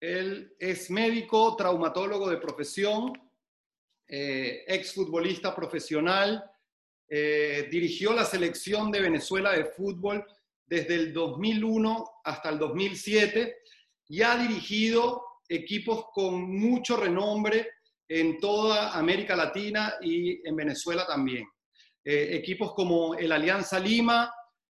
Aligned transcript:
Él 0.00 0.56
es 0.58 0.90
médico, 0.90 1.54
traumatólogo 1.56 2.30
de 2.30 2.38
profesión, 2.38 3.12
eh, 4.08 4.64
exfutbolista 4.66 5.54
profesional, 5.54 6.42
eh, 7.08 7.68
dirigió 7.70 8.12
la 8.12 8.24
selección 8.24 8.90
de 8.90 9.00
Venezuela 9.00 9.52
de 9.52 9.66
fútbol 9.66 10.24
desde 10.64 10.94
el 10.94 11.12
2001 11.12 12.20
hasta 12.24 12.48
el 12.48 12.58
2007 12.58 13.56
y 14.08 14.22
ha 14.22 14.36
dirigido 14.36 15.24
equipos 15.48 16.06
con 16.12 16.56
mucho 16.56 16.96
renombre 16.96 17.68
en 18.08 18.38
toda 18.38 18.96
América 18.96 19.36
Latina 19.36 19.94
y 20.00 20.46
en 20.48 20.56
Venezuela 20.56 21.06
también. 21.06 21.44
Eh, 22.04 22.30
equipos 22.32 22.72
como 22.74 23.14
el 23.14 23.30
Alianza 23.30 23.78
Lima, 23.78 24.32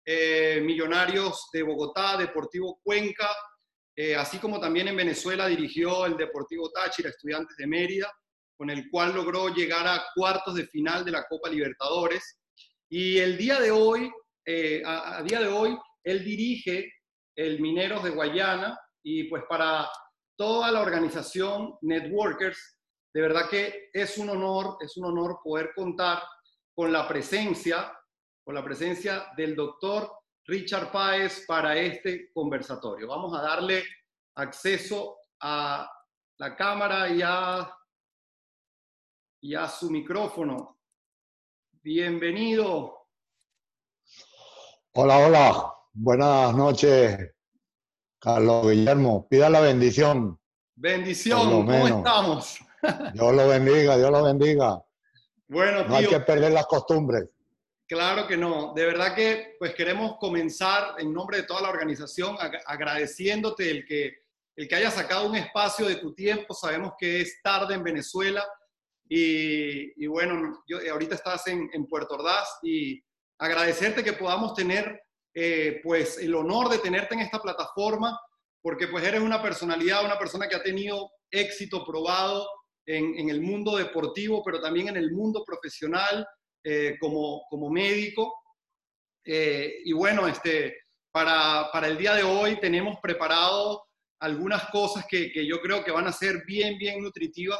eh, 0.06 0.62
Millonarios 0.64 1.50
de 1.54 1.64
Bogotá, 1.64 2.18
Deportivo 2.18 2.80
Cuenca, 2.84 3.30
eh, 3.96 4.16
así 4.16 4.38
como 4.38 4.60
también 4.60 4.88
en 4.88 4.96
Venezuela 4.96 5.48
dirigió 5.48 6.05
el 6.05 6.18
Deportivo 6.18 6.70
Táchira, 6.72 7.09
Estudiantes 7.09 7.55
de 7.58 7.68
Mérida, 7.68 8.12
con 8.58 8.70
el 8.70 8.90
cual 8.90 9.14
logró 9.14 9.50
llegar 9.50 9.88
a 9.88 10.04
cuartos 10.16 10.55
de 10.55 10.67
final 10.67 11.04
de 11.04 11.12
la 11.12 11.26
Copa 11.27 11.50
Libertadores. 11.50 12.40
Y 12.90 13.17
el 13.17 13.38
día 13.38 13.59
de 13.59 13.72
hoy, 13.72 14.12
a, 14.86 15.17
a 15.17 15.23
día 15.23 15.40
de 15.40 15.48
hoy, 15.48 15.77
él 16.04 16.23
dirige 16.23 16.91
el 17.36 17.59
Mineros 17.59 18.04
de 18.04 18.12
Guayana 18.12 18.77
y 19.04 19.23
pues 19.26 19.44
para 19.50 19.90
toda 20.38 20.72
la 20.72 20.81
organización 20.81 21.76
Networkers 21.81 22.78
de 23.14 23.22
verdad 23.22 23.50
que 23.50 23.89
es 23.94 24.17
un 24.17 24.30
honor, 24.30 24.78
es 24.80 24.95
un 24.98 25.05
honor 25.05 25.39
poder 25.44 25.72
contar 25.76 26.23
con 26.73 26.92
la 26.92 27.08
presencia, 27.08 27.92
con 28.44 28.55
la 28.55 28.64
presencia 28.64 29.28
del 29.36 29.55
doctor 29.55 30.09
Richard 30.45 30.91
Páez 30.91 31.45
para 31.48 31.77
este 31.77 32.31
conversatorio. 32.34 33.08
Vamos 33.08 33.38
a 33.38 33.41
darle 33.41 33.84
acceso 34.36 35.17
a 35.40 35.90
la 36.38 36.55
cámara 36.55 37.09
y 37.09 37.22
a, 37.23 37.72
y 39.42 39.56
a 39.56 39.67
su 39.67 39.89
micrófono. 39.92 40.80
Bienvenido. 41.84 43.08
Hola, 44.94 45.17
hola. 45.19 45.73
Buenas 45.94 46.56
noches, 46.56 47.34
Carlos 48.19 48.69
Guillermo. 48.69 49.28
Pida 49.30 49.50
la 49.50 49.62
bendición. 49.62 50.39
Bendición, 50.75 51.50
¿cómo 51.50 51.88
estamos? 51.88 52.59
Dios 53.14 53.36
lo 53.36 53.47
bendiga, 53.47 53.97
Dios 53.97 54.12
lo 54.12 54.23
bendiga. 54.23 54.81
Bueno, 55.52 55.84
no 55.84 55.97
hay 55.97 56.08
que 56.08 56.22
perder 56.22 56.53
las 56.53 56.66
costumbres. 56.66 57.25
Claro 57.92 58.25
que 58.25 58.38
no. 58.38 58.73
De 58.73 58.86
verdad 58.86 59.14
que 59.14 59.58
pues 59.59 59.75
queremos 59.75 60.16
comenzar 60.17 60.95
en 60.97 61.14
nombre 61.14 61.36
de 61.36 61.44
toda 61.44 61.61
la 61.61 61.70
organización 61.70 62.38
agradeciéndote 62.66 63.70
el 63.70 63.86
que, 63.86 64.14
el 64.56 64.70
que 64.70 64.75
hayas 64.75 64.94
sacado 64.94 65.28
un 65.28 65.36
espacio 65.36 65.86
de 65.86 65.97
tu 65.97 66.14
tiempo. 66.14 66.53
Sabemos 66.53 66.94
que 66.97 67.19
es 67.19 67.42
tarde 67.44 67.75
en 67.75 67.84
Venezuela 67.84 68.47
y, 69.09 70.08
bueno, 70.08 70.64
yo, 70.66 70.78
ahorita 70.89 71.16
estás 71.16 71.45
en, 71.47 71.86
Puerto 71.89 72.16
Ordaz 72.16 72.59
y 72.64 73.03
agradecerte 73.38 74.06
que 74.06 74.14
podamos 74.14 74.53
tener 74.53 75.02
eh, 75.34 75.81
pues 75.84 76.17
el 76.19 76.34
honor 76.34 76.69
de 76.69 76.78
tenerte 76.78 77.16
en 77.16 77.19
esta 77.19 77.42
plataforma 77.42 78.17
porque 78.62 78.88
pues 78.88 79.03
eres 79.03 79.19
una 79.19 79.42
personalidad, 79.42 80.06
una 80.06 80.17
persona 80.17 80.47
que 80.47 80.56
ha 80.56 80.64
tenido 80.64 81.12
éxito 81.30 81.84
probado 81.86 82.47
en, 82.86 83.30
el 83.30 83.42
mundo 83.42 83.75
deportivo, 83.75 84.42
pero 84.45 84.62
también 84.62 84.88
en 84.88 84.95
el 84.95 85.12
mundo 85.12 85.44
profesional 85.45 86.25
eh, 86.64 86.95
como, 87.00 87.44
como 87.50 87.72
médico. 87.72 88.36
Eh, 89.26 89.81
y 89.84 89.94
bueno, 89.94 90.28
este, 90.28 90.78
para, 91.12 91.70
para, 91.72 91.88
el 91.88 91.98
día 91.98 92.14
de 92.14 92.23
hoy 92.23 92.59
tenemos 92.59 93.00
preparado 93.02 93.84
algunas 94.20 94.70
cosas 94.70 95.06
que, 95.08 95.31
que, 95.31 95.45
yo 95.45 95.59
creo 95.59 95.84
que 95.84 95.92
van 95.92 96.08
a 96.08 96.12
ser 96.14 96.44
bien, 96.45 96.78
bien 96.78 97.02
nutritivas 97.02 97.59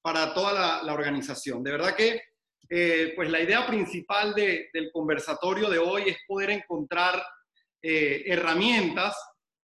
para 0.00 0.34
toda 0.34 0.52
la, 0.52 0.82
la 0.82 0.92
organización. 0.92 1.62
De 1.62 1.70
verdad 1.70 1.94
que 1.94 2.20
eh, 2.68 3.12
pues 3.14 3.30
la 3.30 3.40
idea 3.40 3.64
principal 3.64 4.34
de, 4.34 4.70
del 4.72 4.90
conversatorio 4.92 5.70
de 5.70 5.78
hoy 5.78 6.08
es 6.08 6.16
poder 6.26 6.50
encontrar 6.50 7.22
herramientas 7.84 9.16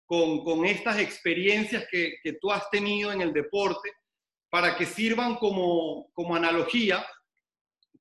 con, 0.05 0.45
con, 0.45 0.67
estas 0.67 0.99
experiencias 0.99 1.87
que, 1.91 2.17
que, 2.23 2.35
tú 2.35 2.53
has 2.53 2.69
tenido 2.69 3.11
en 3.11 3.23
el 3.23 3.33
deporte 3.33 3.91
para 4.51 4.77
que 4.77 4.85
sirvan 4.85 5.37
como, 5.37 6.11
como 6.13 6.37
analogía 6.37 7.03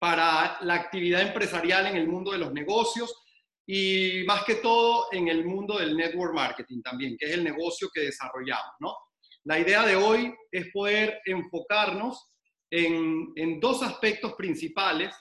para 0.01 0.57
la 0.61 0.73
actividad 0.73 1.21
empresarial 1.21 1.85
en 1.85 1.95
el 1.95 2.07
mundo 2.07 2.31
de 2.31 2.39
los 2.39 2.51
negocios 2.51 3.23
y 3.67 4.23
más 4.25 4.43
que 4.45 4.55
todo 4.55 5.05
en 5.11 5.27
el 5.27 5.45
mundo 5.45 5.77
del 5.77 5.95
network 5.95 6.33
marketing 6.33 6.81
también, 6.81 7.15
que 7.19 7.27
es 7.27 7.33
el 7.33 7.43
negocio 7.43 7.87
que 7.93 8.01
desarrollamos, 8.01 8.73
¿no? 8.79 8.95
La 9.43 9.59
idea 9.59 9.85
de 9.85 9.95
hoy 9.95 10.33
es 10.51 10.71
poder 10.73 11.21
enfocarnos 11.23 12.31
en, 12.71 13.31
en, 13.35 13.59
dos 13.59 13.83
aspectos 13.83 14.33
principales 14.33 15.13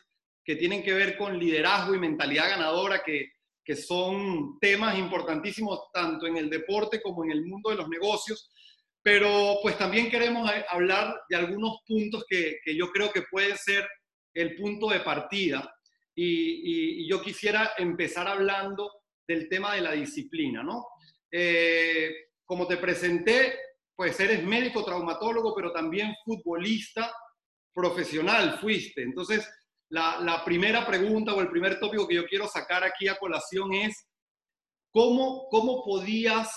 que 0.43 0.57
tienen 0.57 0.83
que 0.83 0.95
ver 0.95 1.19
con 1.19 1.39
liderazgo 1.39 1.95
y 1.95 1.99
mentalidad 1.99 2.49
ganadora, 2.49 3.03
que, 3.05 3.33
que 3.63 3.77
son 3.77 4.59
temas 4.61 4.99
importantísimos 4.99 5.91
tanto 5.93 6.27
en 6.27 6.39
el 6.39 6.49
deporte 6.49 7.03
como 7.03 7.23
en 7.25 7.33
el 7.33 7.45
mundo 7.45 7.69
de 7.69 7.77
los 7.77 7.89
negocios, 7.91 8.51
pero 9.03 9.59
pues 9.61 9.77
también 9.77 10.11
queremos 10.11 10.51
eh, 10.51 10.65
hablar 10.71 11.21
de 11.29 11.37
algunos 11.37 11.81
puntos 11.87 12.25
que, 12.27 12.57
que 12.65 12.75
yo 12.75 12.91
creo 12.91 13.13
que 13.13 13.25
pueden 13.31 13.59
ser 13.59 13.87
el 14.35 14.57
punto 14.57 14.89
de 14.89 15.01
partida. 15.01 15.75
Y, 16.15 17.09
yo 17.09 17.23
quisiera 17.23 17.73
empezar 17.79 18.29
hablando 18.29 18.91
del 19.27 19.49
tema 19.49 19.75
de 19.75 19.81
la 19.81 19.93
disciplina, 19.93 20.63
¿no? 20.63 20.87
Eh, 21.31 22.11
como 22.45 22.67
te 22.67 22.77
presenté, 22.77 23.59
pues 23.95 24.19
eres 24.21 24.45
médico 24.45 24.85
traumatólogo, 24.85 25.55
pero 25.55 25.73
también 25.73 26.15
futbolista 26.25 27.13
profesional 27.73 28.59
fuiste. 28.59 29.03
Entonces, 29.03 29.49
la, 29.91 30.21
la 30.21 30.45
primera 30.45 30.87
pregunta 30.87 31.35
o 31.35 31.41
el 31.41 31.51
primer 31.51 31.81
tópico 31.81 32.07
que 32.07 32.17
yo 32.17 32.27
quiero 32.27 32.47
sacar 32.47 32.85
aquí 32.85 33.09
a 33.09 33.17
colación 33.17 33.73
es, 33.75 34.09
¿cómo, 34.91 35.49
cómo 35.49 35.85
podías 35.85 36.53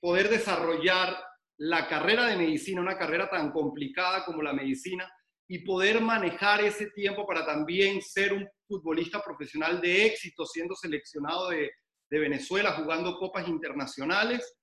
poder 0.00 0.28
desarrollar 0.28 1.16
la 1.58 1.88
carrera 1.88 2.26
de 2.26 2.36
medicina, 2.36 2.80
una 2.80 2.96
carrera 2.96 3.28
tan 3.28 3.50
complicada 3.50 4.24
como 4.24 4.42
la 4.42 4.52
medicina, 4.52 5.10
y 5.48 5.60
poder 5.60 6.00
manejar 6.00 6.62
ese 6.62 6.90
tiempo 6.90 7.26
para 7.26 7.44
también 7.44 8.02
ser 8.02 8.34
un 8.34 8.46
futbolista 8.66 9.22
profesional 9.22 9.80
de 9.80 10.04
éxito, 10.06 10.44
siendo 10.44 10.76
seleccionado 10.76 11.48
de, 11.48 11.70
Venezuela, 12.10 12.72
jugando 12.72 13.18
copas 13.18 13.46
internacionales. 13.48 14.56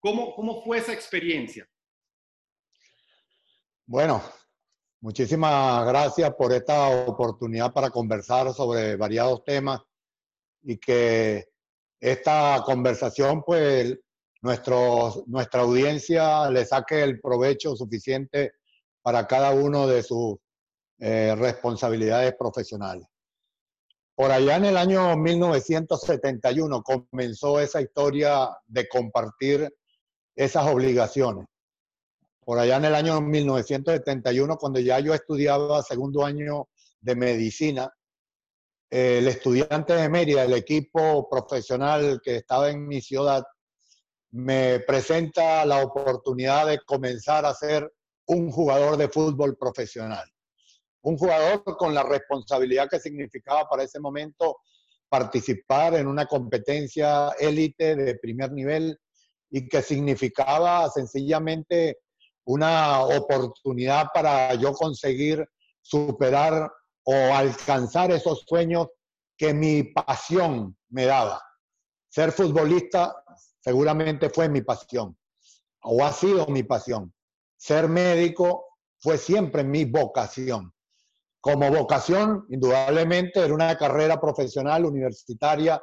¿Cómo, 0.00 0.34
¿Cómo 0.34 0.62
fue 0.62 0.78
esa 0.78 0.92
experiencia? 0.92 1.66
Bueno, 3.86 4.22
muchísimas 5.00 5.86
gracias 5.86 6.34
por 6.34 6.52
esta 6.52 6.88
oportunidad 7.06 7.72
para 7.72 7.88
conversar 7.88 8.52
sobre 8.52 8.96
variados 8.96 9.44
temas 9.44 9.80
y 10.62 10.76
que 10.76 11.46
esta 11.98 12.62
conversación 12.66 13.42
pues 13.42 13.98
nuestro, 14.42 15.24
nuestra 15.26 15.62
audiencia 15.62 16.50
le 16.50 16.66
saque 16.66 17.02
el 17.02 17.18
provecho 17.18 17.74
suficiente 17.74 18.52
para 19.04 19.26
cada 19.26 19.50
uno 19.50 19.86
de 19.86 20.02
sus 20.02 20.36
eh, 20.98 21.34
responsabilidades 21.36 22.34
profesionales. 22.38 23.06
Por 24.14 24.30
allá 24.30 24.56
en 24.56 24.64
el 24.64 24.78
año 24.78 25.14
1971 25.14 26.82
comenzó 26.82 27.60
esa 27.60 27.82
historia 27.82 28.48
de 28.66 28.88
compartir 28.88 29.68
esas 30.34 30.66
obligaciones. 30.68 31.44
Por 32.46 32.58
allá 32.58 32.76
en 32.76 32.86
el 32.86 32.94
año 32.94 33.20
1971, 33.20 34.56
cuando 34.56 34.80
ya 34.80 34.98
yo 35.00 35.12
estudiaba 35.12 35.82
segundo 35.82 36.24
año 36.24 36.68
de 37.00 37.14
medicina, 37.14 37.92
el 38.88 39.28
estudiante 39.28 39.92
de 39.94 40.08
Mérida, 40.08 40.44
el 40.44 40.54
equipo 40.54 41.28
profesional 41.28 42.22
que 42.24 42.36
estaba 42.36 42.70
en 42.70 42.86
mi 42.86 43.02
ciudad, 43.02 43.44
me 44.30 44.80
presenta 44.80 45.66
la 45.66 45.84
oportunidad 45.84 46.68
de 46.68 46.80
comenzar 46.86 47.44
a 47.44 47.52
ser 47.52 47.92
un 48.26 48.50
jugador 48.50 48.96
de 48.96 49.08
fútbol 49.08 49.56
profesional. 49.56 50.24
Un 51.02 51.18
jugador 51.18 51.62
con 51.76 51.92
la 51.94 52.02
responsabilidad 52.02 52.88
que 52.88 53.00
significaba 53.00 53.68
para 53.68 53.82
ese 53.82 54.00
momento 54.00 54.58
participar 55.08 55.94
en 55.94 56.06
una 56.06 56.26
competencia 56.26 57.30
élite 57.38 57.94
de 57.94 58.16
primer 58.16 58.52
nivel 58.52 58.98
y 59.50 59.68
que 59.68 59.82
significaba 59.82 60.88
sencillamente 60.90 61.98
una 62.46 63.02
oportunidad 63.02 64.08
para 64.12 64.54
yo 64.54 64.72
conseguir 64.72 65.46
superar 65.80 66.70
o 67.04 67.14
alcanzar 67.34 68.10
esos 68.10 68.44
sueños 68.48 68.88
que 69.36 69.52
mi 69.52 69.82
pasión 69.82 70.76
me 70.88 71.04
daba. 71.04 71.42
Ser 72.08 72.32
futbolista 72.32 73.14
seguramente 73.60 74.30
fue 74.30 74.48
mi 74.48 74.62
pasión 74.62 75.16
o 75.82 76.04
ha 76.04 76.12
sido 76.12 76.46
mi 76.46 76.62
pasión. 76.62 77.12
Ser 77.56 77.88
médico 77.88 78.66
fue 79.00 79.18
siempre 79.18 79.64
mi 79.64 79.84
vocación. 79.84 80.72
Como 81.40 81.70
vocación, 81.70 82.46
indudablemente, 82.48 83.40
era 83.40 83.52
una 83.52 83.76
carrera 83.76 84.20
profesional 84.20 84.86
universitaria 84.86 85.82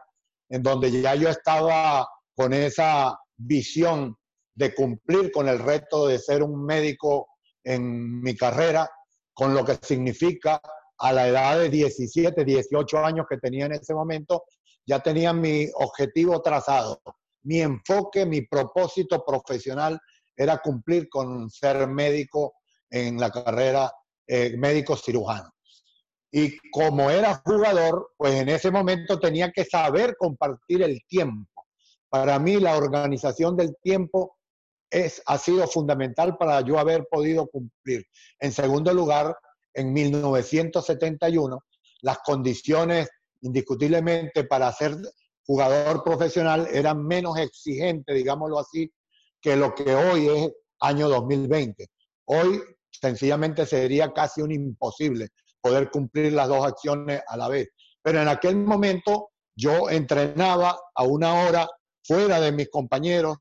en 0.50 0.64
donde 0.64 0.92
ya 0.92 1.16
yo 1.16 1.30
estaba 1.30 2.08
con 2.36 2.54
esa 2.54 3.18
visión 3.38 4.18
de 4.56 4.74
cumplir 4.74 5.32
con 5.32 5.48
el 5.48 5.60
reto 5.60 6.08
de 6.08 6.20
ser 6.20 6.44
un 6.44 6.66
médico 6.66 7.28
en 7.64 8.22
mi 8.22 8.36
carrera, 8.36 8.90
con 9.34 9.54
lo 9.54 9.64
que 9.64 9.78
significa 9.82 10.60
a 10.98 11.14
la 11.14 11.28
edad 11.28 11.60
de 11.60 11.70
17, 11.70 12.44
18 12.44 12.98
años 13.06 13.26
que 13.30 13.38
tenía 13.38 13.66
en 13.66 13.74
ese 13.74 13.94
momento, 13.94 14.44
ya 14.86 15.00
tenía 15.00 15.34
mi 15.34 15.68
objetivo 15.76 16.42
trazado. 16.42 17.02
Mi 17.44 17.62
enfoque, 17.62 18.26
mi 18.26 18.42
propósito 18.42 19.24
profesional 19.26 20.00
era 20.42 20.58
cumplir 20.58 21.08
con 21.08 21.52
ser 21.52 21.88
médico 21.88 22.56
en 22.90 23.20
la 23.20 23.30
carrera 23.30 23.92
eh, 24.26 24.58
médico 24.58 24.98
cirujano. 24.98 25.54
Y 26.32 26.58
como 26.72 27.12
era 27.12 27.42
jugador, 27.46 28.14
pues 28.18 28.34
en 28.34 28.50
ese 28.50 28.72
momento 28.72 29.20
tenía 29.20 29.52
que 29.52 29.66
saber 29.66 30.16
compartir 30.18 30.82
el 30.82 31.02
tiempo. 31.08 31.66
Para 32.10 32.40
mí 32.40 32.60
la 32.60 32.76
organización 32.76 33.56
del 33.56 33.76
tiempo 33.84 34.38
es, 34.90 35.22
ha 35.28 35.38
sido 35.38 35.68
fundamental 35.68 36.38
para 36.38 36.62
yo 36.62 36.80
haber 36.80 37.06
podido 37.08 37.46
cumplir. 37.48 38.06
En 38.40 38.52
segundo 38.52 38.94
lugar, 38.94 39.36
en 39.76 39.94
1971, 39.94 41.64
las 42.02 42.18
condiciones 42.20 43.10
indiscutiblemente 43.42 44.46
para 44.46 44.72
ser 44.74 44.98
jugador 45.46 46.04
profesional 46.04 46.68
eran 46.72 47.06
menos 47.06 47.38
exigentes, 47.38 48.16
digámoslo 48.16 48.58
así, 48.58 48.92
que 49.42 49.56
lo 49.56 49.74
que 49.74 49.96
hoy 49.96 50.28
es 50.28 50.52
año 50.80 51.10
2020. 51.10 51.88
Hoy 52.26 52.62
sencillamente 52.92 53.66
sería 53.66 54.12
casi 54.14 54.42
un 54.42 54.52
imposible 54.52 55.30
poder 55.62 55.90
cumplir 55.90 56.34
las 56.34 56.48
dos 56.48 56.66
acciones 56.66 57.22
a 57.28 57.38
la 57.38 57.48
vez. 57.48 57.70
Pero 58.02 58.22
en 58.22 58.28
aquel 58.28 58.56
momento 58.58 59.30
yo 59.56 59.90
entrenaba 59.90 60.78
a 60.96 61.04
una 61.04 61.46
hora 61.46 61.68
fuera 62.04 62.40
de 62.40 62.52
mis 62.52 62.70
compañeros 62.70 63.38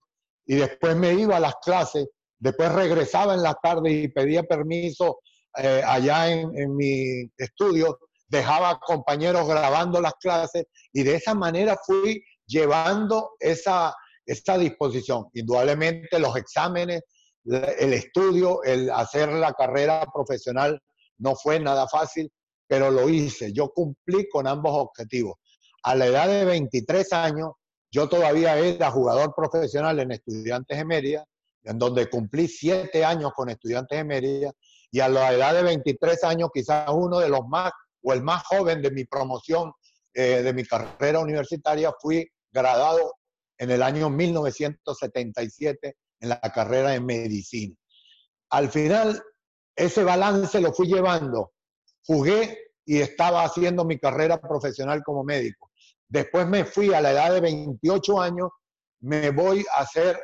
y 0.46 0.56
después 0.56 0.96
me 0.96 1.14
iba 1.14 1.36
a 1.36 1.40
las 1.40 1.54
clases, 1.62 2.08
después 2.38 2.72
regresaba 2.72 3.34
en 3.34 3.42
la 3.42 3.54
tarde 3.54 3.90
y 3.90 4.08
pedía 4.08 4.42
permiso 4.42 5.20
eh, 5.56 5.82
allá 5.84 6.30
en, 6.30 6.50
en 6.56 6.76
mi 6.76 7.30
estudio, 7.38 7.98
dejaba 8.28 8.78
compañeros 8.78 9.46
grabando 9.48 10.00
las 10.00 10.14
clases 10.14 10.64
y 10.92 11.02
de 11.02 11.16
esa 11.16 11.34
manera 11.34 11.76
fui 11.84 12.22
llevando 12.46 13.32
esa, 13.38 13.94
esa 14.30 14.56
disposición. 14.56 15.26
Indudablemente 15.34 16.18
los 16.18 16.36
exámenes, 16.36 17.02
el 17.44 17.92
estudio, 17.92 18.62
el 18.62 18.90
hacer 18.90 19.28
la 19.32 19.52
carrera 19.52 20.06
profesional 20.12 20.80
no 21.18 21.34
fue 21.34 21.58
nada 21.58 21.88
fácil, 21.88 22.30
pero 22.66 22.90
lo 22.90 23.08
hice. 23.08 23.52
Yo 23.52 23.70
cumplí 23.70 24.28
con 24.28 24.46
ambos 24.46 24.72
objetivos. 24.74 25.36
A 25.82 25.96
la 25.96 26.06
edad 26.06 26.28
de 26.28 26.44
23 26.44 27.12
años, 27.12 27.52
yo 27.90 28.08
todavía 28.08 28.56
era 28.56 28.90
jugador 28.92 29.34
profesional 29.34 29.98
en 29.98 30.12
Estudiantes 30.12 30.78
de 30.78 30.84
Mérida, 30.84 31.24
en 31.64 31.78
donde 31.78 32.08
cumplí 32.08 32.46
siete 32.46 33.04
años 33.04 33.32
con 33.34 33.48
Estudiantes 33.48 33.98
de 33.98 34.04
Mérida, 34.04 34.52
y 34.92 35.00
a 35.00 35.08
la 35.08 35.32
edad 35.32 35.54
de 35.54 35.62
23 35.62 36.22
años, 36.24 36.50
quizás 36.54 36.88
uno 36.92 37.18
de 37.18 37.28
los 37.28 37.46
más 37.48 37.72
o 38.02 38.12
el 38.12 38.22
más 38.22 38.44
joven 38.44 38.80
de 38.80 38.90
mi 38.90 39.04
promoción 39.04 39.72
eh, 40.14 40.42
de 40.42 40.52
mi 40.52 40.64
carrera 40.64 41.18
universitaria, 41.18 41.92
fui 42.00 42.28
graduado 42.52 43.14
en 43.60 43.70
el 43.70 43.82
año 43.82 44.08
1977 44.08 45.96
en 46.20 46.28
la 46.28 46.40
carrera 46.40 46.90
de 46.90 47.00
medicina. 47.00 47.76
Al 48.50 48.70
final, 48.70 49.22
ese 49.76 50.02
balance 50.02 50.60
lo 50.60 50.72
fui 50.72 50.86
llevando. 50.88 51.52
Jugué 52.04 52.72
y 52.84 53.00
estaba 53.00 53.44
haciendo 53.44 53.84
mi 53.84 53.98
carrera 53.98 54.40
profesional 54.40 55.02
como 55.04 55.22
médico. 55.22 55.70
Después 56.08 56.46
me 56.46 56.64
fui 56.64 56.92
a 56.92 57.00
la 57.00 57.12
edad 57.12 57.32
de 57.32 57.40
28 57.40 58.20
años, 58.20 58.50
me 59.00 59.30
voy 59.30 59.64
a 59.76 59.82
hacer 59.82 60.18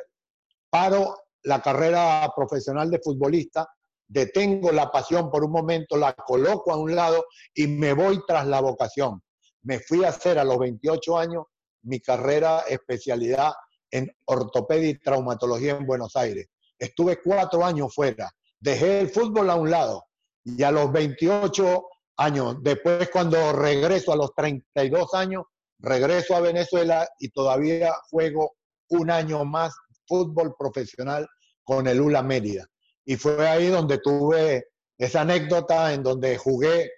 paro 0.69 1.15
la 1.43 1.61
carrera 1.61 2.29
profesional 2.35 2.91
de 2.91 2.99
futbolista 2.99 3.69
detengo 4.07 4.71
la 4.71 4.89
pasión 4.91 5.29
por 5.29 5.43
un 5.43 5.51
momento, 5.51 5.97
la 5.97 6.13
coloco 6.13 6.71
a 6.71 6.77
un 6.77 6.95
lado 6.95 7.25
y 7.53 7.67
me 7.67 7.93
voy 7.93 8.21
tras 8.25 8.47
la 8.47 8.61
vocación. 8.61 9.21
Me 9.63 9.79
fui 9.79 10.03
a 10.03 10.09
hacer 10.09 10.39
a 10.39 10.43
los 10.43 10.57
28 10.57 11.17
años 11.17 11.43
mi 11.87 11.99
carrera 11.99 12.63
especialidad 12.67 13.51
en 13.91 14.11
ortopedia 14.25 14.89
y 14.89 14.99
traumatología 14.99 15.77
en 15.77 15.85
Buenos 15.85 16.15
Aires. 16.15 16.47
Estuve 16.77 17.21
cuatro 17.21 17.65
años 17.65 17.93
fuera, 17.93 18.29
dejé 18.59 18.99
el 18.99 19.09
fútbol 19.09 19.49
a 19.49 19.55
un 19.55 19.71
lado 19.71 20.05
y 20.43 20.61
a 20.63 20.71
los 20.71 20.91
28 20.91 21.85
años, 22.17 22.57
después 22.61 23.09
cuando 23.09 23.53
regreso 23.53 24.11
a 24.11 24.15
los 24.15 24.33
32 24.35 25.13
años, 25.13 25.43
regreso 25.79 26.35
a 26.35 26.41
Venezuela 26.41 27.07
y 27.19 27.29
todavía 27.29 27.93
juego 28.09 28.55
un 28.89 29.11
año 29.11 29.45
más 29.45 29.75
fútbol 30.07 30.55
profesional 30.57 31.27
con 31.63 31.87
el 31.87 32.01
ULA 32.01 32.23
Mérida. 32.23 32.65
Y 33.05 33.15
fue 33.15 33.47
ahí 33.47 33.67
donde 33.67 33.99
tuve 33.99 34.67
esa 34.97 35.21
anécdota 35.21 35.93
en 35.93 36.03
donde 36.03 36.37
jugué, 36.37 36.91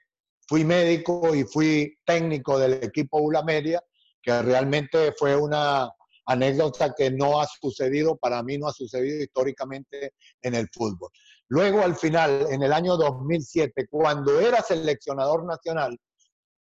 fui 0.48 0.64
médico 0.64 1.36
y 1.36 1.44
fui 1.44 1.98
técnico 2.06 2.58
del 2.58 2.84
equipo 2.84 3.20
ULA 3.20 3.44
Media, 3.44 3.84
que 4.22 4.42
realmente 4.42 5.14
fue 5.18 5.36
una 5.36 5.90
anécdota 6.26 6.94
que 6.96 7.10
no 7.12 7.42
ha 7.42 7.48
sucedido, 7.48 8.18
para 8.18 8.44
mí 8.44 8.58
no 8.58 8.68
ha 8.68 8.74
sucedido 8.74 9.24
históricamente 9.24 10.14
en 10.42 10.56
el 10.56 10.68
fútbol. 10.72 11.10
Luego, 11.48 11.82
al 11.82 11.96
final, 11.96 12.46
en 12.52 12.62
el 12.62 12.72
año 12.72 12.96
2007, 12.96 13.88
cuando 13.90 14.40
era 14.40 14.62
seleccionador 14.62 15.46
nacional 15.46 15.98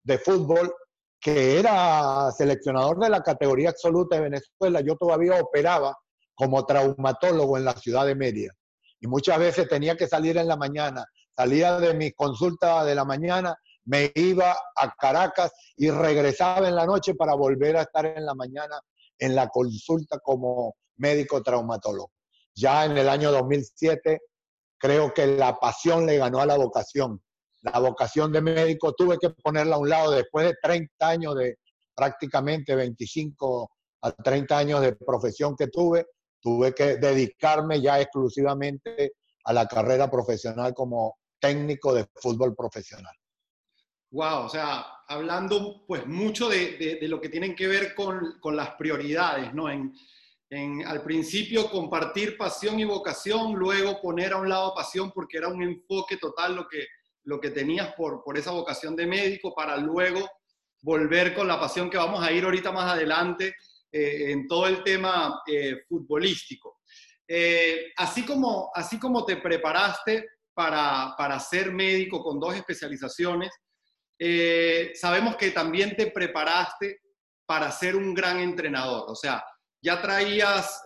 de 0.04 0.20
fútbol, 0.20 0.72
que 1.20 1.60
era 1.60 2.32
seleccionador 2.32 3.00
de 3.00 3.10
la 3.10 3.24
categoría 3.24 3.70
absoluta 3.70 4.18
de 4.18 4.30
Venezuela, 4.30 4.82
yo 4.82 4.96
todavía 4.96 5.42
operaba 5.42 5.98
como 6.36 6.66
traumatólogo 6.66 7.58
en 7.58 7.66
la 7.66 7.74
ciudad 7.74 8.06
de 8.06 8.14
Mérida 8.14 8.54
y 9.00 9.08
muchas 9.08 9.40
veces 9.40 9.68
tenía 9.68 9.96
que 9.96 10.08
salir 10.08 10.38
en 10.38 10.48
la 10.48 10.58
mañana. 10.58 11.06
Salía 11.36 11.80
de 11.80 11.94
mi 11.94 12.12
consulta 12.12 12.84
de 12.84 12.96
la 12.96 13.06
mañana, 13.06 13.56
me 13.86 14.12
iba 14.16 14.52
a 14.76 14.94
Caracas 14.98 15.52
y 15.78 15.90
regresaba 15.90 16.68
en 16.68 16.76
la 16.76 16.86
noche 16.86 17.16
para 17.16 17.36
volver 17.36 17.78
a 17.78 17.84
estar 17.84 18.06
en 18.06 18.26
la 18.26 18.34
mañana 18.34 18.80
en 19.18 19.36
la 19.36 19.48
consulta 19.48 20.20
como 20.20 20.76
médico 20.98 21.42
traumatólogo. 21.42 22.12
Ya 22.54 22.86
en 22.86 22.98
el 22.98 23.10
año 23.10 23.32
2007 23.32 24.20
creo 24.78 25.14
que 25.14 25.28
la 25.28 25.58
pasión 25.58 26.06
le 26.06 26.18
ganó 26.18 26.40
a 26.40 26.46
la 26.46 26.58
vocación. 26.58 27.22
La 27.62 27.80
vocación 27.80 28.32
de 28.32 28.42
médico 28.42 28.94
tuve 28.94 29.18
que 29.18 29.30
ponerla 29.30 29.76
a 29.76 29.80
un 29.80 29.90
lado 29.90 30.12
después 30.12 30.46
de 30.46 30.56
30 30.62 31.08
años 31.08 31.36
de 31.36 31.58
prácticamente 31.96 32.76
25 32.76 33.72
a 34.02 34.12
30 34.12 34.58
años 34.58 34.82
de 34.82 34.96
profesión 34.96 35.56
que 35.56 35.68
tuve 35.68 36.06
tuve 36.46 36.76
que 36.76 36.98
dedicarme 36.98 37.82
ya 37.82 38.00
exclusivamente 38.00 39.14
a 39.46 39.52
la 39.52 39.66
carrera 39.66 40.12
profesional 40.12 40.76
como 40.76 41.18
técnico 41.40 41.92
de 41.92 42.06
fútbol 42.14 42.56
profesional. 42.56 43.16
Wow, 44.12 44.46
o 44.46 44.50
sea, 44.50 44.86
hablando 45.08 45.84
pues 45.88 46.06
mucho 46.08 46.50
de, 46.50 46.98
de, 47.00 47.08
lo 47.08 47.20
que 47.20 47.30
tienen 47.30 47.56
que 47.56 47.68
ver 47.68 47.94
con, 47.94 48.40
con 48.40 48.56
las 48.56 48.72
prioridades, 48.76 49.54
¿no? 49.54 49.70
En, 49.70 49.94
en, 50.50 50.86
al 50.86 51.04
principio 51.04 51.70
compartir 51.70 52.38
pasión 52.38 52.80
y 52.80 52.86
vocación, 52.86 53.54
luego 53.56 54.00
poner 54.02 54.34
a 54.34 54.38
un 54.38 54.48
lado 54.48 54.74
pasión 54.74 55.12
porque 55.12 55.38
era 55.38 55.48
un 55.48 55.62
enfoque 55.64 56.18
total 56.18 56.56
lo 56.56 56.68
que, 56.68 56.86
lo 57.24 57.40
que 57.40 57.50
tenías 57.50 57.94
por, 57.96 58.24
por 58.24 58.38
esa 58.38 58.52
vocación 58.52 58.96
de 58.96 59.08
médico 59.08 59.54
para 59.54 59.78
luego 59.78 60.30
volver 60.82 61.34
con 61.34 61.48
la 61.48 61.60
pasión 61.60 61.90
que 61.90 61.98
vamos 61.98 62.24
a 62.24 62.32
ir 62.32 62.44
ahorita 62.46 62.72
más 62.72 62.94
adelante 62.94 63.56
eh, 63.92 64.32
en 64.32 64.48
todo 64.48 64.68
el 64.68 64.84
tema 64.84 65.42
eh, 65.48 65.84
futbolístico. 65.90 66.80
Eh, 67.28 67.92
así, 67.98 68.24
como, 68.24 68.70
así 68.74 69.00
como 69.00 69.26
te 69.26 69.38
preparaste 69.38 70.28
para, 70.54 71.16
para 71.18 71.40
ser 71.40 71.72
médico 71.72 72.24
con 72.24 72.40
dos 72.40 72.56
especializaciones, 72.56 73.50
sabemos 74.96 75.36
que 75.36 75.52
también 75.52 75.96
te 75.96 76.08
preparaste 76.12 77.00
para 77.46 77.72
ser 77.72 77.96
un 77.96 78.14
gran 78.14 78.40
entrenador. 78.40 79.06
O 79.08 79.16
sea, 79.16 79.44
ya 79.82 80.02
traías 80.02 80.82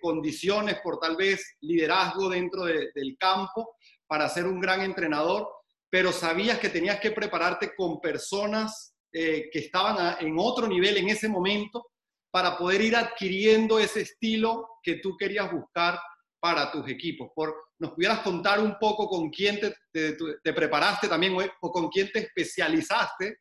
condiciones 0.00 0.78
por 0.82 0.98
tal 0.98 1.16
vez 1.16 1.56
liderazgo 1.60 2.28
dentro 2.28 2.64
del 2.64 3.16
campo 3.18 3.76
para 4.06 4.28
ser 4.28 4.46
un 4.46 4.60
gran 4.60 4.82
entrenador, 4.82 5.48
pero 5.90 6.12
sabías 6.12 6.58
que 6.58 6.68
tenías 6.68 7.00
que 7.00 7.10
prepararte 7.10 7.74
con 7.74 8.00
personas 8.00 8.94
que 9.12 9.50
estaban 9.52 10.16
en 10.20 10.36
otro 10.38 10.66
nivel 10.66 10.96
en 10.98 11.08
ese 11.08 11.28
momento 11.28 11.86
para 12.34 12.58
poder 12.58 12.80
ir 12.80 12.96
adquiriendo 12.96 13.78
ese 13.78 14.00
estilo 14.00 14.78
que 14.82 14.96
tú 14.96 15.16
querías 15.16 15.52
buscar 15.52 16.00
para 16.40 16.72
tus 16.72 16.88
equipos. 16.88 17.30
Por, 17.32 17.54
¿Nos 17.84 17.92
pudieras 17.92 18.20
contar 18.20 18.60
un 18.60 18.78
poco 18.78 19.06
con 19.06 19.28
quién 19.28 19.60
te, 19.60 19.74
te, 19.92 20.52
preparaste 20.54 21.06
también 21.06 21.36
o, 21.60 21.70
con 21.70 21.90
quién 21.90 22.10
te 22.10 22.20
especializaste 22.20 23.40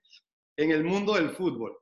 en 0.57 0.71
el 0.71 0.83
mundo 0.83 1.13
del 1.13 1.29
fútbol? 1.29 1.77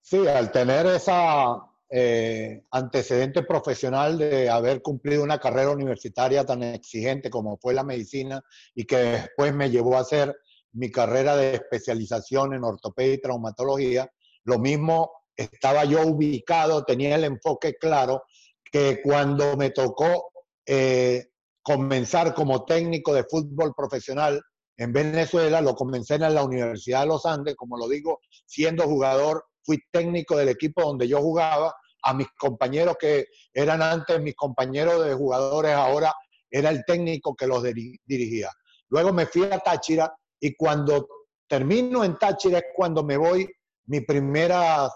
Sí, 0.00 0.26
al 0.26 0.50
tener 0.50 0.86
esa 0.86 1.62
eh, 1.88 2.64
antecedente 2.72 3.44
profesional 3.44 4.18
de 4.18 4.50
haber 4.50 4.82
cumplido 4.82 5.22
una 5.22 5.38
carrera 5.38 5.70
universitaria 5.70 6.44
tan 6.44 6.64
exigente 6.64 7.30
como 7.30 7.56
fue 7.56 7.72
la 7.72 7.84
medicina 7.84 8.42
y 8.74 8.84
que 8.84 8.96
después 8.96 9.54
me 9.54 9.70
llevó 9.70 9.96
a 9.96 10.00
hacer 10.00 10.36
mi 10.72 10.90
carrera 10.90 11.36
de 11.36 11.54
especialización 11.54 12.52
en 12.52 12.64
ortopedia 12.64 13.14
y 13.14 13.20
traumatología, 13.20 14.10
lo 14.42 14.58
mismo 14.58 15.12
estaba 15.36 15.84
yo 15.84 16.02
ubicado, 16.02 16.84
tenía 16.84 17.14
el 17.14 17.22
enfoque 17.22 17.76
claro, 17.76 18.24
que 18.72 19.00
cuando 19.02 19.56
me 19.56 19.70
tocó 19.70 20.32
eh, 20.66 21.26
comenzar 21.62 22.34
como 22.34 22.64
técnico 22.64 23.12
de 23.14 23.24
fútbol 23.24 23.74
profesional 23.74 24.40
en 24.76 24.92
Venezuela, 24.92 25.60
lo 25.60 25.74
comencé 25.74 26.14
en 26.14 26.34
la 26.34 26.42
Universidad 26.42 27.00
de 27.00 27.06
los 27.06 27.26
Andes, 27.26 27.54
como 27.54 27.76
lo 27.76 27.86
digo, 27.88 28.20
siendo 28.46 28.84
jugador, 28.84 29.44
fui 29.62 29.78
técnico 29.90 30.36
del 30.36 30.48
equipo 30.48 30.82
donde 30.82 31.06
yo 31.06 31.20
jugaba, 31.20 31.74
a 32.02 32.14
mis 32.14 32.28
compañeros 32.38 32.96
que 32.98 33.26
eran 33.52 33.82
antes 33.82 34.20
mis 34.20 34.34
compañeros 34.34 35.04
de 35.04 35.14
jugadores, 35.14 35.72
ahora 35.72 36.14
era 36.50 36.70
el 36.70 36.84
técnico 36.84 37.34
que 37.34 37.46
los 37.46 37.62
dirigía. 37.62 38.50
Luego 38.88 39.12
me 39.12 39.26
fui 39.26 39.44
a 39.44 39.58
Táchira 39.58 40.12
y 40.40 40.56
cuando 40.56 41.06
termino 41.46 42.02
en 42.04 42.18
Táchira 42.18 42.58
es 42.58 42.64
cuando 42.74 43.04
me 43.04 43.16
voy 43.16 43.48
mi 43.86 44.00
primera 44.00 44.90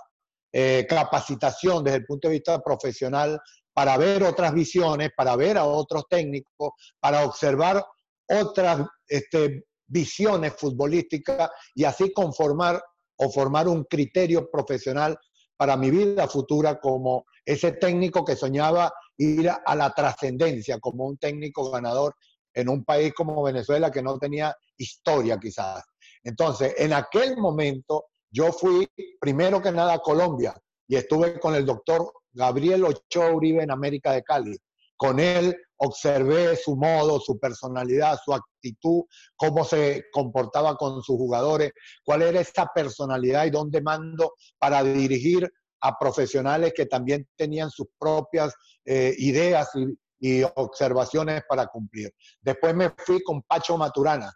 eh, 0.52 0.86
capacitación 0.88 1.84
desde 1.84 1.98
el 1.98 2.06
punto 2.06 2.28
de 2.28 2.34
vista 2.34 2.62
profesional 2.62 3.40
para 3.74 3.96
ver 3.98 4.22
otras 4.22 4.54
visiones, 4.54 5.10
para 5.16 5.36
ver 5.36 5.58
a 5.58 5.64
otros 5.64 6.04
técnicos, 6.08 6.70
para 7.00 7.24
observar 7.24 7.84
otras 8.28 8.86
este, 9.06 9.64
visiones 9.86 10.54
futbolísticas 10.56 11.50
y 11.74 11.84
así 11.84 12.12
conformar 12.12 12.82
o 13.16 13.30
formar 13.30 13.68
un 13.68 13.84
criterio 13.84 14.48
profesional 14.50 15.18
para 15.56 15.76
mi 15.76 15.90
vida 15.90 16.26
futura 16.28 16.80
como 16.80 17.26
ese 17.44 17.72
técnico 17.72 18.24
que 18.24 18.36
soñaba 18.36 18.92
ir 19.18 19.50
a 19.64 19.76
la 19.76 19.90
trascendencia, 19.90 20.80
como 20.80 21.06
un 21.06 21.18
técnico 21.18 21.70
ganador 21.70 22.14
en 22.52 22.68
un 22.68 22.84
país 22.84 23.12
como 23.14 23.42
Venezuela 23.42 23.90
que 23.90 24.02
no 24.02 24.18
tenía 24.18 24.56
historia 24.76 25.38
quizás. 25.38 25.84
Entonces, 26.22 26.74
en 26.78 26.92
aquel 26.92 27.36
momento 27.36 28.06
yo 28.30 28.52
fui 28.52 28.88
primero 29.20 29.60
que 29.60 29.70
nada 29.70 29.94
a 29.94 29.98
Colombia 29.98 30.54
y 30.88 30.96
estuve 30.96 31.38
con 31.38 31.54
el 31.54 31.64
doctor 31.64 32.12
Gabriel 32.34 32.84
Ochoa 32.84 33.32
Uribe 33.32 33.62
en 33.62 33.70
América 33.70 34.12
de 34.12 34.22
Cali. 34.22 34.56
Con 34.96 35.18
él 35.18 35.56
observé 35.76 36.56
su 36.56 36.76
modo, 36.76 37.18
su 37.20 37.38
personalidad, 37.38 38.18
su 38.24 38.32
actitud, 38.32 39.04
cómo 39.36 39.64
se 39.64 40.04
comportaba 40.12 40.76
con 40.76 41.02
sus 41.02 41.16
jugadores, 41.16 41.72
cuál 42.04 42.22
era 42.22 42.40
esa 42.40 42.66
personalidad 42.74 43.46
y 43.46 43.50
dónde 43.50 43.80
mando 43.80 44.34
para 44.58 44.82
dirigir 44.84 45.50
a 45.80 45.98
profesionales 45.98 46.72
que 46.74 46.86
también 46.86 47.26
tenían 47.36 47.70
sus 47.70 47.86
propias 47.98 48.54
eh, 48.84 49.14
ideas 49.18 49.68
y, 49.74 50.40
y 50.40 50.42
observaciones 50.54 51.42
para 51.48 51.66
cumplir. 51.66 52.10
Después 52.40 52.74
me 52.74 52.90
fui 52.96 53.22
con 53.22 53.42
Pacho 53.42 53.76
Maturana, 53.76 54.32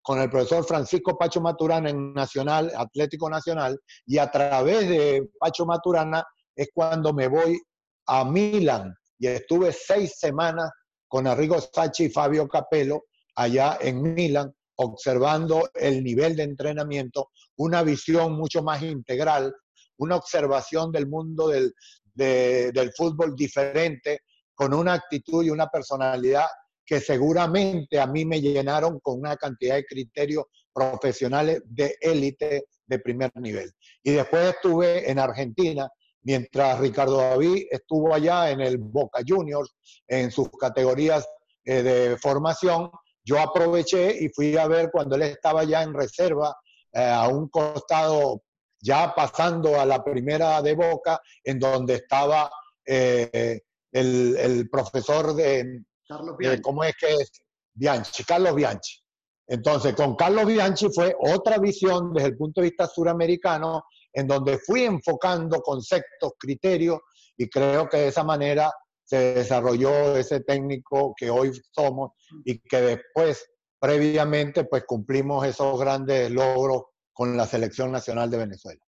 con 0.00 0.20
el 0.20 0.30
profesor 0.30 0.64
Francisco 0.64 1.16
Pacho 1.16 1.40
Maturana 1.40 1.90
en 1.90 2.12
Nacional, 2.12 2.70
Atlético 2.76 3.28
Nacional, 3.30 3.80
y 4.06 4.18
a 4.18 4.30
través 4.30 4.88
de 4.88 5.28
Pacho 5.38 5.64
Maturana 5.64 6.24
es 6.54 6.68
cuando 6.74 7.12
me 7.12 7.28
voy 7.28 7.60
a 8.06 8.24
Milán 8.24 8.94
y 9.18 9.28
estuve 9.28 9.72
seis 9.72 10.18
semanas 10.18 10.70
con 11.08 11.26
Arrigo 11.26 11.60
Sacchi 11.60 12.04
y 12.04 12.10
Fabio 12.10 12.48
Capello 12.48 13.04
allá 13.34 13.78
en 13.80 14.02
Milán, 14.02 14.52
observando 14.76 15.70
el 15.74 16.02
nivel 16.02 16.36
de 16.36 16.42
entrenamiento, 16.44 17.30
una 17.56 17.82
visión 17.82 18.32
mucho 18.32 18.62
más 18.62 18.82
integral, 18.82 19.54
una 19.98 20.16
observación 20.16 20.90
del 20.90 21.06
mundo 21.06 21.48
del, 21.48 21.72
del 22.14 22.92
fútbol 22.96 23.36
diferente, 23.36 24.20
con 24.54 24.74
una 24.74 24.94
actitud 24.94 25.44
y 25.44 25.50
una 25.50 25.68
personalidad 25.68 26.46
que 26.84 27.00
seguramente 27.00 28.00
a 28.00 28.06
mí 28.06 28.24
me 28.24 28.40
llenaron 28.40 28.98
con 29.00 29.18
una 29.18 29.36
cantidad 29.36 29.76
de 29.76 29.84
criterios 29.84 30.44
profesionales 30.72 31.62
de 31.64 31.96
élite 32.00 32.66
de 32.86 32.98
primer 32.98 33.30
nivel. 33.36 33.70
Y 34.02 34.12
después 34.12 34.54
estuve 34.54 35.10
en 35.10 35.18
Argentina 35.18 35.88
mientras 36.22 36.78
Ricardo 36.80 37.18
David 37.18 37.66
estuvo 37.70 38.14
allá 38.14 38.50
en 38.50 38.60
el 38.60 38.78
Boca 38.78 39.20
Juniors, 39.26 39.74
en 40.06 40.30
sus 40.30 40.48
categorías 40.50 41.26
eh, 41.64 41.82
de 41.82 42.18
formación, 42.18 42.90
yo 43.24 43.40
aproveché 43.40 44.16
y 44.20 44.28
fui 44.28 44.56
a 44.56 44.66
ver 44.66 44.90
cuando 44.90 45.16
él 45.16 45.22
estaba 45.22 45.64
ya 45.64 45.82
en 45.82 45.94
reserva, 45.94 46.56
eh, 46.92 47.04
a 47.04 47.28
un 47.28 47.48
costado, 47.48 48.42
ya 48.80 49.14
pasando 49.14 49.80
a 49.80 49.86
la 49.86 50.02
primera 50.02 50.60
de 50.60 50.74
Boca, 50.74 51.20
en 51.44 51.58
donde 51.58 51.94
estaba 51.94 52.50
eh, 52.84 53.60
el, 53.92 54.68
profesor 54.70 55.34
de, 55.34 55.82
Carlos 56.06 56.36
Bianchi. 56.36 56.62
¿Cómo 56.62 56.84
es 56.84 56.94
que 56.96 57.14
es? 57.14 57.30
Bianchi, 57.74 58.24
Carlos 58.24 58.54
Bianchi. 58.54 58.98
Entonces, 59.46 59.94
con 59.94 60.16
Carlos 60.16 60.46
Bianchi 60.46 60.88
fue 60.92 61.14
otra 61.18 61.58
visión 61.58 62.12
desde 62.12 62.30
el 62.30 62.36
punto 62.36 62.60
de 62.60 62.68
vista 62.68 62.86
suramericano 62.86 63.84
en 64.12 64.26
donde 64.26 64.58
fui 64.58 64.84
enfocando 64.84 65.60
conceptos, 65.60 66.32
criterios, 66.38 67.00
y 67.36 67.48
creo 67.48 67.88
que 67.88 67.98
de 67.98 68.08
esa 68.08 68.24
manera 68.24 68.72
se 69.04 69.34
desarrolló 69.34 70.16
ese 70.16 70.40
técnico 70.40 71.14
que 71.16 71.30
hoy 71.30 71.52
somos 71.72 72.12
y 72.44 72.58
que 72.60 72.80
después, 72.80 73.46
previamente, 73.80 74.64
pues 74.64 74.84
cumplimos 74.84 75.46
esos 75.46 75.78
grandes 75.78 76.30
logros 76.30 76.84
con 77.12 77.36
la 77.36 77.46
Selección 77.46 77.92
Nacional 77.92 78.30
de 78.30 78.38
Venezuela. 78.38 78.80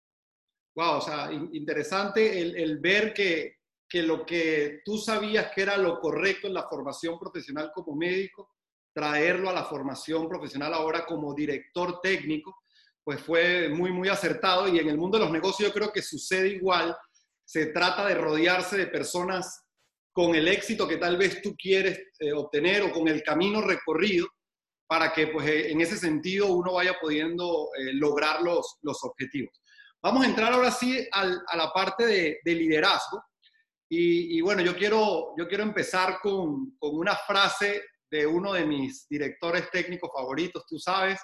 Wow, 0.76 0.98
o 0.98 1.02
sea, 1.02 1.32
interesante 1.32 2.40
el, 2.40 2.80
ver 2.80 3.14
que, 3.14 3.58
que 3.88 4.02
lo 4.02 4.26
que 4.26 4.82
tú 4.84 4.98
sabías 4.98 5.52
que 5.54 5.62
era 5.62 5.78
lo 5.78 6.00
correcto 6.00 6.48
en 6.48 6.54
la 6.54 6.68
formación 6.68 7.20
profesional 7.20 7.72
como 7.74 7.96
médico, 7.96 8.50
traerlo 8.94 9.50
a 9.50 9.54
la 9.54 9.66
formación 9.66 10.28
profesional 10.28 10.74
ahora 10.74 11.06
como 11.06 11.34
director 11.34 12.00
técnico 12.02 12.63
pues 13.04 13.22
fue 13.22 13.70
muy, 13.70 13.92
muy 13.92 14.10
acertado 14.10 14.68
y 14.68 14.80
en 14.80 14.90
el 14.90 14.98
mundo 14.98 15.18
de 15.18 15.26
los 15.26 15.34
negocios 15.34 15.70
yo 15.70 15.74
creo 15.74 15.92
que 15.92 16.02
sucede 16.02 16.50
igual. 16.50 16.96
Se 17.46 17.68
trata 17.68 18.08
de 18.08 18.16
rodearse 18.16 18.78
de 18.78 18.88
personas 18.88 19.64
con 20.14 20.36
el 20.36 20.48
éxito 20.48 20.88
que 20.88 20.98
tal 20.98 21.18
vez 21.18 21.42
tú 21.42 21.56
quieres 21.58 22.00
eh, 22.20 22.32
obtener 22.32 22.84
o 22.84 22.92
con 22.92 23.08
el 23.08 23.24
camino 23.24 23.62
recorrido 23.62 24.28
para 24.88 25.12
que 25.12 25.28
pues 25.28 25.48
eh, 25.48 25.72
en 25.72 25.82
ese 25.82 25.98
sentido 25.98 26.54
uno 26.54 26.74
vaya 26.74 26.96
pudiendo 27.02 27.70
eh, 27.78 27.94
lograr 27.94 28.42
los, 28.42 28.78
los 28.82 29.04
objetivos. 29.04 29.60
Vamos 30.02 30.24
a 30.24 30.30
entrar 30.30 30.54
ahora 30.54 30.70
sí 30.70 31.08
a 31.12 31.56
la 31.56 31.72
parte 31.74 32.06
de, 32.06 32.40
liderazgo. 32.46 33.24
Y, 33.90 34.38
y, 34.38 34.42
bueno, 34.42 34.62
yo 34.62 34.76
quiero, 34.76 35.34
yo 35.38 35.48
quiero 35.48 35.64
empezar 35.64 36.20
con, 36.22 36.76
con 36.78 36.98
una 36.98 37.16
frase 37.16 37.82
de 38.12 38.28
uno 38.28 38.52
de 38.52 38.66
mis 38.66 39.08
directores 39.08 39.70
técnicos 39.72 40.12
favoritos, 40.14 40.66
tú 40.68 40.78
sabes, 40.78 41.20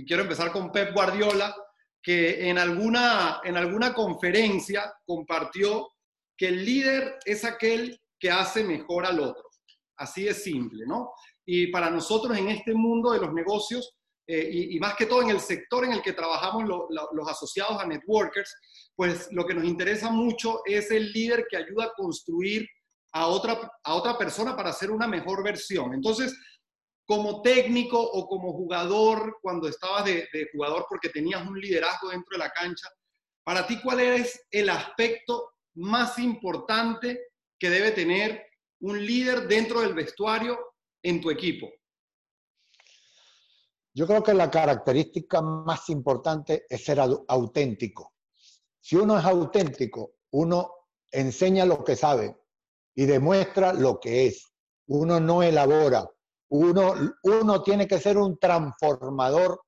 y 0.00 0.04
quiero 0.06 0.22
empezar 0.22 0.50
con 0.50 0.72
Pep 0.72 0.94
Guardiola, 0.94 1.54
que 2.02 2.48
en 2.48 2.56
alguna, 2.56 3.42
en 3.44 3.58
alguna 3.58 3.92
conferencia 3.92 4.90
compartió 5.04 5.90
que 6.34 6.48
el 6.48 6.64
líder 6.64 7.18
es 7.26 7.44
aquel 7.44 8.00
que 8.18 8.30
hace 8.30 8.64
mejor 8.64 9.04
al 9.04 9.20
otro. 9.20 9.44
Así 9.98 10.24
de 10.24 10.32
simple, 10.32 10.86
¿no? 10.86 11.12
Y 11.44 11.66
para 11.66 11.90
nosotros 11.90 12.38
en 12.38 12.48
este 12.48 12.72
mundo 12.72 13.12
de 13.12 13.20
los 13.20 13.34
negocios, 13.34 13.94
eh, 14.26 14.48
y, 14.70 14.80
más 14.80 14.94
que 14.94 15.04
todo 15.04 15.20
en 15.20 15.28
el 15.28 15.40
sector 15.40 15.84
en 15.84 15.92
el 15.92 16.00
que 16.00 16.14
trabajamos 16.14 16.64
los 16.66 17.28
asociados 17.28 17.78
a 17.78 17.86
networkers, 17.86 18.56
pues 18.96 19.28
lo 19.32 19.44
que 19.44 19.54
nos 19.54 19.64
interesa 19.64 20.10
mucho 20.10 20.62
es 20.64 20.90
el 20.90 21.12
líder 21.12 21.44
que 21.50 21.58
ayuda 21.58 21.84
a 21.84 21.92
construir 21.94 22.66
a 23.12 23.26
otra, 23.26 23.70
a 23.84 23.94
otra 23.94 24.16
persona 24.16 24.56
para 24.56 24.70
hacer 24.70 24.90
una 24.90 25.06
mejor 25.06 25.44
versión. 25.44 25.92
Entonces, 25.92 26.34
como 27.10 27.42
técnico 27.42 28.00
o 28.00 28.28
como 28.28 28.52
jugador, 28.52 29.40
cuando 29.42 29.66
estabas 29.66 30.04
de, 30.04 30.28
jugador 30.52 30.86
porque 30.88 31.08
tenías 31.08 31.44
un 31.44 31.60
liderazgo 31.60 32.10
dentro 32.10 32.36
de 32.36 32.38
la 32.38 32.52
cancha, 32.52 32.88
para 33.42 33.66
ti, 33.66 33.80
¿cuál 33.82 33.98
es 33.98 34.46
el 34.52 34.70
aspecto 34.70 35.54
más 35.74 36.20
importante 36.20 37.20
que 37.58 37.68
debe 37.68 37.90
tener 37.90 38.40
un 38.82 39.04
líder 39.04 39.48
dentro 39.48 39.80
del 39.80 39.92
vestuario 39.92 40.56
en 41.02 41.20
tu 41.20 41.32
equipo? 41.32 41.68
Yo 43.92 44.06
creo 44.06 44.22
que 44.22 44.32
la 44.32 44.48
característica 44.48 45.42
más 45.42 45.88
importante 45.88 46.64
es 46.68 46.84
ser 46.84 47.00
auténtico. 47.00 48.14
Si 48.78 48.94
uno 48.94 49.18
es 49.18 49.24
auténtico, 49.24 50.12
uno 50.30 50.72
enseña 51.10 51.64
lo 51.64 51.82
que 51.82 51.96
sabe 51.96 52.36
y 52.94 53.04
demuestra 53.06 53.72
lo 53.72 53.98
que 53.98 54.28
es. 54.28 54.52
Uno 54.86 55.18
no 55.18 55.42
elabora, 55.42 56.08
uno, 56.50 56.94
uno 57.22 57.62
tiene 57.62 57.86
que 57.86 57.98
ser 57.98 58.18
un 58.18 58.38
transformador 58.38 59.60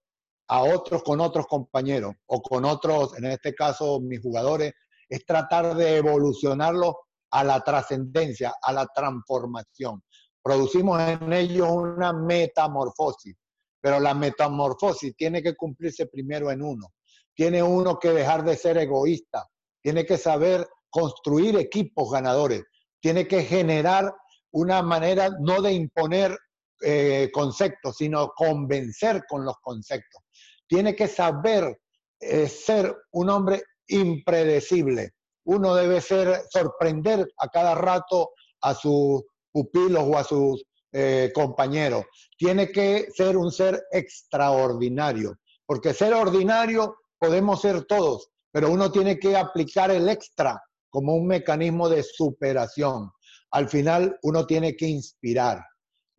a 0.49 0.62
otros 0.62 1.03
con 1.03 1.21
otros 1.21 1.47
compañeros 1.47 2.15
o 2.27 2.43
con 2.43 2.65
otros, 2.65 3.17
en 3.17 3.27
este 3.27 3.55
caso 3.55 4.01
mis 4.01 4.21
jugadores, 4.21 4.73
es 5.09 5.25
tratar 5.25 5.75
de 5.75 5.97
evolucionarlos 5.97 6.95
a 7.31 7.45
la 7.45 7.61
trascendencia, 7.61 8.55
a 8.61 8.73
la 8.73 8.87
transformación. 8.87 10.03
Producimos 10.43 11.01
en 11.01 11.33
ellos 11.33 11.69
una 11.71 12.12
metamorfosis, 12.12 13.35
pero 13.81 14.01
la 14.01 14.15
metamorfosis 14.15 15.15
tiene 15.17 15.43
que 15.43 15.55
cumplirse 15.55 16.07
primero 16.07 16.51
en 16.51 16.62
uno. 16.62 16.89
Tiene 17.35 17.62
uno 17.62 17.99
que 17.99 18.11
dejar 18.11 18.45
de 18.45 18.57
ser 18.57 18.77
egoísta, 18.77 19.49
tiene 19.81 20.05
que 20.05 20.19
saber 20.19 20.67
construir 20.91 21.57
equipos 21.57 22.11
ganadores, 22.11 22.65
tiene 23.01 23.27
que 23.27 23.45
generar 23.45 24.12
una 24.51 24.83
manera 24.83 25.31
no 25.41 25.62
de 25.62 25.73
imponer 25.73 26.37
eh, 26.83 27.31
conceptos, 27.33 27.97
sino 27.97 28.33
convencer 28.35 29.25
con 29.29 29.45
los 29.45 29.57
conceptos. 29.61 30.23
Tiene 30.67 30.95
que 30.95 31.09
saber 31.09 31.81
eh, 32.21 32.49
ser 32.49 32.97
un 33.12 33.31
hombre 33.31 33.62
impredecible. 33.89 35.12
Uno 35.45 35.75
debe 35.75 36.01
ser, 36.01 36.43
sorprender 36.51 37.29
a 37.39 37.49
cada 37.49 37.75
rato 37.75 38.31
a 38.61 38.75
sus 38.75 39.23
pupilos 39.51 40.05
o 40.07 40.17
a 40.17 40.25
sus 40.25 40.65
eh, 40.93 41.31
compañeros. 41.35 42.05
Tiene 42.37 42.71
que 42.71 43.09
ser 43.15 43.37
un 43.37 43.51
ser 43.51 43.83
extraordinario, 43.91 45.37
porque 45.67 45.95
ser 45.95 46.15
ordinario 46.15 46.97
podemos 47.19 47.61
ser 47.61 47.85
todos, 47.85 48.29
pero 48.51 48.71
uno 48.71 48.93
tiene 48.93 49.19
que 49.19 49.37
aplicar 49.37 49.91
el 49.91 50.09
extra 50.09 50.62
como 50.91 51.15
un 51.15 51.27
mecanismo 51.27 51.89
de 51.89 52.03
superación. 52.03 53.11
Al 53.51 53.69
final 53.69 54.19
uno 54.23 54.47
tiene 54.47 54.77
que 54.77 54.87
inspirar, 54.87 55.65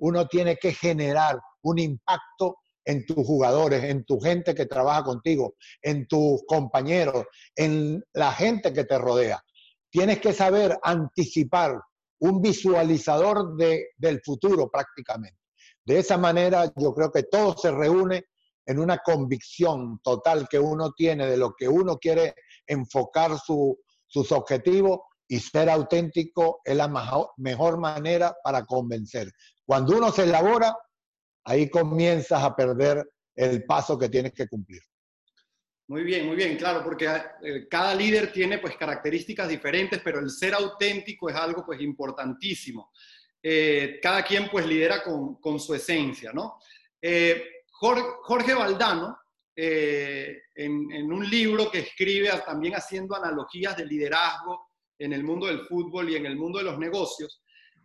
uno 0.03 0.27
tiene 0.27 0.57
que 0.57 0.73
generar 0.73 1.39
un 1.61 1.79
impacto 1.79 2.57
en 2.83 3.05
tus 3.05 3.25
jugadores, 3.25 3.85
en 3.85 4.03
tu 4.03 4.19
gente 4.19 4.53
que 4.53 4.65
trabaja 4.65 5.01
contigo, 5.01 5.55
en 5.81 6.07
tus 6.07 6.41
compañeros, 6.45 7.25
en 7.55 8.03
la 8.11 8.33
gente 8.33 8.73
que 8.73 8.83
te 8.83 8.97
rodea. 8.97 9.41
Tienes 9.89 10.19
que 10.19 10.33
saber 10.33 10.77
anticipar 10.83 11.79
un 12.19 12.41
visualizador 12.41 13.55
de, 13.55 13.91
del 13.95 14.19
futuro 14.21 14.69
prácticamente. 14.69 15.39
De 15.85 15.99
esa 15.99 16.17
manera 16.17 16.69
yo 16.75 16.93
creo 16.93 17.09
que 17.09 17.23
todo 17.23 17.55
se 17.57 17.71
reúne 17.71 18.25
en 18.65 18.79
una 18.79 18.97
convicción 18.97 19.99
total 20.03 20.49
que 20.49 20.59
uno 20.59 20.91
tiene 20.91 21.27
de 21.27 21.37
lo 21.37 21.53
que 21.53 21.69
uno 21.69 21.97
quiere 21.97 22.35
enfocar 22.67 23.37
sus 23.39 24.31
objetivos 24.33 24.99
y 25.27 25.39
ser 25.39 25.69
auténtico 25.69 26.61
es 26.63 26.75
la 26.75 26.87
mejor 27.37 27.77
manera 27.77 28.35
para 28.43 28.65
convencer. 28.65 29.31
Cuando 29.65 29.97
uno 29.97 30.11
se 30.11 30.23
elabora, 30.23 30.75
ahí 31.45 31.69
comienzas 31.69 32.43
a 32.43 32.55
perder 32.55 33.05
el 33.35 33.63
paso 33.65 33.97
que 33.97 34.09
tienes 34.09 34.33
que 34.33 34.47
cumplir. 34.47 34.81
Muy 35.87 36.03
bien, 36.03 36.27
muy 36.27 36.35
bien, 36.35 36.55
claro, 36.57 36.83
porque 36.83 37.05
eh, 37.43 37.67
cada 37.69 37.93
líder 37.93 38.31
tiene 38.31 38.59
pues 38.59 38.77
características 38.77 39.49
diferentes, 39.49 40.01
pero 40.03 40.19
el 40.19 40.29
ser 40.29 40.53
auténtico 40.53 41.29
es 41.29 41.35
algo 41.35 41.65
pues 41.65 41.81
importantísimo. 41.81 42.91
Eh, 43.41 43.99
cada 44.01 44.23
quien 44.23 44.49
pues 44.49 44.65
lidera 44.65 45.03
con, 45.03 45.59
su 45.59 45.73
esencia, 45.73 46.31
¿no? 46.31 46.59
Eh, 47.01 47.43
Jorge, 47.71 48.53
Valdano, 48.53 49.17
en, 49.55 50.41
en, 50.55 51.11
un 51.11 51.29
libro 51.29 51.69
que 51.69 51.79
escribe 51.79 52.29
también 52.45 52.75
haciendo 52.75 53.15
analogías 53.15 53.75
de 53.75 53.85
liderazgo 53.85 54.72
en 54.99 55.13
el 55.13 55.23
mundo 55.23 55.47
del 55.47 55.61
fútbol 55.61 56.09
y 56.09 56.15
en 56.15 56.25
el 56.25 56.35
mundo 56.35 56.59
de 56.59 56.65
los 56.65 56.77
negocios, 56.77 57.41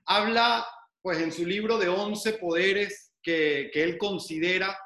habla 0.06 0.66
pues 1.02 1.18
en 1.18 1.32
su 1.32 1.44
libro 1.44 1.78
de 1.78 1.88
11 1.88 2.34
poderes 2.34 3.12
que, 3.22 3.70
él 3.74 3.98
considera 3.98 4.76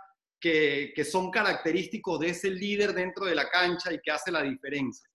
que, 0.40 0.92
son 1.04 1.30
característicos 1.30 2.20
de 2.20 2.30
ese 2.30 2.50
líder 2.50 2.92
dentro 2.92 3.26
de 3.26 3.34
la 3.34 3.48
cancha 3.48 3.92
y 3.92 4.00
que 4.00 4.10
hace 4.10 4.30
la 4.30 4.42
diferencia. 4.42 5.08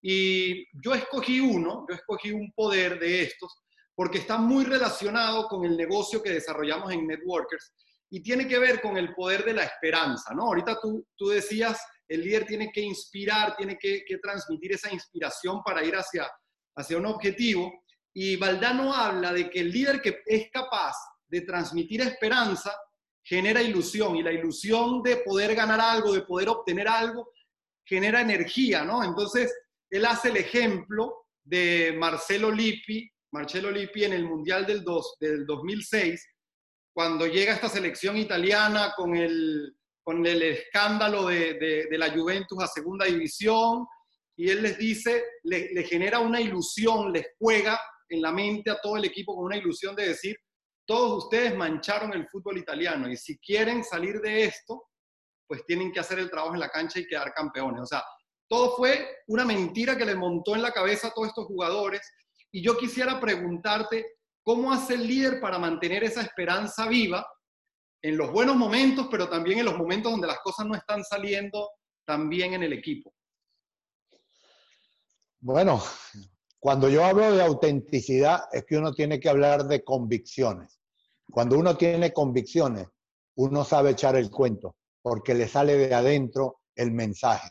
Y 0.00 0.66
yo 0.82 0.94
escogí 0.94 1.38
uno, 1.38 1.86
yo 1.88 1.94
escogí 1.94 2.32
un 2.32 2.52
poder 2.52 2.98
de 2.98 3.22
estos, 3.22 3.62
porque 3.94 4.18
está 4.18 4.38
muy 4.38 4.64
relacionado 4.64 5.46
con 5.48 5.64
el 5.64 5.76
negocio 5.76 6.22
que 6.22 6.30
desarrollamos 6.30 6.92
en 6.92 7.06
Networkers 7.06 7.72
y 8.10 8.22
tiene 8.22 8.48
que 8.48 8.58
ver 8.58 8.80
con 8.80 8.96
el 8.96 9.14
poder 9.14 9.44
de 9.44 9.54
la 9.54 9.64
esperanza, 9.64 10.34
¿no? 10.34 10.44
Ahorita 10.44 10.78
tú, 10.80 11.06
tú 11.16 11.28
decías, 11.28 11.80
el 12.08 12.22
líder 12.22 12.46
tiene 12.46 12.70
que 12.72 12.80
inspirar, 12.80 13.56
tiene 13.56 13.78
que, 13.78 14.02
que 14.06 14.18
transmitir 14.18 14.72
esa 14.72 14.92
inspiración 14.92 15.62
para 15.62 15.84
ir 15.84 15.94
hacia, 15.94 16.28
hacia 16.76 16.96
un 16.96 17.06
objetivo. 17.06 17.84
Y 18.14 18.36
Valdano 18.36 18.92
habla 18.92 19.32
de 19.32 19.48
que 19.50 19.60
el 19.60 19.70
líder 19.70 20.00
que 20.00 20.22
es 20.26 20.50
capaz 20.50 20.94
de 21.28 21.42
transmitir 21.42 22.00
esperanza 22.02 22.74
genera 23.24 23.62
ilusión 23.62 24.16
y 24.16 24.22
la 24.22 24.32
ilusión 24.32 25.02
de 25.02 25.18
poder 25.18 25.54
ganar 25.54 25.80
algo, 25.80 26.12
de 26.12 26.22
poder 26.22 26.48
obtener 26.48 26.88
algo, 26.88 27.30
genera 27.84 28.20
energía, 28.20 28.84
¿no? 28.84 29.02
Entonces, 29.02 29.54
él 29.90 30.04
hace 30.04 30.28
el 30.28 30.36
ejemplo 30.38 31.26
de 31.44 31.94
Marcelo 31.96 32.50
Lippi, 32.50 33.08
Marcelo 33.32 33.70
Lippi 33.70 34.04
en 34.04 34.12
el 34.12 34.24
Mundial 34.24 34.66
del, 34.66 34.84
del 35.20 35.46
2006, 35.46 36.26
cuando 36.92 37.26
llega 37.26 37.54
esta 37.54 37.68
selección 37.68 38.16
italiana 38.16 38.92
con 38.96 39.16
el, 39.16 39.74
con 40.02 40.24
el 40.26 40.42
escándalo 40.42 41.26
de, 41.26 41.88
la 41.92 42.10
Juventus 42.10 42.62
a 42.62 42.66
segunda 42.66 43.06
división, 43.06 43.86
y 44.42 44.50
él 44.50 44.60
les 44.60 44.76
dice, 44.76 45.24
le, 45.44 45.84
genera 45.84 46.18
una 46.18 46.40
ilusión, 46.40 47.12
les 47.12 47.28
juega 47.38 47.80
en 48.08 48.20
la 48.20 48.32
mente 48.32 48.72
a 48.72 48.80
todo 48.80 48.96
el 48.96 49.04
equipo 49.04 49.36
con 49.36 49.44
una 49.44 49.56
ilusión 49.56 49.94
de 49.94 50.08
decir, 50.08 50.36
todos 50.84 51.26
ustedes 51.26 51.56
mancharon 51.56 52.12
el 52.12 52.26
fútbol 52.26 52.58
italiano 52.58 53.08
y 53.08 53.16
si 53.16 53.38
quieren 53.38 53.84
salir 53.84 54.20
de 54.20 54.46
esto, 54.46 54.88
pues 55.46 55.64
tienen 55.64 55.92
que 55.92 56.00
hacer 56.00 56.18
el 56.18 56.28
trabajo 56.28 56.54
en 56.54 56.58
la 56.58 56.70
cancha 56.70 56.98
y 56.98 57.06
quedar 57.06 57.32
campeones. 57.32 57.82
O 57.82 57.86
sea, 57.86 58.02
todo 58.48 58.74
fue 58.74 59.18
una 59.28 59.44
mentira 59.44 59.96
que 59.96 60.06
le 60.06 60.16
montó 60.16 60.56
en 60.56 60.62
la 60.62 60.72
cabeza 60.72 61.06
a 61.06 61.14
todos 61.14 61.28
estos 61.28 61.46
jugadores. 61.46 62.00
Y 62.50 62.64
yo 62.64 62.76
quisiera 62.76 63.20
preguntarte, 63.20 64.16
¿cómo 64.42 64.72
hace 64.72 64.94
el 64.94 65.06
líder 65.06 65.40
para 65.40 65.60
mantener 65.60 66.02
esa 66.02 66.22
esperanza 66.22 66.88
viva 66.88 67.24
en 68.02 68.16
los 68.16 68.32
buenos 68.32 68.56
momentos, 68.56 69.06
pero 69.08 69.28
también 69.28 69.60
en 69.60 69.66
los 69.66 69.78
momentos 69.78 70.10
donde 70.10 70.26
las 70.26 70.40
cosas 70.40 70.66
no 70.66 70.74
están 70.74 71.04
saliendo 71.04 71.70
tan 72.04 72.28
bien 72.28 72.54
en 72.54 72.64
el 72.64 72.72
equipo? 72.72 73.14
Bueno, 75.44 75.82
cuando 76.60 76.88
yo 76.88 77.04
hablo 77.04 77.34
de 77.34 77.42
autenticidad 77.42 78.44
es 78.52 78.64
que 78.64 78.76
uno 78.76 78.92
tiene 78.94 79.18
que 79.18 79.28
hablar 79.28 79.64
de 79.66 79.82
convicciones. 79.82 80.78
Cuando 81.28 81.58
uno 81.58 81.76
tiene 81.76 82.12
convicciones, 82.12 82.86
uno 83.34 83.64
sabe 83.64 83.90
echar 83.90 84.14
el 84.14 84.30
cuento, 84.30 84.76
porque 85.02 85.34
le 85.34 85.48
sale 85.48 85.76
de 85.76 85.92
adentro 85.92 86.60
el 86.76 86.92
mensaje. 86.92 87.50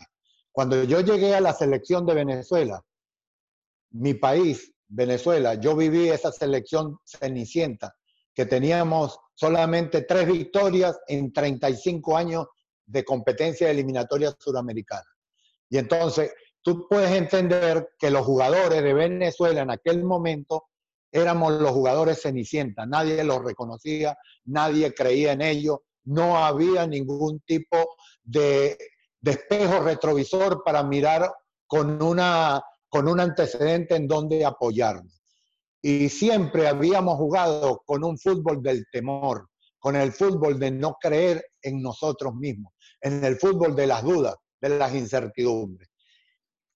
Cuando 0.53 0.81
yo 0.85 1.01
llegué 1.01 1.35
a 1.35 1.41
la 1.41 1.51
selección 1.51 2.05
de 2.05 2.13
Venezuela, 2.13 2.81
mi 3.89 4.13
país, 4.13 4.71
Venezuela, 4.87 5.55
yo 5.55 5.75
viví 5.75 6.07
esa 6.07 6.31
selección 6.31 6.97
cenicienta, 7.03 7.93
que 8.33 8.45
teníamos 8.45 9.19
solamente 9.33 10.03
tres 10.03 10.27
victorias 10.27 10.97
en 11.09 11.33
35 11.33 12.15
años 12.15 12.47
de 12.85 13.03
competencia 13.03 13.69
eliminatoria 13.69 14.33
suramericana. 14.39 15.09
Y 15.69 15.77
entonces 15.77 16.31
tú 16.61 16.87
puedes 16.87 17.11
entender 17.11 17.89
que 17.97 18.11
los 18.11 18.25
jugadores 18.25 18.83
de 18.83 18.93
Venezuela 18.93 19.61
en 19.61 19.71
aquel 19.71 20.03
momento 20.03 20.65
éramos 21.11 21.53
los 21.53 21.71
jugadores 21.71 22.21
cenicienta, 22.21 22.85
nadie 22.85 23.23
los 23.23 23.43
reconocía, 23.43 24.17
nadie 24.45 24.93
creía 24.93 25.33
en 25.33 25.41
ellos, 25.41 25.79
no 26.05 26.37
había 26.37 26.87
ningún 26.87 27.41
tipo 27.41 27.95
de, 28.23 28.77
espejo 29.23 29.81
retrovisor 29.81 30.63
para 30.63 30.83
mirar 30.83 31.31
con, 31.67 32.01
una, 32.01 32.61
con 32.87 33.07
un 33.07 33.19
antecedente 33.19 33.95
en 33.95 34.07
donde 34.07 34.45
apoyarnos. 34.45 35.21
Y 35.81 36.09
siempre 36.09 36.67
habíamos 36.67 37.17
jugado 37.17 37.81
con 37.85 38.03
un 38.03 38.17
fútbol 38.17 38.61
del 38.61 38.85
temor, 38.91 39.49
con 39.79 39.95
el 39.95 40.11
fútbol 40.11 40.59
de 40.59 40.71
no 40.71 40.95
creer 40.99 41.43
en 41.61 41.81
nosotros 41.81 42.35
mismos, 42.35 42.73
en 43.01 43.23
el 43.25 43.35
fútbol 43.35 43.75
de 43.75 43.87
las 43.87 44.03
dudas, 44.03 44.35
de 44.59 44.69
las 44.69 44.93
incertidumbres 44.93 45.90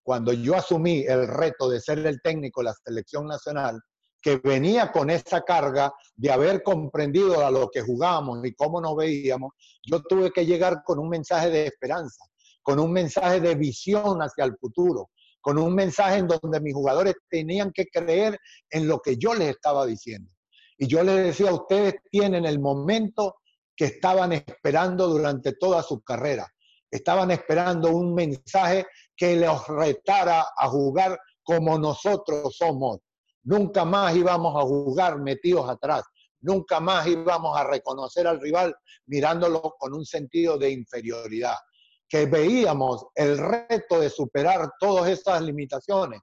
cuando 0.05 0.33
yo 0.33 0.55
asumí 0.55 1.03
el 1.07 1.27
reto 1.27 1.67
de 1.67 1.81
ser 1.81 1.97
el 2.05 2.21
técnico 2.21 2.61
de 2.61 2.65
la 2.65 2.73
selección 2.73 3.25
nacional, 3.25 3.81
que 4.21 4.37
venía 4.37 4.91
con 4.91 5.09
esa 5.09 5.41
carga 5.41 5.91
de 6.15 6.31
haber 6.31 6.61
comprendido 6.61 7.43
a 7.43 7.49
lo 7.49 7.69
que 7.71 7.81
jugábamos 7.81 8.45
y 8.45 8.53
cómo 8.53 8.79
nos 8.79 8.95
veíamos, 8.95 9.53
yo 9.83 10.03
tuve 10.03 10.31
que 10.31 10.45
llegar 10.45 10.83
con 10.85 10.99
un 10.99 11.09
mensaje 11.09 11.49
de 11.49 11.65
esperanza, 11.65 12.23
con 12.61 12.79
un 12.79 12.91
mensaje 12.91 13.39
de 13.39 13.55
visión 13.55 14.19
hacia 14.21 14.45
el 14.45 14.55
futuro, 14.57 15.09
con 15.41 15.57
un 15.57 15.73
mensaje 15.73 16.17
en 16.17 16.27
donde 16.27 16.61
mis 16.61 16.75
jugadores 16.75 17.15
tenían 17.27 17.71
que 17.71 17.87
creer 17.87 18.37
en 18.69 18.87
lo 18.87 18.99
que 18.99 19.17
yo 19.17 19.33
les 19.33 19.49
estaba 19.49 19.87
diciendo. 19.87 20.31
Y 20.77 20.85
yo 20.85 21.03
les 21.03 21.15
decía, 21.17 21.51
ustedes 21.51 21.95
tienen 22.11 22.45
el 22.45 22.59
momento 22.59 23.37
que 23.75 23.85
estaban 23.85 24.33
esperando 24.33 25.07
durante 25.07 25.53
toda 25.53 25.81
su 25.81 26.03
carrera. 26.03 26.47
Estaban 26.91 27.31
esperando 27.31 27.89
un 27.89 28.13
mensaje 28.13 28.85
que 29.15 29.35
los 29.35 29.67
retara 29.67 30.45
a 30.57 30.67
jugar 30.67 31.19
como 31.43 31.77
nosotros 31.77 32.55
somos. 32.57 32.99
Nunca 33.43 33.85
más 33.85 34.15
íbamos 34.15 34.55
a 34.55 34.65
jugar 34.65 35.19
metidos 35.19 35.69
atrás. 35.69 36.03
Nunca 36.41 36.79
más 36.79 37.07
íbamos 37.07 37.57
a 37.57 37.63
reconocer 37.63 38.27
al 38.27 38.41
rival 38.41 38.75
mirándolo 39.05 39.75
con 39.77 39.93
un 39.93 40.05
sentido 40.05 40.57
de 40.57 40.71
inferioridad. 40.71 41.55
Que 42.07 42.25
veíamos 42.25 43.05
el 43.15 43.37
reto 43.37 43.99
de 43.99 44.09
superar 44.09 44.71
todas 44.79 45.09
estas 45.09 45.41
limitaciones 45.41 46.21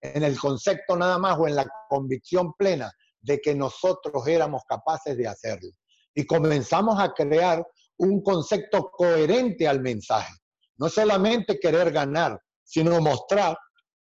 en 0.00 0.22
el 0.22 0.38
concepto 0.38 0.96
nada 0.96 1.18
más 1.18 1.38
o 1.38 1.48
en 1.48 1.56
la 1.56 1.66
convicción 1.88 2.52
plena 2.54 2.92
de 3.20 3.40
que 3.40 3.54
nosotros 3.54 4.26
éramos 4.28 4.62
capaces 4.68 5.16
de 5.16 5.26
hacerlo. 5.26 5.70
Y 6.14 6.26
comenzamos 6.26 7.00
a 7.00 7.12
crear 7.12 7.66
un 7.96 8.22
concepto 8.22 8.90
coherente 8.90 9.66
al 9.66 9.80
mensaje. 9.80 10.32
No 10.78 10.88
solamente 10.88 11.58
querer 11.58 11.92
ganar, 11.92 12.40
sino 12.62 13.00
mostrar 13.00 13.56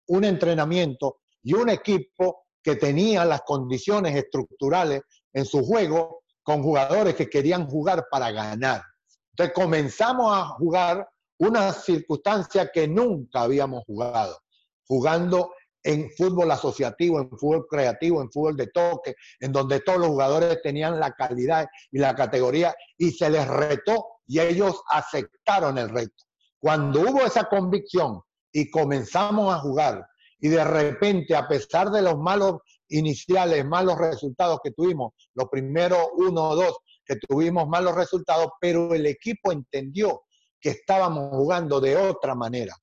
un 0.07 0.23
entrenamiento 0.23 1.19
y 1.43 1.53
un 1.53 1.69
equipo 1.69 2.45
que 2.63 2.75
tenía 2.75 3.25
las 3.25 3.41
condiciones 3.41 4.15
estructurales 4.15 5.01
en 5.33 5.45
su 5.45 5.63
juego 5.63 6.23
con 6.43 6.61
jugadores 6.63 7.15
que 7.15 7.29
querían 7.29 7.67
jugar 7.67 8.07
para 8.09 8.31
ganar. 8.31 8.83
Entonces 9.31 9.53
comenzamos 9.53 10.35
a 10.35 10.45
jugar 10.57 11.07
una 11.39 11.71
circunstancia 11.73 12.69
que 12.71 12.87
nunca 12.87 13.41
habíamos 13.41 13.83
jugado, 13.85 14.37
jugando 14.85 15.53
en 15.83 16.11
fútbol 16.11 16.51
asociativo, 16.51 17.19
en 17.19 17.29
fútbol 17.29 17.65
creativo, 17.67 18.21
en 18.21 18.31
fútbol 18.31 18.55
de 18.55 18.67
toque, 18.67 19.15
en 19.39 19.51
donde 19.51 19.79
todos 19.79 19.99
los 19.99 20.09
jugadores 20.09 20.61
tenían 20.61 20.99
la 20.99 21.13
calidad 21.13 21.67
y 21.91 21.97
la 21.97 22.13
categoría 22.13 22.75
y 22.97 23.11
se 23.11 23.29
les 23.29 23.47
retó 23.47 24.19
y 24.27 24.39
ellos 24.39 24.83
aceptaron 24.89 25.77
el 25.79 25.89
reto. 25.89 26.23
Cuando 26.61 27.01
hubo 27.01 27.25
esa 27.25 27.45
convicción 27.45 28.21
y 28.53 28.69
comenzamos 28.69 29.53
a 29.53 29.59
jugar 29.59 30.05
y 30.39 30.47
de 30.47 30.63
repente, 30.63 31.35
a 31.35 31.47
pesar 31.47 31.91
de 31.91 32.01
los 32.01 32.17
malos 32.17 32.59
iniciales, 32.87 33.65
malos 33.65 33.97
resultados 33.97 34.59
que 34.63 34.71
tuvimos, 34.71 35.13
los 35.33 35.49
primeros 35.49 36.07
uno 36.15 36.49
o 36.49 36.55
dos 36.55 36.77
que 37.05 37.15
tuvimos 37.17 37.67
malos 37.67 37.95
resultados, 37.95 38.47
pero 38.59 38.93
el 38.93 39.05
equipo 39.05 39.51
entendió 39.51 40.23
que 40.59 40.69
estábamos 40.69 41.29
jugando 41.31 41.81
de 41.81 41.97
otra 41.97 42.35
manera 42.35 42.75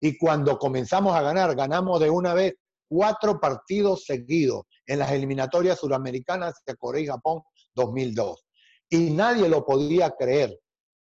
y 0.00 0.16
cuando 0.16 0.58
comenzamos 0.58 1.14
a 1.14 1.22
ganar, 1.22 1.54
ganamos 1.56 2.00
de 2.00 2.10
una 2.10 2.34
vez 2.34 2.54
cuatro 2.88 3.40
partidos 3.40 4.04
seguidos 4.04 4.62
en 4.86 5.00
las 5.00 5.10
eliminatorias 5.10 5.80
suramericanas 5.80 6.62
de 6.64 6.76
Corea 6.76 7.02
y 7.02 7.06
Japón 7.06 7.42
2002. 7.74 8.44
Y 8.90 9.10
nadie 9.10 9.48
lo 9.48 9.64
podía 9.64 10.10
creer. 10.10 10.58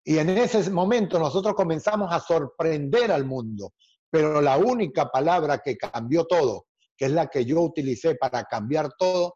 Y 0.07 0.19
en 0.19 0.29
ese 0.29 0.69
momento 0.69 1.17
nosotros 1.17 1.55
comenzamos 1.55 2.13
a 2.13 2.19
sorprender 2.19 3.11
al 3.11 3.25
mundo. 3.25 3.73
Pero 4.09 4.39
la 4.39 4.55
única 4.55 5.09
palabra 5.09 5.57
que 5.57 5.75
cambió 5.75 6.25
todo, 6.25 6.67
que 6.95 7.05
es 7.05 7.11
la 7.11 7.27
que 7.27 7.43
yo 7.43 7.59
utilicé 7.61 8.15
para 8.15 8.43
cambiar 8.43 8.91
todo, 8.97 9.35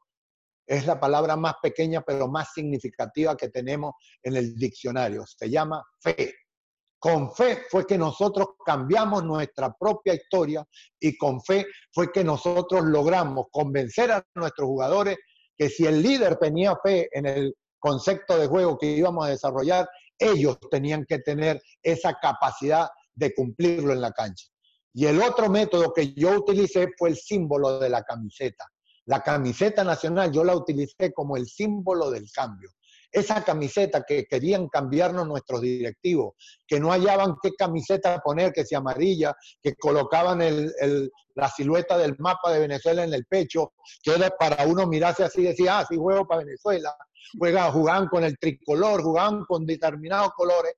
es 0.67 0.85
la 0.85 0.99
palabra 0.99 1.35
más 1.35 1.55
pequeña 1.61 2.01
pero 2.01 2.27
más 2.27 2.53
significativa 2.53 3.35
que 3.35 3.49
tenemos 3.49 3.95
en 4.21 4.37
el 4.37 4.55
diccionario. 4.55 5.25
Se 5.25 5.49
llama 5.49 5.83
fe. 5.99 6.35
Con 6.99 7.33
fe 7.33 7.63
fue 7.69 7.87
que 7.87 7.97
nosotros 7.97 8.49
cambiamos 8.63 9.23
nuestra 9.23 9.73
propia 9.73 10.13
historia 10.13 10.63
y 10.99 11.17
con 11.17 11.41
fe 11.41 11.65
fue 11.91 12.11
que 12.11 12.23
nosotros 12.23 12.83
logramos 12.83 13.45
convencer 13.51 14.11
a 14.11 14.23
nuestros 14.35 14.67
jugadores 14.67 15.17
que 15.57 15.69
si 15.69 15.85
el 15.85 16.03
líder 16.03 16.35
tenía 16.35 16.75
fe 16.83 17.09
en 17.11 17.25
el 17.25 17.55
concepto 17.79 18.37
de 18.37 18.47
juego 18.47 18.77
que 18.77 18.87
íbamos 18.87 19.25
a 19.25 19.29
desarrollar, 19.29 19.89
ellos 20.19 20.57
tenían 20.69 21.05
que 21.05 21.19
tener 21.19 21.61
esa 21.81 22.13
capacidad 22.19 22.89
de 23.15 23.33
cumplirlo 23.33 23.93
en 23.93 24.01
la 24.01 24.11
cancha. 24.11 24.47
Y 24.93 25.05
el 25.05 25.21
otro 25.21 25.49
método 25.49 25.93
que 25.93 26.13
yo 26.13 26.37
utilicé 26.37 26.89
fue 26.97 27.09
el 27.09 27.17
símbolo 27.17 27.79
de 27.79 27.89
la 27.89 28.03
camiseta. 28.03 28.65
La 29.05 29.21
camiseta 29.21 29.83
nacional 29.83 30.31
yo 30.31 30.43
la 30.43 30.55
utilicé 30.55 31.13
como 31.13 31.37
el 31.37 31.47
símbolo 31.47 32.11
del 32.11 32.29
cambio 32.31 32.69
esa 33.11 33.43
camiseta 33.43 34.03
que 34.07 34.25
querían 34.25 34.67
cambiarnos 34.67 35.27
nuestros 35.27 35.61
directivos, 35.61 36.35
que 36.67 36.79
no 36.79 36.91
hallaban 36.91 37.35
qué 37.41 37.51
camiseta 37.57 38.19
poner, 38.19 38.53
que 38.53 38.65
si 38.65 38.75
amarilla, 38.75 39.35
que 39.61 39.75
colocaban 39.75 40.39
la 41.35 41.49
silueta 41.49 41.97
del 41.97 42.15
mapa 42.19 42.51
de 42.51 42.59
Venezuela 42.59 43.03
en 43.03 43.13
el 43.13 43.25
pecho, 43.25 43.73
que 44.03 44.13
era 44.13 44.29
para 44.29 44.65
uno 44.65 44.85
mirarse 44.85 45.23
así 45.23 45.41
y 45.41 45.45
decir, 45.45 45.69
ah, 45.69 45.85
sí 45.89 45.97
juego 45.97 46.27
para 46.27 46.43
Venezuela, 46.43 46.95
juegan, 47.37 47.71
jugaban 47.71 48.07
con 48.07 48.23
el 48.23 48.37
tricolor, 48.37 49.01
jugaban 49.01 49.45
con 49.45 49.65
determinados 49.65 50.31
colores. 50.35 50.73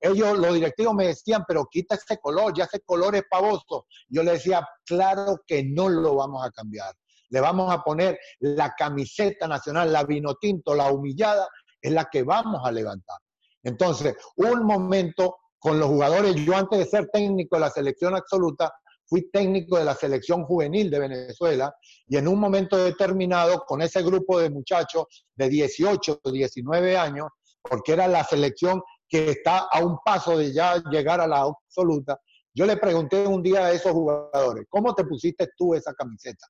Ellos, 0.00 0.38
los 0.38 0.54
directivos 0.54 0.94
me 0.94 1.08
decían, 1.08 1.44
pero 1.46 1.66
quita 1.70 1.96
ese 1.96 2.18
color, 2.18 2.52
ya 2.56 2.64
ese 2.64 2.80
color 2.80 3.16
es 3.16 3.24
pavoso. 3.28 3.86
Yo 4.08 4.22
les 4.22 4.34
decía, 4.34 4.66
claro 4.84 5.42
que 5.46 5.64
no 5.64 5.88
lo 5.88 6.14
vamos 6.14 6.46
a 6.46 6.50
cambiar. 6.50 6.94
Le 7.30 7.40
vamos 7.40 7.72
a 7.72 7.82
poner 7.82 8.18
la 8.40 8.74
camiseta 8.76 9.48
nacional, 9.48 9.92
la 9.92 10.04
vino 10.04 10.34
tinto, 10.36 10.74
la 10.74 10.90
humillada, 10.90 11.48
es 11.80 11.92
la 11.92 12.08
que 12.10 12.22
vamos 12.22 12.60
a 12.64 12.72
levantar. 12.72 13.18
Entonces, 13.62 14.16
un 14.36 14.64
momento 14.64 15.36
con 15.58 15.78
los 15.78 15.88
jugadores, 15.88 16.36
yo 16.36 16.56
antes 16.56 16.78
de 16.78 16.86
ser 16.86 17.08
técnico 17.12 17.56
de 17.56 17.60
la 17.60 17.70
selección 17.70 18.14
absoluta, 18.14 18.72
fui 19.08 19.30
técnico 19.30 19.78
de 19.78 19.84
la 19.84 19.94
selección 19.94 20.44
juvenil 20.44 20.90
de 20.90 20.98
Venezuela 20.98 21.74
y 22.06 22.16
en 22.16 22.28
un 22.28 22.38
momento 22.38 22.76
determinado 22.76 23.64
con 23.66 23.80
ese 23.80 24.02
grupo 24.02 24.38
de 24.38 24.50
muchachos 24.50 25.06
de 25.34 25.48
18, 25.48 26.20
19 26.30 26.96
años, 26.96 27.28
porque 27.62 27.92
era 27.92 28.06
la 28.06 28.22
selección 28.22 28.82
que 29.08 29.30
está 29.30 29.68
a 29.70 29.84
un 29.84 29.98
paso 30.04 30.36
de 30.36 30.52
ya 30.52 30.76
llegar 30.90 31.20
a 31.20 31.26
la 31.26 31.40
absoluta, 31.40 32.20
yo 32.54 32.66
le 32.66 32.76
pregunté 32.76 33.26
un 33.26 33.42
día 33.42 33.66
a 33.66 33.72
esos 33.72 33.92
jugadores, 33.92 34.66
¿cómo 34.68 34.94
te 34.94 35.04
pusiste 35.04 35.48
tú 35.56 35.74
esa 35.74 35.94
camiseta? 35.94 36.46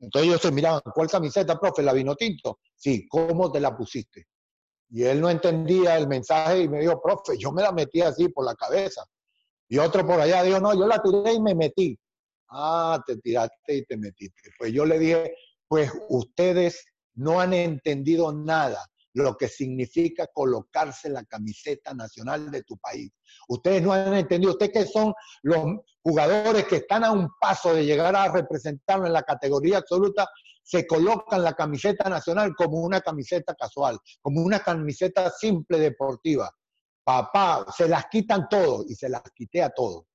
Entonces 0.00 0.28
ellos 0.28 0.40
se 0.40 0.50
miraban, 0.50 0.80
¿cuál 0.94 1.08
camiseta, 1.08 1.58
profe? 1.58 1.82
¿La 1.82 1.92
vino 1.92 2.14
tinto? 2.16 2.58
Sí, 2.74 3.06
¿cómo 3.08 3.50
te 3.52 3.60
la 3.60 3.76
pusiste? 3.76 4.26
Y 4.90 5.04
él 5.04 5.20
no 5.20 5.30
entendía 5.30 5.96
el 5.96 6.08
mensaje 6.08 6.62
y 6.62 6.68
me 6.68 6.80
dijo, 6.80 7.00
profe, 7.02 7.36
yo 7.38 7.52
me 7.52 7.62
la 7.62 7.72
metí 7.72 8.00
así 8.00 8.28
por 8.28 8.44
la 8.44 8.54
cabeza. 8.54 9.04
Y 9.68 9.78
otro 9.78 10.06
por 10.06 10.20
allá 10.20 10.42
dijo, 10.42 10.60
no, 10.60 10.74
yo 10.74 10.86
la 10.86 11.02
tiré 11.02 11.34
y 11.34 11.40
me 11.40 11.54
metí. 11.54 11.98
Ah, 12.48 13.02
te 13.06 13.16
tiraste 13.16 13.76
y 13.76 13.84
te 13.84 13.96
metiste. 13.96 14.50
Pues 14.58 14.72
yo 14.72 14.84
le 14.86 14.98
dije, 14.98 15.34
pues 15.68 15.90
ustedes 16.08 16.84
no 17.14 17.40
han 17.40 17.52
entendido 17.52 18.32
nada 18.32 18.86
lo 19.14 19.36
que 19.36 19.48
significa 19.48 20.28
colocarse 20.32 21.08
la 21.08 21.24
camiseta 21.24 21.94
nacional 21.94 22.50
de 22.50 22.62
tu 22.62 22.76
país. 22.76 23.10
Ustedes 23.48 23.82
no 23.82 23.92
han 23.94 24.12
entendido, 24.12 24.52
ustedes 24.52 24.72
que 24.72 24.86
son 24.86 25.14
los 25.42 25.64
jugadores 26.02 26.66
que 26.66 26.76
están 26.76 27.02
a 27.02 27.12
un 27.12 27.30
paso 27.40 27.72
de 27.72 27.86
llegar 27.86 28.14
a 28.14 28.30
representarnos 28.30 29.06
en 29.06 29.14
la 29.14 29.22
categoría 29.22 29.78
absoluta, 29.78 30.28
se 30.62 30.86
colocan 30.86 31.42
la 31.42 31.54
camiseta 31.54 32.10
nacional 32.10 32.54
como 32.54 32.80
una 32.82 33.00
camiseta 33.00 33.54
casual, 33.54 33.98
como 34.20 34.42
una 34.42 34.60
camiseta 34.60 35.30
simple 35.30 35.78
deportiva. 35.78 36.50
Papá, 37.06 37.64
se 37.72 37.86
las 37.86 38.06
quitan 38.06 38.48
todo 38.48 38.84
y 38.88 38.96
se 38.96 39.08
las 39.08 39.22
quité 39.32 39.62
a 39.62 39.70
todos. 39.70 40.06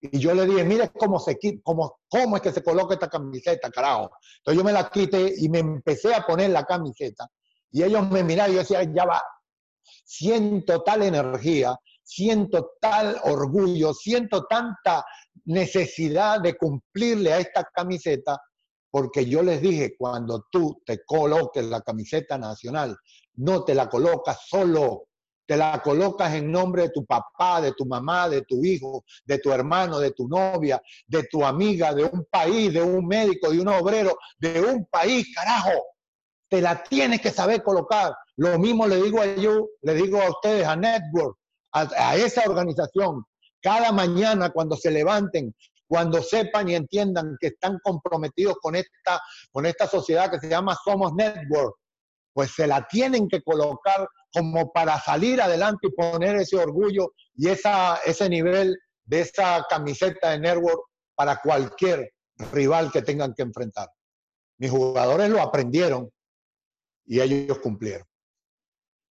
Y 0.00 0.18
yo 0.18 0.34
le 0.34 0.46
dije, 0.46 0.64
mire 0.64 0.90
cómo, 0.90 1.20
se, 1.20 1.38
cómo, 1.62 2.00
cómo 2.08 2.34
es 2.34 2.42
que 2.42 2.50
se 2.50 2.60
coloca 2.60 2.94
esta 2.94 3.08
camiseta, 3.08 3.70
carajo. 3.70 4.10
Entonces 4.38 4.58
yo 4.58 4.64
me 4.64 4.72
la 4.72 4.90
quité 4.90 5.32
y 5.38 5.48
me 5.48 5.60
empecé 5.60 6.12
a 6.12 6.26
poner 6.26 6.50
la 6.50 6.64
camiseta. 6.64 7.28
Y 7.70 7.84
ellos 7.84 8.10
me 8.10 8.24
miraron 8.24 8.50
y 8.50 8.54
yo 8.56 8.62
decía, 8.62 8.82
ya 8.82 9.04
va, 9.04 9.22
siento 10.04 10.82
tal 10.82 11.04
energía, 11.04 11.78
siento 12.02 12.72
tal 12.80 13.16
orgullo, 13.26 13.94
siento 13.94 14.46
tanta 14.46 15.04
necesidad 15.44 16.40
de 16.40 16.56
cumplirle 16.56 17.32
a 17.32 17.38
esta 17.38 17.62
camiseta 17.72 18.40
porque 18.90 19.24
yo 19.24 19.44
les 19.44 19.62
dije, 19.62 19.96
cuando 19.96 20.46
tú 20.50 20.82
te 20.84 21.04
coloques 21.04 21.64
la 21.64 21.80
camiseta 21.80 22.38
nacional, 22.38 22.96
no 23.34 23.64
te 23.64 23.74
la 23.74 23.88
colocas 23.88 24.46
solo, 24.48 25.08
te 25.46 25.56
la 25.56 25.80
colocas 25.82 26.32
en 26.34 26.50
nombre 26.50 26.82
de 26.82 26.90
tu 26.90 27.04
papá, 27.04 27.60
de 27.60 27.72
tu 27.72 27.84
mamá, 27.84 28.28
de 28.28 28.42
tu 28.42 28.64
hijo, 28.64 29.04
de 29.24 29.38
tu 29.38 29.52
hermano, 29.52 29.98
de 29.98 30.12
tu 30.12 30.26
novia, 30.28 30.80
de 31.06 31.24
tu 31.24 31.44
amiga, 31.44 31.92
de 31.92 32.04
un 32.04 32.26
país, 32.30 32.72
de 32.72 32.82
un 32.82 33.06
médico, 33.06 33.50
de 33.50 33.60
un 33.60 33.68
obrero, 33.68 34.16
de 34.38 34.60
un 34.60 34.86
país, 34.86 35.26
carajo. 35.34 35.72
Te 36.48 36.60
la 36.60 36.82
tienes 36.82 37.20
que 37.20 37.30
saber 37.30 37.62
colocar. 37.62 38.14
Lo 38.36 38.58
mismo 38.58 38.86
le 38.86 39.02
digo 39.02 39.20
a 39.20 39.26
yo, 39.26 39.68
le 39.82 39.94
digo 39.94 40.20
a 40.20 40.30
ustedes, 40.30 40.66
a 40.66 40.76
Network, 40.76 41.36
a, 41.72 42.16
esa 42.16 42.42
organización. 42.48 43.24
Cada 43.60 43.92
mañana 43.92 44.50
cuando 44.50 44.76
se 44.76 44.90
levanten, 44.90 45.54
cuando 45.86 46.22
sepan 46.22 46.68
y 46.68 46.74
entiendan 46.74 47.36
que 47.40 47.48
están 47.48 47.78
comprometidos 47.82 48.56
con 48.60 48.76
esta, 48.76 49.20
con 49.52 49.66
esta 49.66 49.86
sociedad 49.86 50.30
que 50.30 50.40
se 50.40 50.48
llama 50.48 50.76
Somos 50.82 51.12
Network, 51.14 51.76
pues 52.34 52.50
se 52.52 52.66
la 52.66 52.86
tienen 52.86 53.28
que 53.28 53.42
colocar 53.42 54.06
como 54.32 54.72
para 54.72 55.00
salir 55.00 55.40
adelante 55.40 55.86
y 55.86 55.92
poner 55.92 56.36
ese 56.36 56.56
orgullo 56.56 57.14
y 57.34 57.48
esa, 57.48 57.96
ese 58.04 58.28
nivel 58.28 58.76
de 59.04 59.20
esa 59.20 59.64
camiseta 59.70 60.30
de 60.30 60.40
Network 60.40 60.82
para 61.14 61.40
cualquier 61.40 62.12
rival 62.52 62.90
que 62.92 63.02
tengan 63.02 63.32
que 63.32 63.42
enfrentar. 63.42 63.88
Mis 64.58 64.70
jugadores 64.70 65.30
lo 65.30 65.40
aprendieron 65.40 66.10
y 67.06 67.20
ellos 67.20 67.58
cumplieron. 67.60 68.06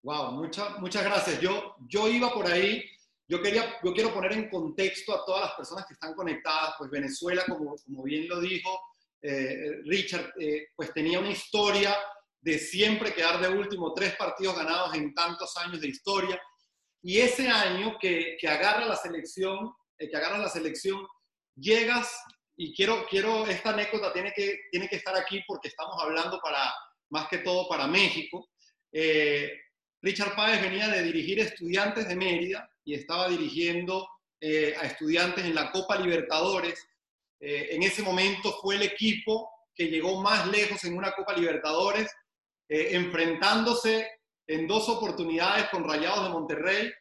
Wow, 0.02 0.32
muchas 0.32 0.78
muchas 0.78 1.04
gracias. 1.04 1.40
Yo, 1.40 1.76
yo 1.86 2.08
iba 2.08 2.32
por 2.32 2.46
ahí 2.46 2.82
yo, 3.30 3.40
quería, 3.40 3.78
yo 3.84 3.92
quiero 3.94 4.12
poner 4.12 4.32
en 4.32 4.50
contexto 4.50 5.14
a 5.14 5.24
todas 5.24 5.42
las 5.42 5.54
personas 5.54 5.86
que 5.86 5.94
están 5.94 6.14
conectadas, 6.14 6.74
pues 6.76 6.90
Venezuela, 6.90 7.44
como, 7.46 7.76
como 7.76 8.02
bien 8.02 8.26
lo 8.26 8.40
dijo 8.40 8.76
eh, 9.22 9.82
Richard, 9.84 10.32
eh, 10.40 10.66
pues 10.74 10.92
tenía 10.92 11.20
una 11.20 11.30
historia 11.30 11.94
de 12.40 12.58
siempre 12.58 13.12
quedar 13.12 13.40
de 13.40 13.48
último, 13.48 13.92
tres 13.94 14.14
partidos 14.16 14.56
ganados 14.56 14.94
en 14.94 15.14
tantos 15.14 15.56
años 15.56 15.80
de 15.80 15.88
historia. 15.88 16.40
Y 17.02 17.18
ese 17.18 17.48
año 17.48 17.96
que, 18.00 18.36
que 18.40 18.48
agarra 18.48 18.84
la 18.84 18.96
selección, 18.96 19.72
eh, 19.98 20.08
que 20.08 20.16
agarra 20.16 20.38
la 20.38 20.48
selección, 20.48 21.06
llegas, 21.54 22.12
y 22.56 22.74
quiero, 22.74 23.06
quiero, 23.08 23.46
esta 23.46 23.70
anécdota 23.70 24.12
tiene 24.12 24.32
que, 24.34 24.58
tiene 24.70 24.88
que 24.88 24.96
estar 24.96 25.16
aquí 25.16 25.42
porque 25.46 25.68
estamos 25.68 25.96
hablando 26.02 26.40
para, 26.42 26.72
más 27.10 27.28
que 27.28 27.38
todo 27.38 27.68
para 27.68 27.86
México. 27.86 28.48
Richard 30.02 30.34
Páez 30.34 30.62
venía 30.62 30.88
de 30.88 31.02
dirigir 31.02 31.40
estudiantes 31.40 32.08
de 32.08 32.16
Mérida 32.16 32.70
y 32.84 32.94
estaba 32.94 33.28
dirigiendo 33.28 34.08
eh, 34.40 34.74
a 34.80 34.86
estudiantes 34.86 35.44
en 35.44 35.54
la 35.54 35.70
Copa 35.70 35.98
Libertadores. 35.98 36.82
Eh, 37.38 37.68
en 37.72 37.82
ese 37.82 38.02
momento 38.02 38.58
fue 38.62 38.76
el 38.76 38.82
equipo 38.82 39.50
que 39.74 39.88
llegó 39.88 40.22
más 40.22 40.46
lejos 40.48 40.82
en 40.84 40.96
una 40.96 41.12
Copa 41.12 41.34
Libertadores, 41.34 42.10
eh, 42.70 42.88
enfrentándose 42.92 44.08
en 44.46 44.66
dos 44.66 44.88
oportunidades 44.88 45.68
con 45.68 45.84
Rayados 45.84 46.24
de 46.24 46.30
Monterrey, 46.30 46.92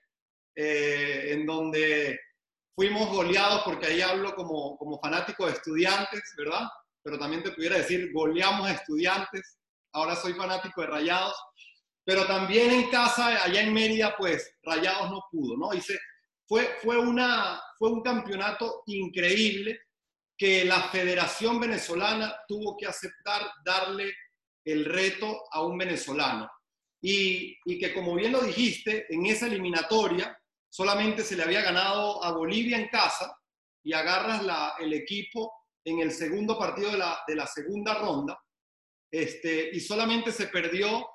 en 0.55 1.45
donde 1.45 2.19
fuimos 2.75 3.09
goleados 3.09 3.61
porque 3.63 3.87
ahí 3.87 4.01
hablo 4.01 4.35
como, 4.35 4.77
como 4.77 4.99
fanático 4.99 5.45
de 5.45 5.53
estudiantes, 5.53 6.21
¿verdad? 6.37 6.67
Pero 7.01 7.17
también 7.17 7.43
te 7.43 7.51
pudiera 7.51 7.77
decir, 7.77 8.11
goleamos 8.11 8.67
a 8.67 8.73
estudiantes, 8.73 9.57
ahora 9.93 10.15
soy 10.15 10.33
fanático 10.33 10.81
de 10.81 10.87
Rayados, 10.87 11.35
pero 12.05 12.25
también 12.25 12.71
en 12.71 12.89
casa, 12.89 13.43
allá 13.43 13.61
en 13.61 13.73
Mérida, 13.73 14.15
pues 14.17 14.53
Rayados 14.63 15.11
no 15.11 15.23
pudo, 15.31 15.57
¿no? 15.57 15.73
Y 15.73 15.81
fue, 16.47 16.69
fue, 16.81 16.97
una, 16.97 17.61
fue 17.77 17.91
un 17.91 18.01
campeonato 18.01 18.83
increíble 18.87 19.81
que 20.37 20.65
la 20.65 20.83
Federación 20.89 21.59
Venezolana 21.59 22.33
tuvo 22.47 22.77
que 22.77 22.87
aceptar 22.87 23.41
darle 23.63 24.13
el 24.71 24.85
reto 24.85 25.43
a 25.51 25.63
un 25.63 25.77
venezolano. 25.77 26.49
Y, 27.01 27.57
que 27.79 27.93
como 27.93 28.15
bien 28.15 28.33
lo 28.33 28.41
dijiste, 28.41 29.05
en 29.09 29.25
esa 29.25 29.47
eliminatoria 29.47 30.37
solamente 30.69 31.23
se 31.23 31.35
le 31.35 31.43
había 31.43 31.61
ganado 31.61 32.23
a 32.23 32.31
Bolivia 32.31 32.77
en 32.77 32.89
casa 32.89 33.35
y 33.83 33.93
agarras 33.93 34.43
el 34.79 34.93
equipo 34.93 35.51
en 35.85 35.99
el 35.99 36.11
segundo 36.11 36.57
partido 36.59 36.91
de 36.91 36.97
la, 36.97 37.19
de 37.27 37.35
la 37.35 37.47
segunda 37.47 37.93
ronda 37.95 38.37
este, 39.11 39.69
y 39.73 39.79
solamente 39.79 40.31
se 40.31 40.47
perdió 40.47 41.07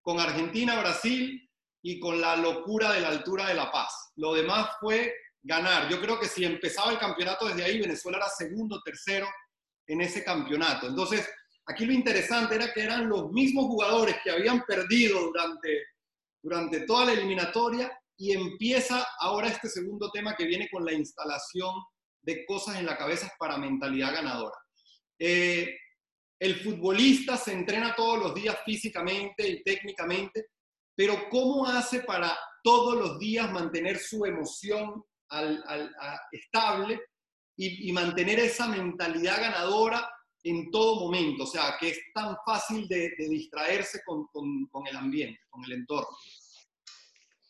con 0.00 0.20
Argentina, 0.20 0.80
Brasil 0.80 1.48
y 1.82 1.98
con 1.98 2.20
la 2.20 2.36
locura 2.36 2.92
de 2.92 3.00
la 3.00 3.08
altura 3.08 3.48
de 3.48 3.54
La 3.54 3.70
Paz. 3.70 4.12
Lo 4.16 4.34
demás 4.34 4.70
fue 4.80 5.12
ganar. 5.42 5.88
Yo 5.88 6.00
creo 6.00 6.20
que 6.20 6.28
si 6.28 6.44
empezaba 6.44 6.92
el 6.92 6.98
campeonato 6.98 7.46
desde 7.46 7.64
ahí, 7.64 7.80
Venezuela 7.80 8.18
era 8.18 8.28
segundo, 8.28 8.80
tercero 8.82 9.28
en 9.86 10.00
ese 10.00 10.22
campeonato. 10.22 10.86
Entonces, 10.86 11.28
aquí 11.66 11.84
lo 11.84 11.92
interesante 11.92 12.54
era 12.54 12.72
que 12.72 12.82
eran 12.82 13.08
los 13.08 13.30
mismos 13.30 13.66
jugadores 13.66 14.16
que 14.22 14.30
habían 14.30 14.62
perdido 14.64 15.20
durante, 15.20 15.84
durante 16.42 16.80
toda 16.86 17.06
la 17.06 17.12
eliminatoria 17.12 17.90
y 18.16 18.32
empieza 18.32 19.06
ahora 19.18 19.48
este 19.48 19.68
segundo 19.68 20.10
tema 20.10 20.36
que 20.36 20.44
viene 20.44 20.68
con 20.70 20.84
la 20.84 20.92
instalación 20.92 21.74
de 22.22 22.44
cosas 22.46 22.76
en 22.76 22.86
la 22.86 22.96
cabeza 22.96 23.30
para 23.38 23.58
mentalidad 23.58 24.14
ganadora. 24.14 24.56
Eh, 25.18 25.76
el 26.38 26.56
futbolista 26.56 27.36
se 27.36 27.52
entrena 27.52 27.94
todos 27.94 28.18
los 28.18 28.34
días 28.34 28.56
físicamente 28.64 29.48
y 29.48 29.62
técnicamente, 29.62 30.46
pero 30.96 31.28
¿cómo 31.30 31.66
hace 31.66 32.00
para 32.00 32.36
todos 32.62 32.96
los 32.96 33.18
días 33.18 33.50
mantener 33.52 33.98
su 33.98 34.24
emoción 34.24 35.04
estable 36.32 37.00
y, 37.56 37.92
mantener 37.92 38.40
esa 38.40 38.66
mentalidad 38.68 39.40
ganadora 39.40 40.08
en 40.44 40.70
todo 40.70 41.00
momento? 41.00 41.44
O 41.44 41.46
sea, 41.46 41.76
que 41.78 41.90
es 41.90 41.98
tan 42.14 42.36
fácil 42.44 42.88
de, 42.88 43.12
distraerse 43.18 44.00
con, 44.04 44.28
el 44.86 44.96
ambiente, 44.96 45.40
con 45.48 45.64
el 45.64 45.72
entorno. 45.72 46.16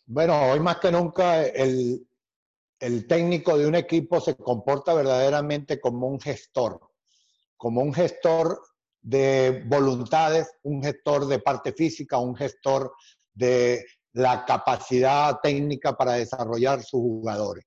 Bueno, 0.06 0.50
hoy 0.50 0.60
más 0.60 0.78
que 0.78 0.92
nunca 0.92 1.44
el, 1.46 2.06
el 2.78 3.06
técnico 3.06 3.56
de 3.56 3.66
un 3.66 3.74
equipo 3.74 4.20
se 4.20 4.36
comporta 4.36 4.94
verdaderamente 4.94 5.80
como 5.80 6.08
un 6.08 6.20
gestor, 6.20 6.80
como 7.56 7.80
un 7.80 7.94
gestor 7.94 8.60
de 9.00 9.64
voluntades, 9.66 10.48
un 10.62 10.82
gestor 10.82 11.26
de 11.26 11.38
parte 11.38 11.72
física, 11.72 12.18
un 12.18 12.36
gestor 12.36 12.92
de 13.32 13.84
la 14.12 14.44
capacidad 14.44 15.40
técnica 15.42 15.96
para 15.96 16.12
desarrollar 16.12 16.82
sus 16.82 17.00
jugadores. 17.00 17.64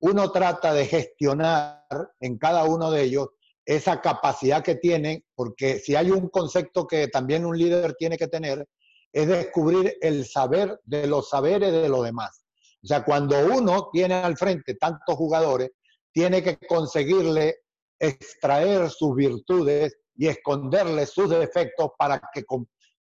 Uno 0.00 0.30
trata 0.30 0.74
de 0.74 0.86
gestionar 0.86 1.86
en 2.20 2.36
cada 2.36 2.64
uno 2.64 2.90
de 2.90 3.04
ellos 3.04 3.28
esa 3.66 4.00
capacidad 4.00 4.62
que 4.62 4.74
tienen, 4.74 5.24
porque 5.34 5.78
si 5.78 5.96
hay 5.96 6.10
un 6.10 6.28
concepto 6.28 6.86
que 6.86 7.08
también 7.08 7.46
un 7.46 7.56
líder 7.56 7.94
tiene 7.94 8.16
que 8.16 8.28
tener, 8.28 8.66
es 9.12 9.28
descubrir 9.28 9.96
el 10.00 10.26
saber 10.26 10.80
de 10.84 11.06
los 11.06 11.28
saberes 11.28 11.72
de 11.72 11.88
los 11.88 12.04
demás. 12.04 12.44
O 12.82 12.86
sea, 12.86 13.04
cuando 13.04 13.36
uno 13.46 13.88
tiene 13.92 14.14
al 14.14 14.36
frente 14.36 14.74
tantos 14.74 15.16
jugadores, 15.16 15.70
tiene 16.12 16.42
que 16.42 16.58
conseguirle 16.58 17.56
extraer 17.98 18.90
sus 18.90 19.14
virtudes 19.14 19.96
y 20.16 20.26
esconderle 20.26 21.06
sus 21.06 21.30
defectos 21.30 21.90
para 21.98 22.20
que 22.32 22.44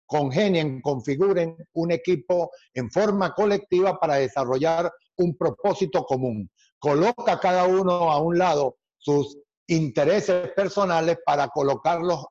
congenien, 0.05 0.81
configuren 0.81 1.55
un 1.73 1.91
equipo 1.91 2.51
en 2.73 2.91
forma 2.91 3.33
colectiva 3.33 3.97
para 3.99 4.15
desarrollar 4.15 4.91
un 5.17 5.35
propósito 5.37 6.03
común. 6.03 6.49
Coloca 6.77 7.39
cada 7.39 7.65
uno 7.65 8.11
a 8.11 8.19
un 8.21 8.37
lado 8.37 8.77
sus 8.97 9.37
intereses 9.71 10.51
personales 10.55 11.17
para 11.25 11.47
colocarlos 11.49 12.25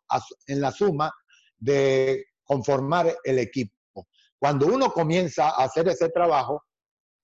en 0.46 0.61
la 0.61 0.72
suma 0.72 1.12
de 1.59 2.24
conformar 2.44 3.14
el 3.24 3.38
equipo. 3.38 3.74
Cuando 4.38 4.66
uno 4.66 4.92
comienza 4.92 5.50
a 5.50 5.64
hacer 5.64 5.88
ese 5.88 6.09
trabajo, 6.09 6.64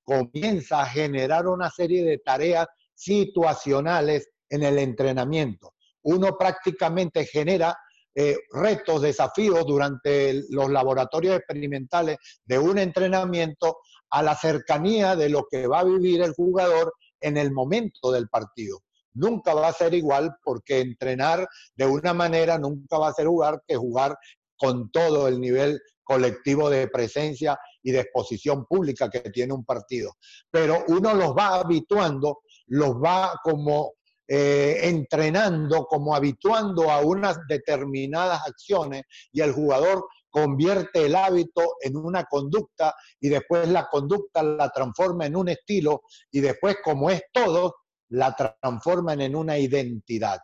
comienza 0.05 0.83
a 0.83 0.87
generar 0.87 1.47
una 1.47 1.71
serie 1.71 2.05
de 2.05 2.19
tareas 2.19 2.67
situacionales 2.95 4.29
en 4.49 4.63
el 4.63 4.79
entrenamiento 4.79 5.73
uno 6.07 6.39
prácticamente 6.39 7.27
genera 7.27 7.77
eh, 8.15 8.39
retos, 8.53 9.03
desafíos 9.03 9.67
durante 9.67 10.41
los 10.51 10.71
laboratorios 10.71 11.37
experimentales 11.37 12.17
de 12.45 12.59
un 12.59 12.79
entrenamiento 12.79 13.79
a 14.11 14.23
la 14.23 14.37
cercanía 14.37 15.17
de 15.17 15.29
lo 15.29 15.47
que 15.51 15.67
va 15.67 15.81
a 15.81 15.85
vivir 15.85 16.23
el 16.23 16.33
jugador 16.33 16.95
en 17.21 17.37
el 17.37 17.51
momento 17.51 18.13
del 18.13 18.29
partido. 18.29 18.79
Nunca 19.17 19.55
va 19.55 19.69
a 19.69 19.73
ser 19.73 19.95
igual 19.95 20.37
porque 20.45 20.81
entrenar 20.81 21.47
de 21.75 21.87
una 21.87 22.15
manera 22.15 22.59
nunca 22.59 22.99
va 22.99 23.09
a 23.09 23.15
ser 23.15 23.27
jugar 23.27 23.63
que 23.67 23.77
jugar 23.77 24.17
con 24.57 24.91
todo 24.91 25.29
el 25.29 25.41
nivel 25.41 25.81
colectivo 26.03 26.71
de 26.71 26.89
presencia 26.89 27.59
y 27.83 27.91
de 27.91 28.01
exposición 28.01 28.65
pública 28.67 29.11
que 29.11 29.21
tiene 29.31 29.53
un 29.53 29.65
partido. 29.65 30.13
Pero 30.51 30.85
uno 30.89 31.15
los 31.15 31.31
va 31.37 31.57
habituando, 31.57 32.41
los 32.69 32.95
va 32.95 33.33
como 33.43 33.95
eh, 34.29 34.81
entrenando, 34.83 35.87
como 35.87 36.15
habituando 36.15 36.91
a 36.91 37.01
unas 37.01 37.39
determinadas 37.49 38.41
acciones 38.47 39.03
y 39.33 39.41
el 39.41 39.53
jugador 39.53 40.05
convierte 40.31 41.07
el 41.07 41.15
hábito 41.15 41.77
en 41.81 41.97
una 41.97 42.25
conducta 42.25 42.95
y 43.21 43.29
después 43.29 43.69
la 43.69 43.89
conducta 43.89 44.43
la 44.43 44.69
transforma 44.71 45.27
en 45.27 45.37
un 45.37 45.49
estilo 45.49 46.03
y 46.31 46.41
después, 46.41 46.77
como 46.85 47.09
es 47.09 47.23
todo, 47.33 47.75
la 48.11 48.35
transforman 48.35 49.21
en 49.21 49.37
una 49.37 49.59
identidad. 49.59 50.39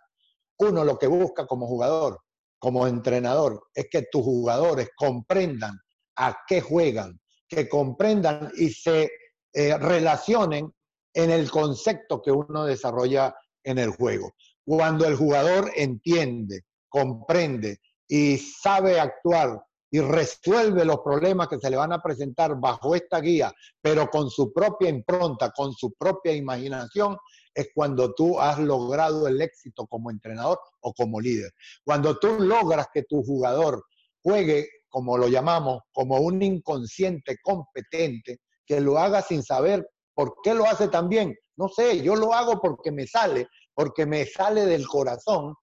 Uno 0.58 0.84
lo 0.84 0.98
que 0.98 1.06
busca 1.06 1.46
como 1.46 1.66
jugador, 1.66 2.20
como 2.58 2.86
entrenador, 2.86 3.64
es 3.74 3.86
que 3.90 4.06
tus 4.10 4.22
jugadores 4.22 4.90
comprendan 4.96 5.78
a 6.16 6.38
qué 6.46 6.60
juegan, 6.60 7.20
que 7.48 7.68
comprendan 7.68 8.50
y 8.56 8.70
se 8.70 9.10
eh, 9.52 9.76
relacionen 9.78 10.72
en 11.14 11.30
el 11.30 11.50
concepto 11.50 12.22
que 12.22 12.30
uno 12.30 12.64
desarrolla 12.64 13.34
en 13.64 13.78
el 13.78 13.90
juego. 13.90 14.32
Cuando 14.64 15.06
el 15.06 15.16
jugador 15.16 15.70
entiende, 15.74 16.62
comprende 16.88 17.78
y 18.08 18.38
sabe 18.38 19.00
actuar 19.00 19.60
y 19.90 20.00
resuelve 20.00 20.84
los 20.84 21.00
problemas 21.00 21.48
que 21.48 21.58
se 21.58 21.68
le 21.68 21.76
van 21.76 21.92
a 21.92 22.02
presentar 22.02 22.58
bajo 22.58 22.94
esta 22.94 23.20
guía, 23.20 23.52
pero 23.80 24.08
con 24.08 24.30
su 24.30 24.52
propia 24.52 24.88
impronta, 24.88 25.50
con 25.50 25.72
su 25.74 25.92
propia 25.92 26.32
imaginación, 26.32 27.16
es 27.54 27.68
cuando 27.74 28.14
tú 28.14 28.40
has 28.40 28.58
logrado 28.58 29.26
el 29.28 29.40
éxito 29.40 29.86
como 29.86 30.10
entrenador 30.10 30.58
o 30.80 30.92
como 30.92 31.20
líder. 31.20 31.52
Cuando 31.84 32.18
tú 32.18 32.40
logras 32.40 32.88
que 32.92 33.02
tu 33.02 33.22
jugador 33.22 33.84
juegue, 34.22 34.68
como 34.88 35.18
lo 35.18 35.28
llamamos, 35.28 35.82
como 35.92 36.18
un 36.18 36.42
inconsciente 36.42 37.38
competente, 37.42 38.40
que 38.64 38.80
lo 38.80 38.98
haga 38.98 39.22
sin 39.22 39.42
saber 39.42 39.88
por 40.14 40.36
qué 40.42 40.54
lo 40.54 40.66
hace 40.66 40.88
tan 40.88 41.08
bien, 41.08 41.34
no 41.56 41.68
sé, 41.68 42.02
yo 42.02 42.14
lo 42.14 42.32
hago 42.34 42.60
porque 42.60 42.90
me 42.90 43.06
sale, 43.06 43.48
porque 43.74 44.06
me 44.06 44.26
sale 44.26 44.66
del 44.66 44.86
corazón. 44.86 45.54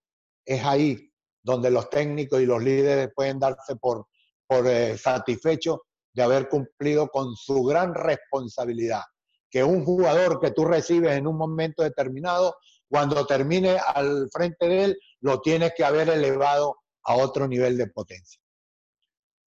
Es 0.45 0.63
ahí 0.63 1.11
donde 1.43 1.71
los 1.71 1.89
técnicos 1.89 2.41
y 2.41 2.45
los 2.45 2.63
líderes 2.63 3.09
pueden 3.15 3.39
darse 3.39 3.75
por, 3.75 4.07
por 4.47 4.67
eh, 4.67 4.97
satisfechos 4.97 5.79
de 6.13 6.23
haber 6.23 6.49
cumplido 6.49 7.07
con 7.07 7.35
su 7.35 7.63
gran 7.63 7.93
responsabilidad. 7.93 9.03
Que 9.49 9.63
un 9.63 9.83
jugador 9.83 10.39
que 10.39 10.51
tú 10.51 10.65
recibes 10.65 11.17
en 11.17 11.27
un 11.27 11.37
momento 11.37 11.83
determinado, 11.83 12.55
cuando 12.87 13.25
termine 13.25 13.77
al 13.77 14.29
frente 14.31 14.67
de 14.67 14.83
él, 14.83 14.99
lo 15.21 15.41
tienes 15.41 15.73
que 15.75 15.83
haber 15.83 16.09
elevado 16.09 16.77
a 17.03 17.15
otro 17.15 17.47
nivel 17.47 17.77
de 17.77 17.87
potencia. 17.87 18.41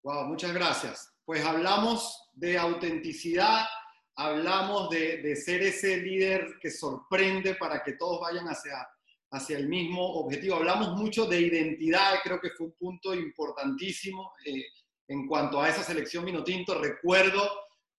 Wow, 0.02 0.26
muchas 0.26 0.54
gracias. 0.54 1.12
Pues 1.24 1.44
hablamos 1.44 2.30
de 2.32 2.56
autenticidad, 2.56 3.66
hablamos 4.14 4.88
de, 4.90 5.34
ser 5.36 5.62
ese 5.62 5.96
líder 5.96 6.58
que 6.60 6.70
sorprende 6.70 7.56
para 7.56 7.82
que 7.82 7.94
todos 7.94 8.20
vayan 8.20 8.46
hacia, 8.46 8.86
hacia 9.32 9.58
el 9.58 9.68
mismo 9.68 10.20
objetivo. 10.20 10.56
Hablamos 10.56 10.96
mucho 10.96 11.26
de 11.26 11.40
identidad, 11.40 12.20
creo 12.22 12.40
que 12.40 12.50
fue 12.50 12.68
un 12.68 12.74
punto 12.78 13.14
importantísimo 13.14 14.32
eh, 14.44 14.64
en 15.08 15.26
cuanto 15.26 15.60
a 15.60 15.68
esa 15.68 15.82
selección 15.82 16.24
Minotinto. 16.24 16.80
Recuerdo 16.80 17.42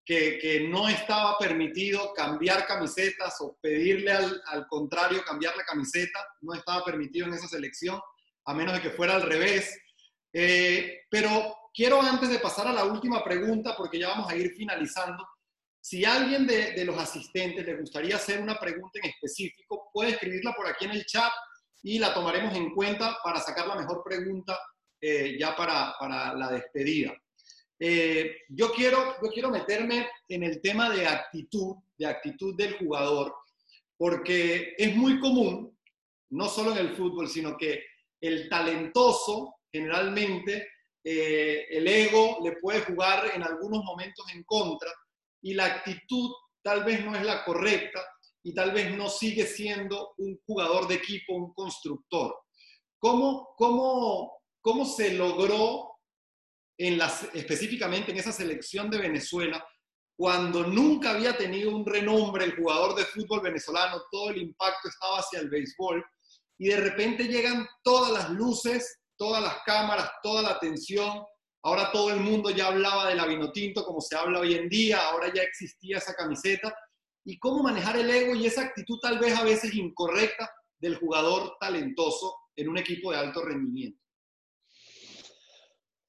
que, 0.07 0.67
no 0.69 0.87
estaba 0.87 1.37
permitido 1.37 2.13
cambiar 2.13 2.65
camisetas 2.65 3.35
o 3.41 3.57
pedirle 3.61 4.13
al, 4.13 4.65
contrario 4.69 5.21
cambiar 5.25 5.55
la 5.57 5.65
camiseta, 5.65 6.19
no 6.41 6.53
estaba 6.53 6.83
permitido 6.85 7.27
en 7.27 7.33
esa 7.33 7.47
selección, 7.47 7.99
a 8.45 8.53
menos 8.53 8.75
de 8.75 8.81
que 8.81 8.91
fuera 8.91 9.15
al 9.15 9.23
revés. 9.23 9.77
Eh, 10.31 11.01
pero 11.09 11.55
quiero 11.73 12.01
antes 12.01 12.29
de 12.29 12.39
pasar 12.39 12.67
a 12.67 12.73
la 12.73 12.85
última 12.85 13.21
pregunta, 13.21 13.75
porque 13.75 13.99
ya 13.99 14.07
vamos 14.07 14.31
a 14.31 14.35
ir 14.35 14.53
finalizando, 14.55 15.27
Si 15.81 16.03
alguien 16.05 16.47
de, 16.47 16.83
los 16.85 16.97
asistentes 16.97 17.65
le 17.65 17.77
gustaría 17.77 18.15
hacer 18.15 18.41
una 18.41 18.57
pregunta 18.59 18.99
en 19.01 19.09
específico, 19.09 19.89
puede 19.93 20.11
escribirla 20.11 20.53
por 20.53 20.67
aquí 20.67 20.85
en 20.85 20.91
el 20.91 21.05
chat 21.05 21.31
y 21.83 21.99
la 21.99 22.13
tomaremos 22.13 22.55
en 22.55 22.73
cuenta 22.73 23.17
para 23.23 23.39
sacar 23.39 23.67
la 23.67 23.75
mejor 23.75 24.03
pregunta 24.03 24.57
eh, 25.01 25.37
ya 25.39 25.55
para, 25.55 25.95
para, 25.99 26.33
la 26.33 26.49
despedida. 26.49 27.13
Eh, 27.79 28.37
yo, 28.49 28.71
quiero, 28.71 29.15
yo 29.21 29.29
quiero 29.29 29.49
meterme 29.49 30.07
en 30.27 30.43
el 30.43 30.61
tema 30.61 30.89
de 30.89 31.05
actitud, 31.05 31.75
de 31.97 32.07
actitud 32.07 32.55
del 32.55 32.77
jugador, 32.77 33.35
porque 33.97 34.73
es 34.77 34.95
muy 34.95 35.19
común, 35.19 35.77
no 36.29 36.47
solo 36.47 36.71
en 36.71 36.79
el 36.79 36.95
fútbol, 36.95 37.27
sino 37.27 37.55
que 37.57 37.83
el 38.19 38.49
talentoso 38.49 39.55
generalmente 39.71 40.67
eh, 41.03 41.65
el 41.69 41.87
ego 41.87 42.39
le 42.43 42.53
puede 42.53 42.81
jugar 42.81 43.31
en 43.33 43.43
algunos 43.43 43.83
momentos 43.83 44.25
en 44.33 44.43
contra 44.43 44.91
y 45.41 45.53
la 45.53 45.65
actitud 45.65 46.31
tal 46.61 46.83
vez 46.83 47.05
no 47.05 47.15
es 47.15 47.23
la 47.23 47.45
correcta 47.45 48.03
y 48.43 48.53
tal 48.53 48.71
vez 48.71 48.95
no 48.95 49.09
sigue 49.09 49.45
siendo 49.45 50.13
un 50.17 50.39
jugador 50.45 50.87
de 50.87 50.95
equipo, 50.95 51.33
un 51.33 51.53
constructor. 51.53 52.35
¿Cómo, 52.99 53.53
cómo, 53.55 54.41
cómo 54.61 54.85
se 54.85 55.13
logró 55.13 55.96
en 56.77 56.99
específicamente 57.33 58.11
en 58.11 58.17
esa 58.17 58.31
selección 58.31 58.89
de 58.89 58.99
Venezuela, 58.99 59.65
cuando 60.15 60.65
nunca 60.65 61.11
había 61.11 61.37
tenido 61.37 61.75
un 61.75 61.85
renombre 61.85 62.45
el 62.45 62.55
jugador 62.55 62.95
de 62.95 63.05
fútbol 63.05 63.41
venezolano, 63.41 64.01
todo 64.11 64.29
el 64.31 64.37
impacto 64.37 64.89
estaba 64.89 65.19
hacia 65.19 65.39
el 65.39 65.49
béisbol, 65.49 66.03
y 66.59 66.69
de 66.69 66.77
repente 66.77 67.27
llegan 67.27 67.67
todas 67.83 68.11
las 68.11 68.29
luces, 68.31 68.99
todas 69.15 69.43
las 69.43 69.57
cámaras, 69.65 70.11
toda 70.23 70.41
la 70.41 70.49
atención, 70.51 71.23
Ahora 71.67 71.91
todo 71.91 72.11
el 72.11 72.21
mundo 72.21 72.49
ya 72.49 72.67
hablaba 72.67 73.09
de 73.09 73.15
la 73.15 73.25
Vinotinto 73.25 73.83
como 73.83 73.99
se 73.99 74.15
habla 74.15 74.39
hoy 74.39 74.53
en 74.53 74.69
día, 74.69 75.05
ahora 75.05 75.33
ya 75.33 75.41
existía 75.41 75.97
esa 75.97 76.13
camiseta. 76.13 76.73
Y 77.25 77.37
cómo 77.39 77.61
manejar 77.61 77.97
el 77.97 78.09
ego 78.09 78.35
y 78.35 78.45
esa 78.45 78.61
actitud 78.61 78.99
tal 79.01 79.19
vez 79.19 79.37
a 79.37 79.43
veces 79.43 79.73
incorrecta 79.73 80.49
del 80.79 80.95
jugador 80.95 81.57
talentoso 81.59 82.33
en 82.55 82.69
un 82.69 82.77
equipo 82.77 83.11
de 83.11 83.17
alto 83.17 83.43
rendimiento. 83.43 84.01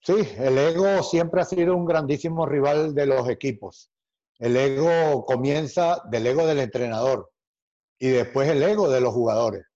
Sí, 0.08 0.26
el 0.38 0.56
ego 0.56 1.02
siempre 1.02 1.42
ha 1.42 1.44
sido 1.44 1.76
un 1.76 1.84
grandísimo 1.84 2.46
rival 2.46 2.94
de 2.94 3.04
los 3.04 3.28
equipos. 3.28 3.90
El 4.38 4.56
ego 4.56 5.26
comienza 5.26 6.00
del 6.10 6.26
ego 6.26 6.46
del 6.46 6.60
entrenador 6.60 7.30
y 7.98 8.08
después 8.08 8.48
el 8.48 8.62
ego 8.62 8.88
de 8.88 9.02
los 9.02 9.12
jugadores. 9.12 9.66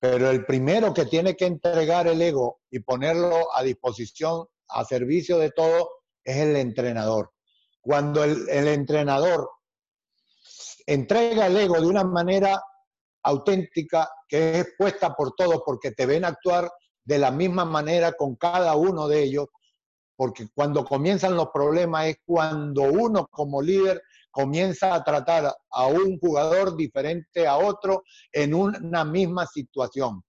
Pero 0.00 0.28
el 0.28 0.44
primero 0.44 0.92
que 0.92 1.04
tiene 1.04 1.36
que 1.36 1.46
entregar 1.46 2.08
el 2.08 2.20
ego 2.20 2.62
y 2.68 2.80
ponerlo 2.80 3.54
a 3.54 3.62
disposición 3.62 4.48
a 4.70 4.84
servicio 4.84 5.38
de 5.38 5.52
todo 5.52 5.88
es 6.24 6.38
el 6.38 6.56
entrenador. 6.56 7.30
Cuando 7.80 8.24
el, 8.24 8.48
entrenador 8.66 9.48
entrega 10.84 11.46
el 11.46 11.58
ego 11.58 11.80
de 11.80 11.86
una 11.86 12.02
manera 12.02 12.60
auténtica, 13.22 14.10
que 14.26 14.50
es 14.50 14.66
expuesta 14.66 15.14
por 15.14 15.36
todos, 15.36 15.62
porque 15.64 15.92
te 15.92 16.06
ven 16.06 16.24
actuar 16.24 16.68
de 17.04 17.18
la 17.18 17.30
misma 17.30 17.64
manera 17.64 18.14
con 18.14 18.34
cada 18.34 18.74
uno 18.74 19.06
de 19.06 19.22
ellos, 19.22 19.46
porque 20.16 20.48
cuando 20.54 20.84
comienzan 20.84 21.36
los 21.36 21.50
problemas 21.50 22.06
es 22.06 22.16
cuando 22.24 22.82
uno 22.82 23.26
como 23.30 23.60
líder 23.60 24.02
comienza 24.30 24.94
a 24.94 25.04
tratar 25.04 25.54
a 25.70 25.86
un 25.86 26.18
jugador 26.18 26.76
diferente 26.76 27.46
a 27.46 27.58
otro 27.58 28.02
en 28.32 28.54
una 28.54 29.04
misma 29.04 29.46
situación. 29.46 30.22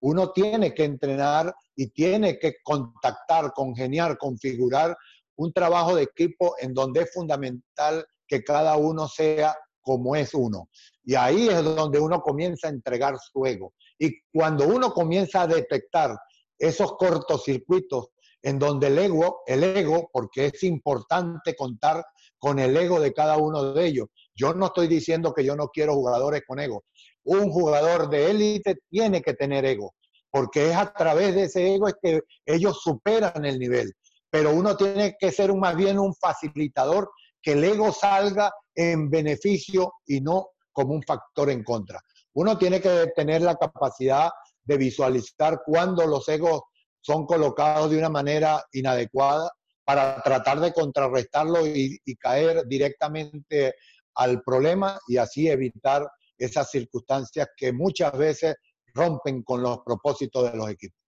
Uno 0.00 0.30
tiene 0.30 0.74
que 0.74 0.84
entrenar 0.84 1.54
y 1.74 1.88
tiene 1.88 2.38
que 2.38 2.56
contactar, 2.62 3.52
congeniar, 3.52 4.16
configurar 4.16 4.96
un 5.36 5.52
trabajo 5.52 5.96
de 5.96 6.02
equipo 6.02 6.54
en 6.60 6.74
donde 6.74 7.02
es 7.02 7.12
fundamental 7.12 8.06
que 8.26 8.44
cada 8.44 8.76
uno 8.76 9.08
sea 9.08 9.56
como 9.80 10.14
es 10.14 10.34
uno. 10.34 10.68
Y 11.04 11.14
ahí 11.14 11.48
es 11.48 11.64
donde 11.64 11.98
uno 11.98 12.20
comienza 12.20 12.68
a 12.68 12.70
entregar 12.70 13.16
su 13.18 13.44
ego. 13.46 13.72
Y 13.98 14.20
cuando 14.32 14.68
uno 14.68 14.92
comienza 14.92 15.42
a 15.42 15.46
detectar 15.46 16.16
esos 16.58 16.96
cortocircuitos 16.96 18.08
en 18.42 18.58
donde 18.58 18.88
el 18.88 18.98
ego, 18.98 19.40
el 19.46 19.64
ego, 19.64 20.08
porque 20.12 20.46
es 20.46 20.62
importante 20.62 21.56
contar 21.56 22.04
con 22.38 22.58
el 22.58 22.76
ego 22.76 23.00
de 23.00 23.12
cada 23.12 23.36
uno 23.36 23.72
de 23.72 23.86
ellos. 23.86 24.06
Yo 24.34 24.54
no 24.54 24.66
estoy 24.66 24.86
diciendo 24.86 25.34
que 25.34 25.44
yo 25.44 25.56
no 25.56 25.68
quiero 25.68 25.94
jugadores 25.94 26.42
con 26.46 26.60
ego, 26.60 26.84
un 27.24 27.50
jugador 27.50 28.08
de 28.08 28.30
élite 28.30 28.78
tiene 28.88 29.20
que 29.20 29.34
tener 29.34 29.64
ego, 29.64 29.94
porque 30.30 30.70
es 30.70 30.76
a 30.76 30.92
través 30.92 31.34
de 31.34 31.44
ese 31.44 31.74
ego 31.74 31.88
es 31.88 31.94
que 32.00 32.20
ellos 32.46 32.80
superan 32.82 33.44
el 33.44 33.58
nivel. 33.58 33.92
Pero 34.30 34.52
uno 34.52 34.76
tiene 34.76 35.16
que 35.18 35.32
ser 35.32 35.54
más 35.54 35.74
bien 35.74 35.98
un 35.98 36.14
facilitador, 36.14 37.10
que 37.42 37.52
el 37.52 37.64
ego 37.64 37.92
salga 37.92 38.52
en 38.74 39.10
beneficio 39.10 39.94
y 40.06 40.20
no 40.20 40.50
como 40.72 40.94
un 40.94 41.02
factor 41.02 41.50
en 41.50 41.64
contra. 41.64 42.00
Uno 42.34 42.56
tiene 42.56 42.80
que 42.80 43.08
tener 43.16 43.42
la 43.42 43.56
capacidad 43.56 44.30
de 44.62 44.76
visualizar 44.76 45.62
cuando 45.64 46.06
los 46.06 46.28
egos 46.28 46.62
son 47.08 47.24
colocados 47.24 47.90
de 47.90 47.96
una 47.96 48.10
manera 48.10 48.62
inadecuada 48.70 49.50
para 49.82 50.20
tratar 50.20 50.60
de 50.60 50.74
contrarrestarlo 50.74 51.66
y, 51.66 51.98
y 52.04 52.16
caer 52.16 52.66
directamente 52.66 53.76
al 54.14 54.42
problema 54.42 55.00
y 55.08 55.16
así 55.16 55.48
evitar 55.48 56.06
esas 56.36 56.70
circunstancias 56.70 57.48
que 57.56 57.72
muchas 57.72 58.12
veces 58.12 58.56
rompen 58.92 59.42
con 59.42 59.62
los 59.62 59.78
propósitos 59.78 60.52
de 60.52 60.58
los 60.58 60.68
equipos. 60.68 60.98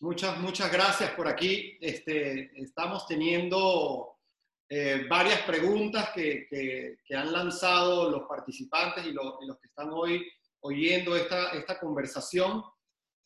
Muchas, 0.00 0.38
muchas 0.38 0.72
gracias 0.72 1.10
por 1.10 1.28
aquí. 1.28 1.76
Este, 1.78 2.50
estamos 2.62 3.06
teniendo 3.06 4.16
eh, 4.70 5.04
varias 5.10 5.42
preguntas 5.42 6.08
que, 6.14 6.46
que, 6.48 7.14
han 7.14 7.30
lanzado 7.30 8.10
los 8.10 8.22
participantes 8.26 9.04
y, 9.04 9.12
los 9.12 9.36
que 9.60 9.66
están 9.66 9.90
hoy 9.92 10.26
oyendo 10.60 11.14
esta, 11.14 11.50
esta 11.50 11.78
conversación. 11.78 12.64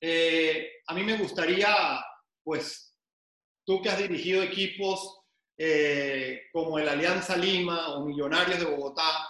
Eh, 0.00 0.70
a 0.87 0.94
mí 0.94 1.02
me 1.02 1.16
gustaría, 1.16 1.74
pues, 2.42 2.94
tú 3.64 3.82
que 3.82 3.90
has 3.90 3.98
dirigido 3.98 4.42
equipos 4.42 5.20
eh, 5.56 6.42
como 6.52 6.78
el 6.78 6.88
Alianza 6.88 7.37
Lima 7.37 7.88
o 7.94 8.04
Millonarios 8.04 8.61
de 8.61 8.66
Bogotá, 8.66 9.28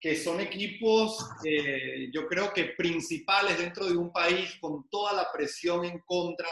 que 0.00 0.16
son 0.16 0.40
equipos, 0.40 1.18
eh, 1.44 2.08
yo 2.12 2.26
creo 2.26 2.52
que 2.52 2.74
principales 2.76 3.58
dentro 3.58 3.86
de 3.86 3.96
un 3.96 4.12
país 4.12 4.56
con 4.60 4.88
toda 4.88 5.12
la 5.12 5.30
presión 5.32 5.84
en 5.84 6.00
contra, 6.06 6.48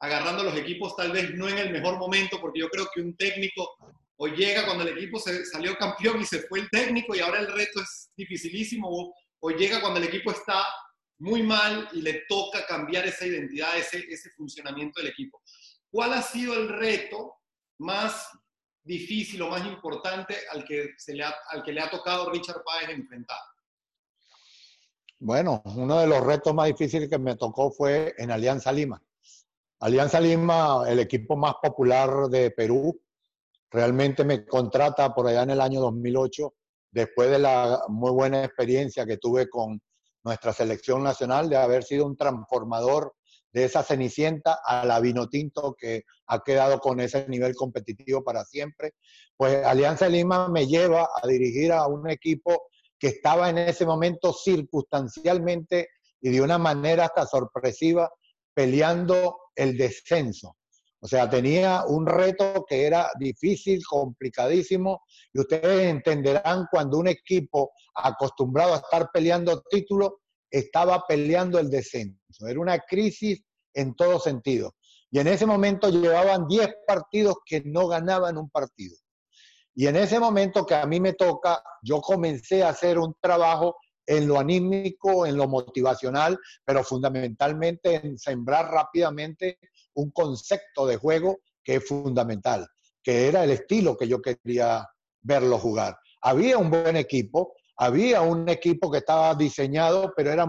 agarrando 0.00 0.44
los 0.44 0.56
equipos 0.56 0.94
tal 0.94 1.10
vez 1.10 1.34
no 1.34 1.48
en 1.48 1.58
el 1.58 1.72
mejor 1.72 1.98
momento, 1.98 2.40
porque 2.40 2.60
yo 2.60 2.68
creo 2.68 2.88
que 2.94 3.00
un 3.00 3.16
técnico 3.16 3.76
o 4.20 4.26
llega 4.28 4.64
cuando 4.64 4.84
el 4.84 4.96
equipo 4.96 5.18
se 5.18 5.44
salió 5.46 5.76
campeón 5.76 6.20
y 6.20 6.24
se 6.24 6.42
fue 6.42 6.60
el 6.60 6.70
técnico 6.70 7.14
y 7.14 7.20
ahora 7.20 7.40
el 7.40 7.52
reto 7.52 7.80
es 7.80 8.10
dificilísimo, 8.16 8.88
o, 8.88 9.14
o 9.40 9.50
llega 9.50 9.80
cuando 9.80 10.00
el 10.00 10.06
equipo 10.06 10.30
está 10.30 10.64
muy 11.18 11.42
mal 11.42 11.88
y 11.92 12.02
le 12.02 12.24
toca 12.28 12.66
cambiar 12.66 13.06
esa 13.06 13.26
identidad, 13.26 13.76
ese, 13.76 14.04
ese 14.08 14.30
funcionamiento 14.30 15.00
del 15.00 15.10
equipo. 15.10 15.42
¿Cuál 15.90 16.12
ha 16.12 16.22
sido 16.22 16.54
el 16.54 16.68
reto 16.68 17.34
más 17.78 18.28
difícil 18.84 19.42
o 19.42 19.50
más 19.50 19.66
importante 19.66 20.36
al 20.52 20.64
que, 20.64 20.90
se 20.96 21.14
le 21.14 21.24
ha, 21.24 21.34
al 21.50 21.62
que 21.62 21.72
le 21.72 21.80
ha 21.80 21.90
tocado 21.90 22.30
Richard 22.30 22.62
Páez 22.64 22.90
enfrentar? 22.90 23.38
Bueno, 25.20 25.62
uno 25.64 25.98
de 25.98 26.06
los 26.06 26.24
retos 26.24 26.54
más 26.54 26.68
difíciles 26.68 27.08
que 27.08 27.18
me 27.18 27.36
tocó 27.36 27.70
fue 27.70 28.14
en 28.18 28.30
Alianza 28.30 28.70
Lima. 28.70 29.02
Alianza 29.80 30.20
Lima, 30.20 30.84
el 30.88 31.00
equipo 31.00 31.36
más 31.36 31.54
popular 31.60 32.28
de 32.28 32.50
Perú, 32.52 33.00
realmente 33.70 34.24
me 34.24 34.46
contrata 34.46 35.12
por 35.14 35.26
allá 35.26 35.42
en 35.42 35.50
el 35.50 35.60
año 35.60 35.80
2008, 35.80 36.54
después 36.92 37.30
de 37.30 37.38
la 37.38 37.82
muy 37.88 38.12
buena 38.12 38.44
experiencia 38.44 39.04
que 39.04 39.18
tuve 39.18 39.48
con 39.48 39.80
nuestra 40.28 40.52
selección 40.52 41.02
nacional, 41.02 41.48
de 41.48 41.56
haber 41.56 41.82
sido 41.82 42.04
un 42.04 42.14
transformador 42.14 43.14
de 43.50 43.64
esa 43.64 43.82
Cenicienta 43.82 44.58
a 44.62 44.84
la 44.84 45.00
Vinotinto 45.00 45.74
que 45.74 46.02
ha 46.26 46.40
quedado 46.40 46.80
con 46.80 47.00
ese 47.00 47.26
nivel 47.28 47.54
competitivo 47.54 48.22
para 48.22 48.44
siempre. 48.44 48.92
Pues 49.36 49.64
Alianza 49.64 50.06
Lima 50.06 50.48
me 50.48 50.66
lleva 50.66 51.08
a 51.20 51.26
dirigir 51.26 51.72
a 51.72 51.86
un 51.86 52.10
equipo 52.10 52.68
que 52.98 53.08
estaba 53.08 53.48
en 53.48 53.56
ese 53.56 53.86
momento 53.86 54.34
circunstancialmente 54.34 55.88
y 56.20 56.28
de 56.28 56.42
una 56.42 56.58
manera 56.58 57.06
hasta 57.06 57.24
sorpresiva 57.24 58.10
peleando 58.52 59.38
el 59.56 59.78
descenso. 59.78 60.56
O 61.00 61.06
sea, 61.06 61.30
tenía 61.30 61.84
un 61.86 62.06
reto 62.06 62.66
que 62.68 62.84
era 62.84 63.08
difícil, 63.18 63.80
complicadísimo, 63.86 65.04
y 65.32 65.40
ustedes 65.40 65.86
entenderán 65.86 66.66
cuando 66.70 66.98
un 66.98 67.06
equipo 67.06 67.70
acostumbrado 67.94 68.74
a 68.74 68.78
estar 68.78 69.08
peleando 69.12 69.62
títulos 69.70 70.10
estaba 70.50 71.04
peleando 71.06 71.58
el 71.58 71.70
descenso. 71.70 72.46
Era 72.46 72.60
una 72.60 72.78
crisis 72.78 73.42
en 73.74 73.94
todo 73.94 74.18
sentido. 74.18 74.74
Y 75.10 75.18
en 75.18 75.28
ese 75.28 75.46
momento 75.46 75.88
llevaban 75.88 76.46
10 76.46 76.68
partidos 76.86 77.36
que 77.44 77.62
no 77.64 77.88
ganaban 77.88 78.36
un 78.36 78.50
partido. 78.50 78.96
Y 79.74 79.86
en 79.86 79.96
ese 79.96 80.18
momento 80.18 80.66
que 80.66 80.74
a 80.74 80.86
mí 80.86 81.00
me 81.00 81.12
toca, 81.12 81.62
yo 81.82 82.00
comencé 82.00 82.62
a 82.62 82.70
hacer 82.70 82.98
un 82.98 83.14
trabajo 83.20 83.76
en 84.06 84.26
lo 84.26 84.40
anímico, 84.40 85.26
en 85.26 85.36
lo 85.36 85.46
motivacional, 85.46 86.38
pero 86.64 86.82
fundamentalmente 86.82 87.94
en 87.94 88.18
sembrar 88.18 88.70
rápidamente 88.70 89.58
un 89.94 90.10
concepto 90.10 90.86
de 90.86 90.96
juego 90.96 91.38
que 91.62 91.76
es 91.76 91.86
fundamental, 91.86 92.66
que 93.02 93.28
era 93.28 93.44
el 93.44 93.50
estilo 93.50 93.96
que 93.96 94.08
yo 94.08 94.20
quería 94.20 94.88
verlo 95.20 95.58
jugar. 95.58 95.98
había 96.22 96.56
un 96.58 96.70
buen 96.70 96.96
equipo, 96.96 97.54
había 97.78 98.22
un 98.22 98.48
equipo 98.48 98.90
que 98.90 98.98
estaba 98.98 99.34
diseñado, 99.34 100.12
pero 100.16 100.32
era 100.32 100.46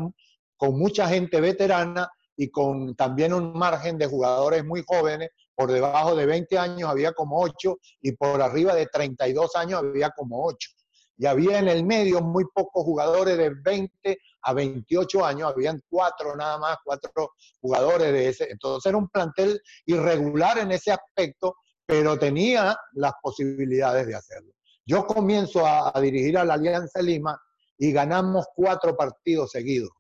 con 0.58 0.78
mucha 0.78 1.08
gente 1.08 1.40
veterana 1.40 2.12
y 2.36 2.50
con 2.50 2.96
también 2.96 3.34
un 3.34 3.54
margen 3.54 3.98
de 3.98 4.08
jugadores 4.08 4.66
muy 4.66 4.84
jóvenes. 4.86 5.30
Por 5.56 5.72
debajo 5.72 6.16
de 6.16 6.26
20 6.26 6.58
años 6.58 6.90
había 6.90 7.12
como 7.14 7.40
8 7.42 7.78
y 8.02 8.14
por 8.14 8.42
arriba 8.42 8.74
de 8.74 8.88
32 8.88 9.56
años 9.56 9.80
había 9.80 10.10
como 10.10 10.46
8. 10.46 10.70
Y 11.18 11.26
había 11.26 11.60
en 11.60 11.68
el 11.68 11.86
medio 11.86 12.22
muy 12.22 12.46
pocos 12.54 12.84
jugadores 12.84 13.38
de 13.38 13.50
20 13.50 14.18
a 14.44 14.54
28 14.54 15.26
años, 15.26 15.52
habían 15.52 15.82
cuatro 15.90 16.34
nada 16.36 16.58
más, 16.58 16.78
cuatro 16.84 17.34
jugadores 17.60 18.14
de 18.14 18.30
ese. 18.30 18.50
Entonces 18.50 18.90
era 18.90 18.98
un 18.98 19.10
plantel 19.10 19.62
irregular 19.86 20.60
en 20.60 20.72
ese 20.72 20.92
aspecto, 20.92 21.58
pero 21.86 22.18
tenía 22.18 22.78
las 22.94 23.12
posibilidades 23.22 24.08
de 24.08 24.16
hacerlo. 24.16 24.54
Yo 24.90 25.06
comienzo 25.06 25.68
a, 25.68 25.94
dirigir 26.02 26.36
a 26.36 26.44
la 26.44 26.56
Alianza 26.56 27.00
Lima 27.00 27.40
y 27.78 27.92
ganamos 27.92 28.48
cuatro 28.56 28.98
partidos 28.98 29.52
seguidos. 29.52 29.92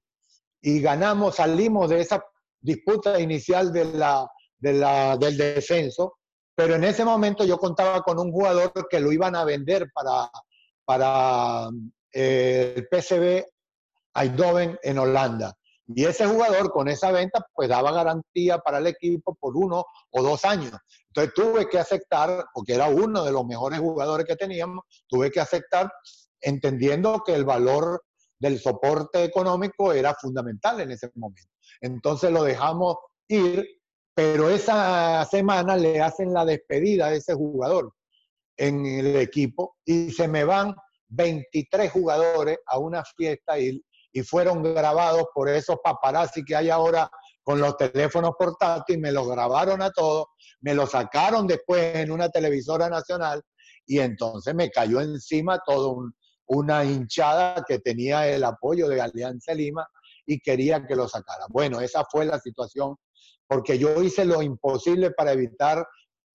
Y 0.62 0.82
ganamos, 0.82 1.36
salimos 1.36 1.92
de 1.92 2.02
esa 2.02 2.26
disputa 2.60 3.20
inicial 3.20 3.72
del 3.72 5.38
descenso, 5.38 6.18
pero 6.56 6.74
en 6.74 6.84
ese 6.86 7.06
momento 7.06 7.46
yo 7.46 7.60
contaba 7.60 8.02
con 8.02 8.18
un 8.18 8.32
jugador 8.32 8.72
que 8.90 9.00
lo 9.00 9.12
iban 9.12 9.36
a 9.36 9.44
vender 9.44 9.92
para, 9.94 10.28
para 10.84 11.70
eh, 12.12 12.74
el 12.76 12.88
PSV 12.90 13.46
Eindhoven 14.16 14.80
en 14.82 14.98
Holanda. 14.98 15.56
Y 15.96 16.06
ese 16.06 16.28
jugador 16.28 16.72
con 16.72 16.88
esa 16.88 17.12
venta 17.12 17.46
pues 17.54 17.68
daba 17.68 17.92
garantía 17.92 18.60
para 18.60 18.78
el 18.78 18.88
equipo 18.88 19.36
por 19.36 19.58
uno 19.58 19.86
o 20.12 20.22
dos 20.22 20.46
años. 20.46 20.74
Entonces 21.08 21.34
tuve 21.34 21.68
que 21.68 21.80
aceptar, 21.80 22.46
porque 22.54 22.76
era 22.76 22.88
uno 22.88 23.24
de 23.24 23.32
los 23.32 23.46
mejores 23.46 23.80
jugadores 23.80 24.28
que 24.28 24.36
teníamos, 24.36 24.86
tuve 25.08 25.32
que 25.32 25.40
aceptar 25.40 25.92
entendiendo 26.42 27.22
que 27.26 27.34
el 27.34 27.44
valor 27.44 28.04
del 28.40 28.60
soporte 28.60 29.24
económico 29.24 29.92
era 29.92 30.14
fundamental 30.14 30.80
en 30.80 30.92
ese 30.92 31.12
momento. 31.16 31.52
Entonces 31.82 32.32
lo 32.32 32.44
dejamos 32.44 32.98
ir, 33.28 33.68
pero 34.14 34.50
esa 34.50 35.26
semana 35.26 35.76
le 35.76 36.02
hacen 36.02 36.34
la 36.34 36.46
despedida 36.46 37.08
a 37.08 37.14
ese 37.14 37.34
jugador 37.34 37.94
en 38.58 38.86
el 38.86 39.16
equipo 39.16 39.78
y 39.86 40.12
se 40.12 40.28
me 40.28 40.44
van 40.44 40.76
23 41.08 41.92
jugadores 41.92 42.60
a 42.68 42.78
una 42.78 43.04
fiesta 43.04 43.60
y, 43.60 43.84
y 44.20 44.24
fueron 44.24 44.62
grabados 44.62 45.28
por 45.34 45.48
esos 45.48 45.78
paparazzi 45.82 46.44
que 46.44 46.54
hay 46.54 46.70
ahora 46.70 47.10
con 47.42 47.62
los 47.62 47.78
teléfonos 47.78 48.32
portátiles, 48.38 49.02
me 49.02 49.14
los 49.14 49.28
grabaron 49.30 49.82
a 49.82 49.92
todos, 49.92 50.28
me 50.60 50.74
lo 50.74 50.86
sacaron 50.86 51.48
después 51.48 51.96
en 51.96 52.12
una 52.12 52.28
televisora 52.28 52.90
nacional 52.90 53.42
y 53.86 54.00
entonces 54.00 54.54
me 54.54 54.70
cayó 54.70 55.00
encima 55.00 55.62
toda 55.66 56.12
una 56.48 56.84
hinchada 56.84 57.64
que 57.66 57.80
tenía 57.80 58.28
el 58.28 58.44
apoyo 58.44 58.90
de 58.90 59.00
Alianza 59.00 59.54
Lima 59.54 59.88
y 60.26 60.40
quería 60.40 60.86
que 60.86 60.98
lo 60.98 61.08
sacara. 61.08 61.46
Bueno, 61.48 61.80
esa 61.80 62.04
fue 62.04 62.26
la 62.26 62.40
situación, 62.40 62.98
porque 63.48 63.80
yo 63.80 64.04
hice 64.04 64.26
lo 64.26 64.42
imposible 64.42 65.12
para 65.12 65.32
evitar 65.32 65.88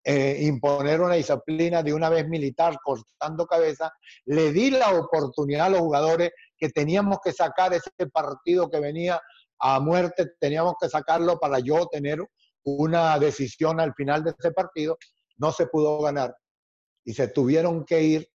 eh, 0.06 0.38
imponer 0.42 1.00
una 1.00 1.14
disciplina 1.14 1.82
de 1.82 1.94
una 1.94 2.10
vez 2.10 2.28
militar 2.28 2.76
cortando 2.82 3.46
cabeza, 3.46 3.92
le 4.26 4.52
di 4.52 4.70
la 4.70 4.90
oportunidad 4.90 5.66
a 5.66 5.70
los 5.70 5.80
jugadores 5.80 6.30
teníamos 6.70 7.18
que 7.22 7.32
sacar 7.32 7.72
ese 7.74 7.90
partido 8.12 8.70
que 8.70 8.80
venía 8.80 9.20
a 9.58 9.80
muerte, 9.80 10.32
teníamos 10.38 10.74
que 10.80 10.88
sacarlo 10.88 11.38
para 11.38 11.58
yo 11.58 11.86
tener 11.86 12.18
una 12.64 13.18
decisión 13.18 13.80
al 13.80 13.94
final 13.94 14.24
de 14.24 14.34
ese 14.38 14.52
partido, 14.52 14.96
no 15.36 15.52
se 15.52 15.66
pudo 15.66 16.00
ganar 16.00 16.34
y 17.04 17.12
se 17.14 17.28
tuvieron 17.28 17.84
que 17.84 18.02
ir 18.02 18.28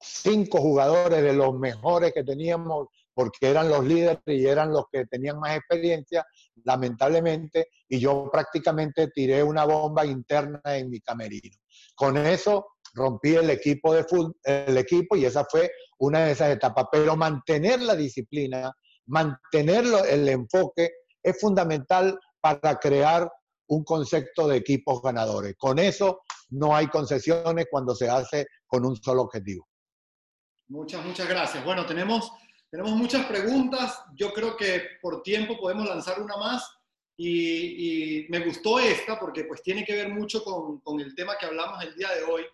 cinco 0.00 0.58
jugadores 0.58 1.22
de 1.22 1.32
los 1.32 1.58
mejores 1.58 2.12
que 2.12 2.24
teníamos 2.24 2.88
porque 3.18 3.50
eran 3.50 3.68
los 3.68 3.84
líderes 3.84 4.20
y 4.26 4.46
eran 4.46 4.72
los 4.72 4.84
que 4.92 5.04
tenían 5.06 5.40
más 5.40 5.56
experiencia, 5.56 6.24
lamentablemente, 6.62 7.66
y 7.88 7.98
yo 7.98 8.30
prácticamente 8.30 9.08
tiré 9.08 9.42
una 9.42 9.64
bomba 9.64 10.06
interna 10.06 10.60
en 10.66 10.88
mi 10.88 11.00
camerino. 11.00 11.56
Con 11.96 12.16
eso 12.16 12.68
rompí 12.94 13.34
el 13.34 13.50
equipo 13.50 13.92
de 13.92 14.04
fútbol, 14.04 14.36
el 14.44 14.78
equipo 14.78 15.16
y 15.16 15.24
esa 15.24 15.44
fue 15.44 15.68
una 15.98 16.26
de 16.26 16.32
esas 16.32 16.50
etapas, 16.50 16.86
pero 16.90 17.16
mantener 17.16 17.82
la 17.82 17.96
disciplina, 17.96 18.72
mantener 19.06 19.84
el 20.08 20.28
enfoque 20.28 20.90
es 21.22 21.40
fundamental 21.40 22.18
para 22.40 22.78
crear 22.78 23.30
un 23.68 23.84
concepto 23.84 24.48
de 24.48 24.56
equipos 24.56 25.02
ganadores. 25.02 25.54
Con 25.58 25.78
eso 25.78 26.22
no 26.50 26.74
hay 26.74 26.86
concesiones 26.88 27.66
cuando 27.70 27.94
se 27.94 28.08
hace 28.08 28.46
con 28.66 28.84
un 28.84 28.96
solo 28.96 29.22
objetivo. 29.22 29.68
Muchas, 30.68 31.04
muchas 31.04 31.28
gracias. 31.28 31.64
Bueno, 31.64 31.86
tenemos, 31.86 32.32
tenemos 32.70 32.92
muchas 32.92 33.26
preguntas. 33.26 34.02
Yo 34.14 34.32
creo 34.32 34.56
que 34.56 34.82
por 35.02 35.22
tiempo 35.22 35.58
podemos 35.58 35.86
lanzar 35.86 36.20
una 36.20 36.36
más. 36.36 36.70
Y, 37.20 38.26
me 38.28 38.44
gustó 38.44 38.78
esta 38.78 39.18
porque 39.18 39.44
pues 39.44 39.60
tiene 39.62 39.84
que 39.84 39.96
ver 39.96 40.08
mucho 40.10 40.44
con, 40.44 40.78
con 40.80 41.00
el 41.00 41.14
tema 41.16 41.36
que 41.36 41.46
hablamos 41.46 41.82
el 41.82 41.94
día 41.96 42.10
de 42.10 42.22
hoy. 42.22 42.44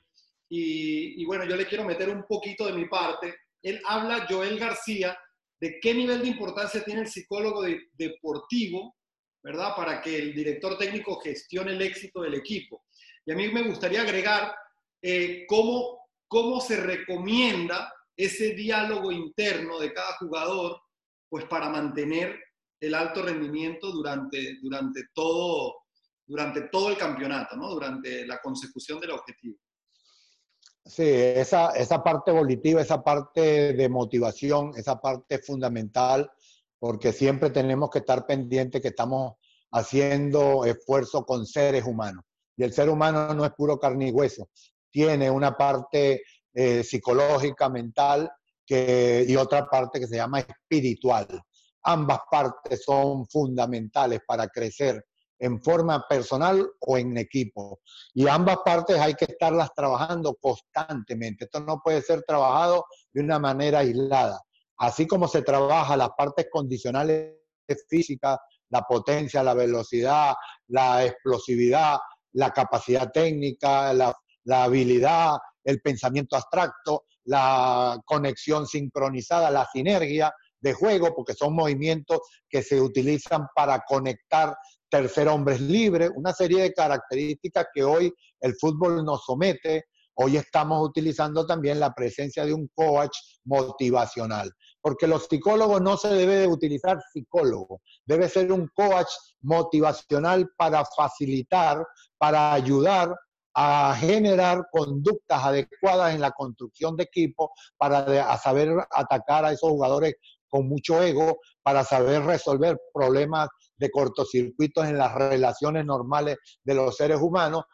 Y, 0.48 1.24
bueno, 1.24 1.44
yo 1.44 1.56
le 1.56 1.66
quiero 1.66 1.84
meter 1.84 2.08
un 2.08 2.24
poquito 2.28 2.66
de 2.66 2.72
mi 2.72 2.86
parte. 2.86 3.34
Él 3.62 3.80
habla, 3.86 4.26
Joel 4.28 4.58
García, 4.58 5.18
de 5.60 5.78
qué 5.80 5.94
nivel 5.94 6.20
de 6.20 6.28
importancia 6.28 6.84
tiene 6.84 7.02
el 7.02 7.08
psicólogo 7.08 7.64
deportivo, 7.92 8.96
¿verdad? 9.42 9.74
Para 9.76 10.00
que 10.00 10.16
el 10.16 10.34
director 10.34 10.76
técnico 10.78 11.20
gestione 11.20 11.72
el 11.72 11.82
éxito 11.82 12.22
del 12.22 12.34
equipo. 12.34 12.84
Y 13.26 13.32
a 13.32 13.36
mí 13.36 13.48
me 13.48 13.62
gustaría 13.62 14.02
agregar 14.02 14.54
eh, 15.02 15.44
cómo, 15.48 16.08
cómo 16.28 16.60
se 16.60 16.76
recomienda 16.76 17.92
ese 18.16 18.54
diálogo 18.54 19.10
interno 19.10 19.78
de 19.78 19.92
cada 19.92 20.16
jugador, 20.18 20.80
pues 21.28 21.46
para 21.46 21.68
mantener 21.68 22.38
el 22.80 22.94
alto 22.94 23.22
rendimiento 23.22 23.90
durante, 23.90 24.58
durante, 24.60 25.06
todo, 25.12 25.74
durante 26.26 26.68
todo 26.68 26.90
el 26.90 26.98
campeonato, 26.98 27.56
¿no? 27.56 27.70
Durante 27.70 28.26
la 28.26 28.40
consecución 28.40 29.00
del 29.00 29.12
objetivo. 29.12 29.58
Sí, 30.86 31.04
esa, 31.08 31.70
esa 31.70 32.02
parte 32.02 32.30
volitiva, 32.30 32.82
esa 32.82 33.02
parte 33.02 33.72
de 33.72 33.88
motivación, 33.88 34.72
esa 34.76 35.00
parte 35.00 35.38
fundamental, 35.38 36.30
porque 36.78 37.12
siempre 37.12 37.48
tenemos 37.50 37.88
que 37.90 38.00
estar 38.00 38.26
pendientes 38.26 38.82
que 38.82 38.88
estamos 38.88 39.34
haciendo 39.72 40.64
esfuerzo 40.66 41.24
con 41.24 41.46
seres 41.46 41.84
humanos. 41.84 42.24
Y 42.56 42.64
el 42.64 42.72
ser 42.72 42.90
humano 42.90 43.32
no 43.34 43.44
es 43.44 43.52
puro 43.52 43.78
carne 43.78 44.08
y 44.08 44.12
hueso, 44.12 44.48
tiene 44.90 45.30
una 45.30 45.56
parte 45.56 46.22
eh, 46.52 46.84
psicológica, 46.84 47.68
mental, 47.68 48.30
y 48.66 49.36
otra 49.36 49.66
parte 49.68 50.00
que 50.00 50.06
se 50.06 50.16
llama 50.16 50.40
espiritual. 50.40 51.26
Ambas 51.82 52.20
partes 52.30 52.82
son 52.82 53.26
fundamentales 53.26 54.20
para 54.26 54.48
crecer 54.48 55.04
en 55.44 55.60
forma 55.60 56.08
personal 56.08 56.66
o 56.80 56.96
en 56.96 57.18
equipo. 57.18 57.80
Y 58.14 58.26
ambas 58.26 58.56
partes 58.64 58.98
hay 58.98 59.12
que 59.12 59.26
estarlas 59.26 59.74
trabajando 59.74 60.34
constantemente. 60.40 61.44
Esto 61.44 61.60
no 61.60 61.82
puede 61.84 62.00
ser 62.00 62.22
trabajado 62.22 62.86
de 63.12 63.20
una 63.20 63.38
manera 63.38 63.80
aislada. 63.80 64.40
Así 64.78 65.06
como 65.06 65.28
se 65.28 65.42
trabaja 65.42 65.98
las 65.98 66.08
partes 66.16 66.46
condicionales 66.50 67.34
físicas, 67.90 68.38
la 68.70 68.82
potencia, 68.88 69.42
la 69.42 69.52
velocidad, 69.52 70.34
la 70.68 71.04
explosividad, 71.04 71.98
la 72.32 72.50
capacidad 72.50 73.12
técnica, 73.12 73.92
la, 73.92 74.14
la 74.44 74.64
habilidad, 74.64 75.36
el 75.62 75.78
pensamiento 75.82 76.36
abstracto, 76.36 77.04
la 77.24 78.00
conexión 78.06 78.66
sincronizada, 78.66 79.50
la 79.50 79.68
sinergia 79.70 80.32
de 80.58 80.72
juego, 80.72 81.14
porque 81.14 81.34
son 81.34 81.54
movimientos 81.54 82.20
que 82.48 82.62
se 82.62 82.80
utilizan 82.80 83.46
para 83.54 83.80
conectar 83.86 84.56
tercer 84.94 85.26
hombres 85.26 85.60
libres, 85.60 86.12
una 86.14 86.32
serie 86.32 86.62
de 86.62 86.72
características 86.72 87.66
que 87.74 87.82
hoy 87.82 88.14
el 88.40 88.54
fútbol 88.54 89.04
nos 89.04 89.24
somete. 89.24 89.86
Hoy 90.14 90.36
estamos 90.36 90.88
utilizando 90.88 91.44
también 91.44 91.80
la 91.80 91.92
presencia 91.92 92.46
de 92.46 92.54
un 92.54 92.70
coach 92.72 93.10
motivacional, 93.44 94.52
porque 94.80 95.08
los 95.08 95.24
psicólogos 95.24 95.82
no 95.82 95.96
se 95.96 96.14
debe 96.14 96.36
de 96.36 96.46
utilizar 96.46 97.00
psicólogo, 97.12 97.80
debe 98.06 98.28
ser 98.28 98.52
un 98.52 98.70
coach 98.72 99.08
motivacional 99.40 100.48
para 100.56 100.84
facilitar, 100.84 101.84
para 102.16 102.52
ayudar 102.52 103.12
a 103.52 103.96
generar 103.98 104.66
conductas 104.70 105.42
adecuadas 105.42 106.14
en 106.14 106.20
la 106.20 106.30
construcción 106.30 106.94
de 106.94 107.02
equipo, 107.02 107.50
para 107.76 108.38
saber 108.38 108.76
atacar 108.92 109.44
a 109.44 109.50
esos 109.50 109.70
jugadores 109.70 110.14
con 110.48 110.68
mucho 110.68 111.02
ego, 111.02 111.38
para 111.64 111.82
saber 111.82 112.22
resolver 112.22 112.78
problemas 112.92 113.48
de 113.76 113.90
cortocircuitos 113.90 114.86
en 114.86 114.98
las 114.98 115.14
relaciones 115.14 115.84
normales 115.84 116.38
de 116.62 116.74
los 116.74 116.96
seres 116.96 117.18
humanos 117.20 117.64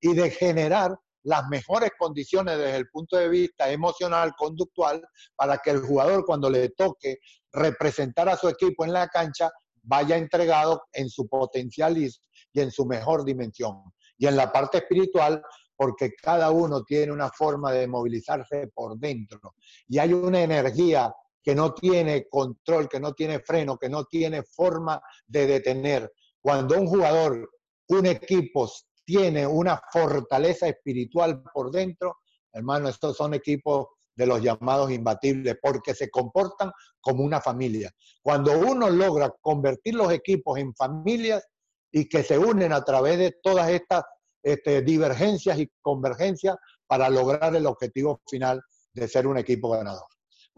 y 0.00 0.14
de 0.14 0.30
generar 0.30 0.96
las 1.24 1.48
mejores 1.48 1.90
condiciones 1.98 2.56
desde 2.56 2.76
el 2.76 2.88
punto 2.88 3.16
de 3.16 3.28
vista 3.28 3.70
emocional, 3.70 4.32
conductual, 4.36 5.02
para 5.36 5.58
que 5.58 5.70
el 5.70 5.80
jugador 5.80 6.24
cuando 6.24 6.48
le 6.48 6.70
toque 6.70 7.18
representar 7.52 8.28
a 8.28 8.36
su 8.36 8.48
equipo 8.48 8.84
en 8.84 8.92
la 8.92 9.08
cancha 9.08 9.50
vaya 9.82 10.16
entregado 10.16 10.82
en 10.92 11.08
su 11.08 11.28
potencial 11.28 11.98
y 11.98 12.10
en 12.54 12.70
su 12.70 12.86
mejor 12.86 13.24
dimensión. 13.24 13.82
Y 14.16 14.26
en 14.26 14.36
la 14.36 14.52
parte 14.52 14.78
espiritual, 14.78 15.42
porque 15.76 16.12
cada 16.20 16.50
uno 16.50 16.82
tiene 16.82 17.12
una 17.12 17.30
forma 17.30 17.72
de 17.72 17.86
movilizarse 17.86 18.68
por 18.74 18.98
dentro 18.98 19.54
y 19.86 19.98
hay 19.98 20.12
una 20.12 20.42
energía 20.42 21.12
que 21.42 21.54
no 21.54 21.72
tiene 21.74 22.28
control, 22.28 22.88
que 22.88 23.00
no 23.00 23.12
tiene 23.12 23.40
freno, 23.40 23.78
que 23.78 23.88
no 23.88 24.04
tiene 24.04 24.42
forma 24.42 25.00
de 25.26 25.46
detener. 25.46 26.12
Cuando 26.40 26.78
un 26.78 26.86
jugador, 26.86 27.48
un 27.88 28.06
equipo 28.06 28.70
tiene 29.04 29.46
una 29.46 29.80
fortaleza 29.90 30.68
espiritual 30.68 31.42
por 31.54 31.70
dentro, 31.70 32.18
hermano, 32.52 32.88
estos 32.88 33.16
son 33.16 33.34
equipos 33.34 33.86
de 34.14 34.26
los 34.26 34.42
llamados 34.42 34.90
imbatibles, 34.90 35.56
porque 35.62 35.94
se 35.94 36.10
comportan 36.10 36.72
como 37.00 37.22
una 37.22 37.40
familia. 37.40 37.90
Cuando 38.20 38.58
uno 38.58 38.90
logra 38.90 39.32
convertir 39.40 39.94
los 39.94 40.12
equipos 40.12 40.58
en 40.58 40.74
familias 40.74 41.46
y 41.92 42.08
que 42.08 42.24
se 42.24 42.36
unen 42.36 42.72
a 42.72 42.84
través 42.84 43.16
de 43.18 43.38
todas 43.40 43.70
estas 43.70 44.02
este, 44.42 44.82
divergencias 44.82 45.58
y 45.58 45.70
convergencias 45.80 46.56
para 46.86 47.08
lograr 47.08 47.54
el 47.54 47.66
objetivo 47.66 48.20
final 48.28 48.60
de 48.92 49.06
ser 49.06 49.26
un 49.26 49.38
equipo 49.38 49.70
ganador. 49.70 50.06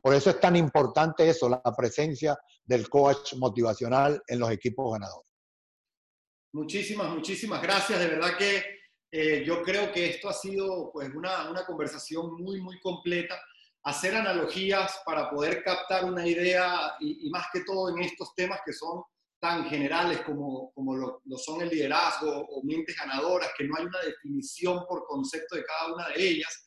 Por 0.03 0.14
eso 0.14 0.30
es 0.30 0.40
tan 0.40 0.57
importante 0.57 1.28
eso, 1.28 1.48
la 1.48 1.62
presencia 1.76 2.38
del 2.64 2.88
coach 2.88 3.34
motivacional 3.34 4.22
en 4.26 4.38
los 4.38 4.51
equipos 4.51 4.92
ganadores. 4.92 5.28
Muchísimas, 6.53 7.11
muchísimas 7.11 7.62
gracias. 7.62 7.98
De 7.98 8.09
verdad 8.09 8.36
que 8.36 8.80
eh, 9.12 9.44
yo 9.44 9.62
creo 9.62 9.92
que 9.92 10.11
esto 10.11 10.28
ha 10.28 10.32
sido 10.32 10.90
pues, 10.92 11.11
una, 11.14 11.51
una, 11.51 11.64
conversación 11.64 12.34
muy, 12.42 12.61
muy 12.61 12.80
completa. 12.80 13.40
Hacer 13.84 14.14
analogías 14.14 15.01
para 15.05 15.30
poder 15.30 15.62
captar 15.62 16.05
una 16.05 16.26
idea 16.26 16.94
y, 17.01 17.28
más 17.30 17.46
que 17.53 17.61
todo 17.61 17.90
en 17.90 18.03
estos 18.03 18.34
temas 18.34 18.61
que 18.64 18.72
son 18.72 19.03
tan 19.40 19.64
generales 19.70 20.20
como, 20.20 20.70
como 20.74 20.96
lo, 20.96 21.22
lo, 21.24 21.38
son 21.38 21.62
el 21.62 21.70
liderazgo 21.70 22.30
o 22.30 22.62
mentes 22.62 22.94
ganadoras, 22.96 23.51
que 23.57 23.64
no 23.64 23.74
hay 23.78 23.86
una 23.86 24.01
definición 24.01 24.84
por 24.86 25.07
concepto 25.07 25.57
de 25.57 25.64
cada 25.64 25.94
una 25.94 26.09
de 26.09 26.28
ellas. 26.28 26.66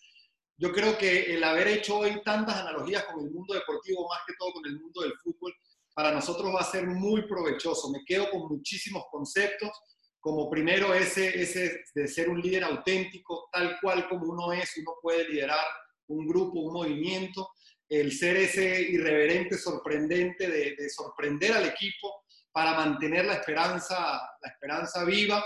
Yo 0.58 0.72
creo 0.72 0.98
que 0.98 1.34
el 1.34 1.44
haber 1.44 1.68
hecho 1.68 1.98
hoy 2.00 2.22
tantas 2.24 2.58
analogías 2.58 3.06
con 3.06 3.24
el 3.24 3.32
mundo 3.32 3.54
deportivo, 3.54 4.08
más 4.08 4.20
que 4.28 4.34
todo 4.38 4.54
con 4.54 4.66
el 4.66 4.80
mundo 4.80 5.02
del 5.02 5.14
fútbol, 5.24 5.54
para 5.94 6.12
nosotros 6.12 6.54
va 6.54 6.62
a 6.62 6.72
ser 6.72 6.88
muy 6.88 7.28
provechoso. 7.28 7.92
Me 7.92 8.04
quedo 8.06 8.30
con 8.30 8.48
muchísimos 8.48 9.04
conceptos 9.12 9.72
como 10.20 10.50
primero 10.50 10.94
ese, 10.94 11.42
ese 11.42 11.84
de 11.94 12.08
ser 12.08 12.30
un 12.30 12.40
líder 12.40 12.64
auténtico, 12.64 13.50
tal 13.52 13.78
cual 13.82 14.08
como 14.08 14.32
uno 14.32 14.54
es, 14.54 14.78
uno 14.78 14.94
puede 15.02 15.28
liderar 15.28 15.66
un 16.08 16.26
grupo, 16.26 16.62
un 16.62 16.74
movimiento, 16.74 17.50
el 17.90 18.12
ser 18.12 18.38
ese 18.38 18.82
irreverente, 18.82 19.58
sorprendente, 19.58 20.48
de, 20.48 20.90
sorprender 20.90 21.52
al 21.52 21.66
equipo 21.66 22.24
para 22.52 22.74
mantener 22.74 23.26
la 23.26 23.34
esperanza, 23.34 23.96
la 24.42 24.50
esperanza 24.50 25.04
viva, 25.04 25.44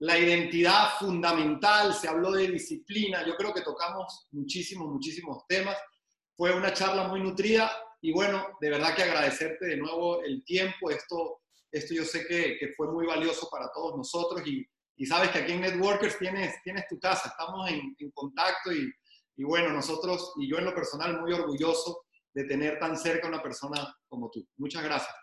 la 0.00 0.18
identidad 0.18 0.96
fundamental, 0.98 1.94
se 1.94 2.08
habló 2.08 2.32
de 2.32 2.48
disciplina, 2.48 3.26
yo 3.26 3.34
creo 3.36 3.52
que 3.52 3.62
tocamos 3.62 4.28
muchísimos, 4.30 4.88
muchísimos 4.88 5.44
temas. 5.48 5.76
Fue 6.36 6.54
una 6.54 6.72
charla 6.72 7.08
muy 7.08 7.20
nutrida 7.20 7.70
y 8.00 8.12
bueno, 8.12 8.46
de 8.60 8.70
verdad 8.70 8.94
que 8.94 9.02
agradecerte 9.02 9.66
de 9.66 9.76
nuevo 9.76 10.22
el 10.22 10.44
tiempo, 10.44 10.90
esto 10.90 11.40
esto 11.70 11.94
yo 11.94 12.04
sé 12.04 12.26
que, 12.26 12.72
fue 12.76 12.90
muy 12.90 13.06
valioso 13.06 13.48
para 13.50 13.70
todos 13.72 13.96
nosotros 13.96 14.46
y, 14.46 14.66
sabes 15.06 15.30
que 15.30 15.38
aquí 15.38 15.52
en 15.52 15.60
Networkers 15.60 16.18
tienes, 16.18 16.56
tienes 16.64 16.86
tu 16.88 16.98
casa, 16.98 17.28
estamos 17.28 17.70
en, 17.70 17.94
en 17.98 18.10
contacto 18.10 18.72
y, 18.72 18.90
y, 19.36 19.44
bueno, 19.44 19.70
nosotros 19.70 20.32
y 20.38 20.50
yo 20.50 20.58
en 20.58 20.64
lo 20.64 20.74
personal 20.74 21.20
muy 21.20 21.32
orgulloso 21.32 22.02
de 22.34 22.44
tener 22.44 22.80
tan 22.80 22.96
cerca 22.96 23.28
una 23.28 23.40
persona 23.40 23.94
como 24.08 24.28
tú. 24.30 24.44
Muchas 24.56 24.82
gracias. 24.82 25.14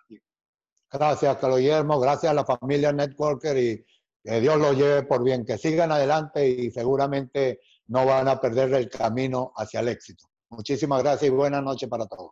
Gracias, 0.90 1.38
Carlos 1.38 1.60
Guillermo, 1.60 2.00
gracias 2.00 2.32
a 2.32 2.36
la 2.36 2.46
familia 2.46 2.94
Networker 2.94 3.58
y 3.58 3.86
que 4.26 4.42
Dios 4.42 4.58
los 4.58 4.76
lleve 4.76 5.04
por 5.04 5.24
bien, 5.24 5.46
que 5.46 5.58
sigan 5.58 5.92
adelante 5.92 6.48
y 6.48 6.72
seguramente 6.72 7.60
no 7.88 8.08
van 8.08 8.28
a 8.28 8.42
perder 8.42 8.74
el 8.74 8.90
camino 8.90 9.54
hacia 9.56 9.82
el 9.82 9.90
éxito. 9.90 10.26
Muchísimas 10.50 11.04
gracias 11.04 11.32
y 11.32 11.34
buenas 11.34 11.64
noches 11.64 11.88
para 11.88 12.08
todos. 12.08 12.32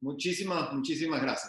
Muchísimas, 0.00 0.72
muchísimas 0.72 1.20
gracias. 1.20 1.44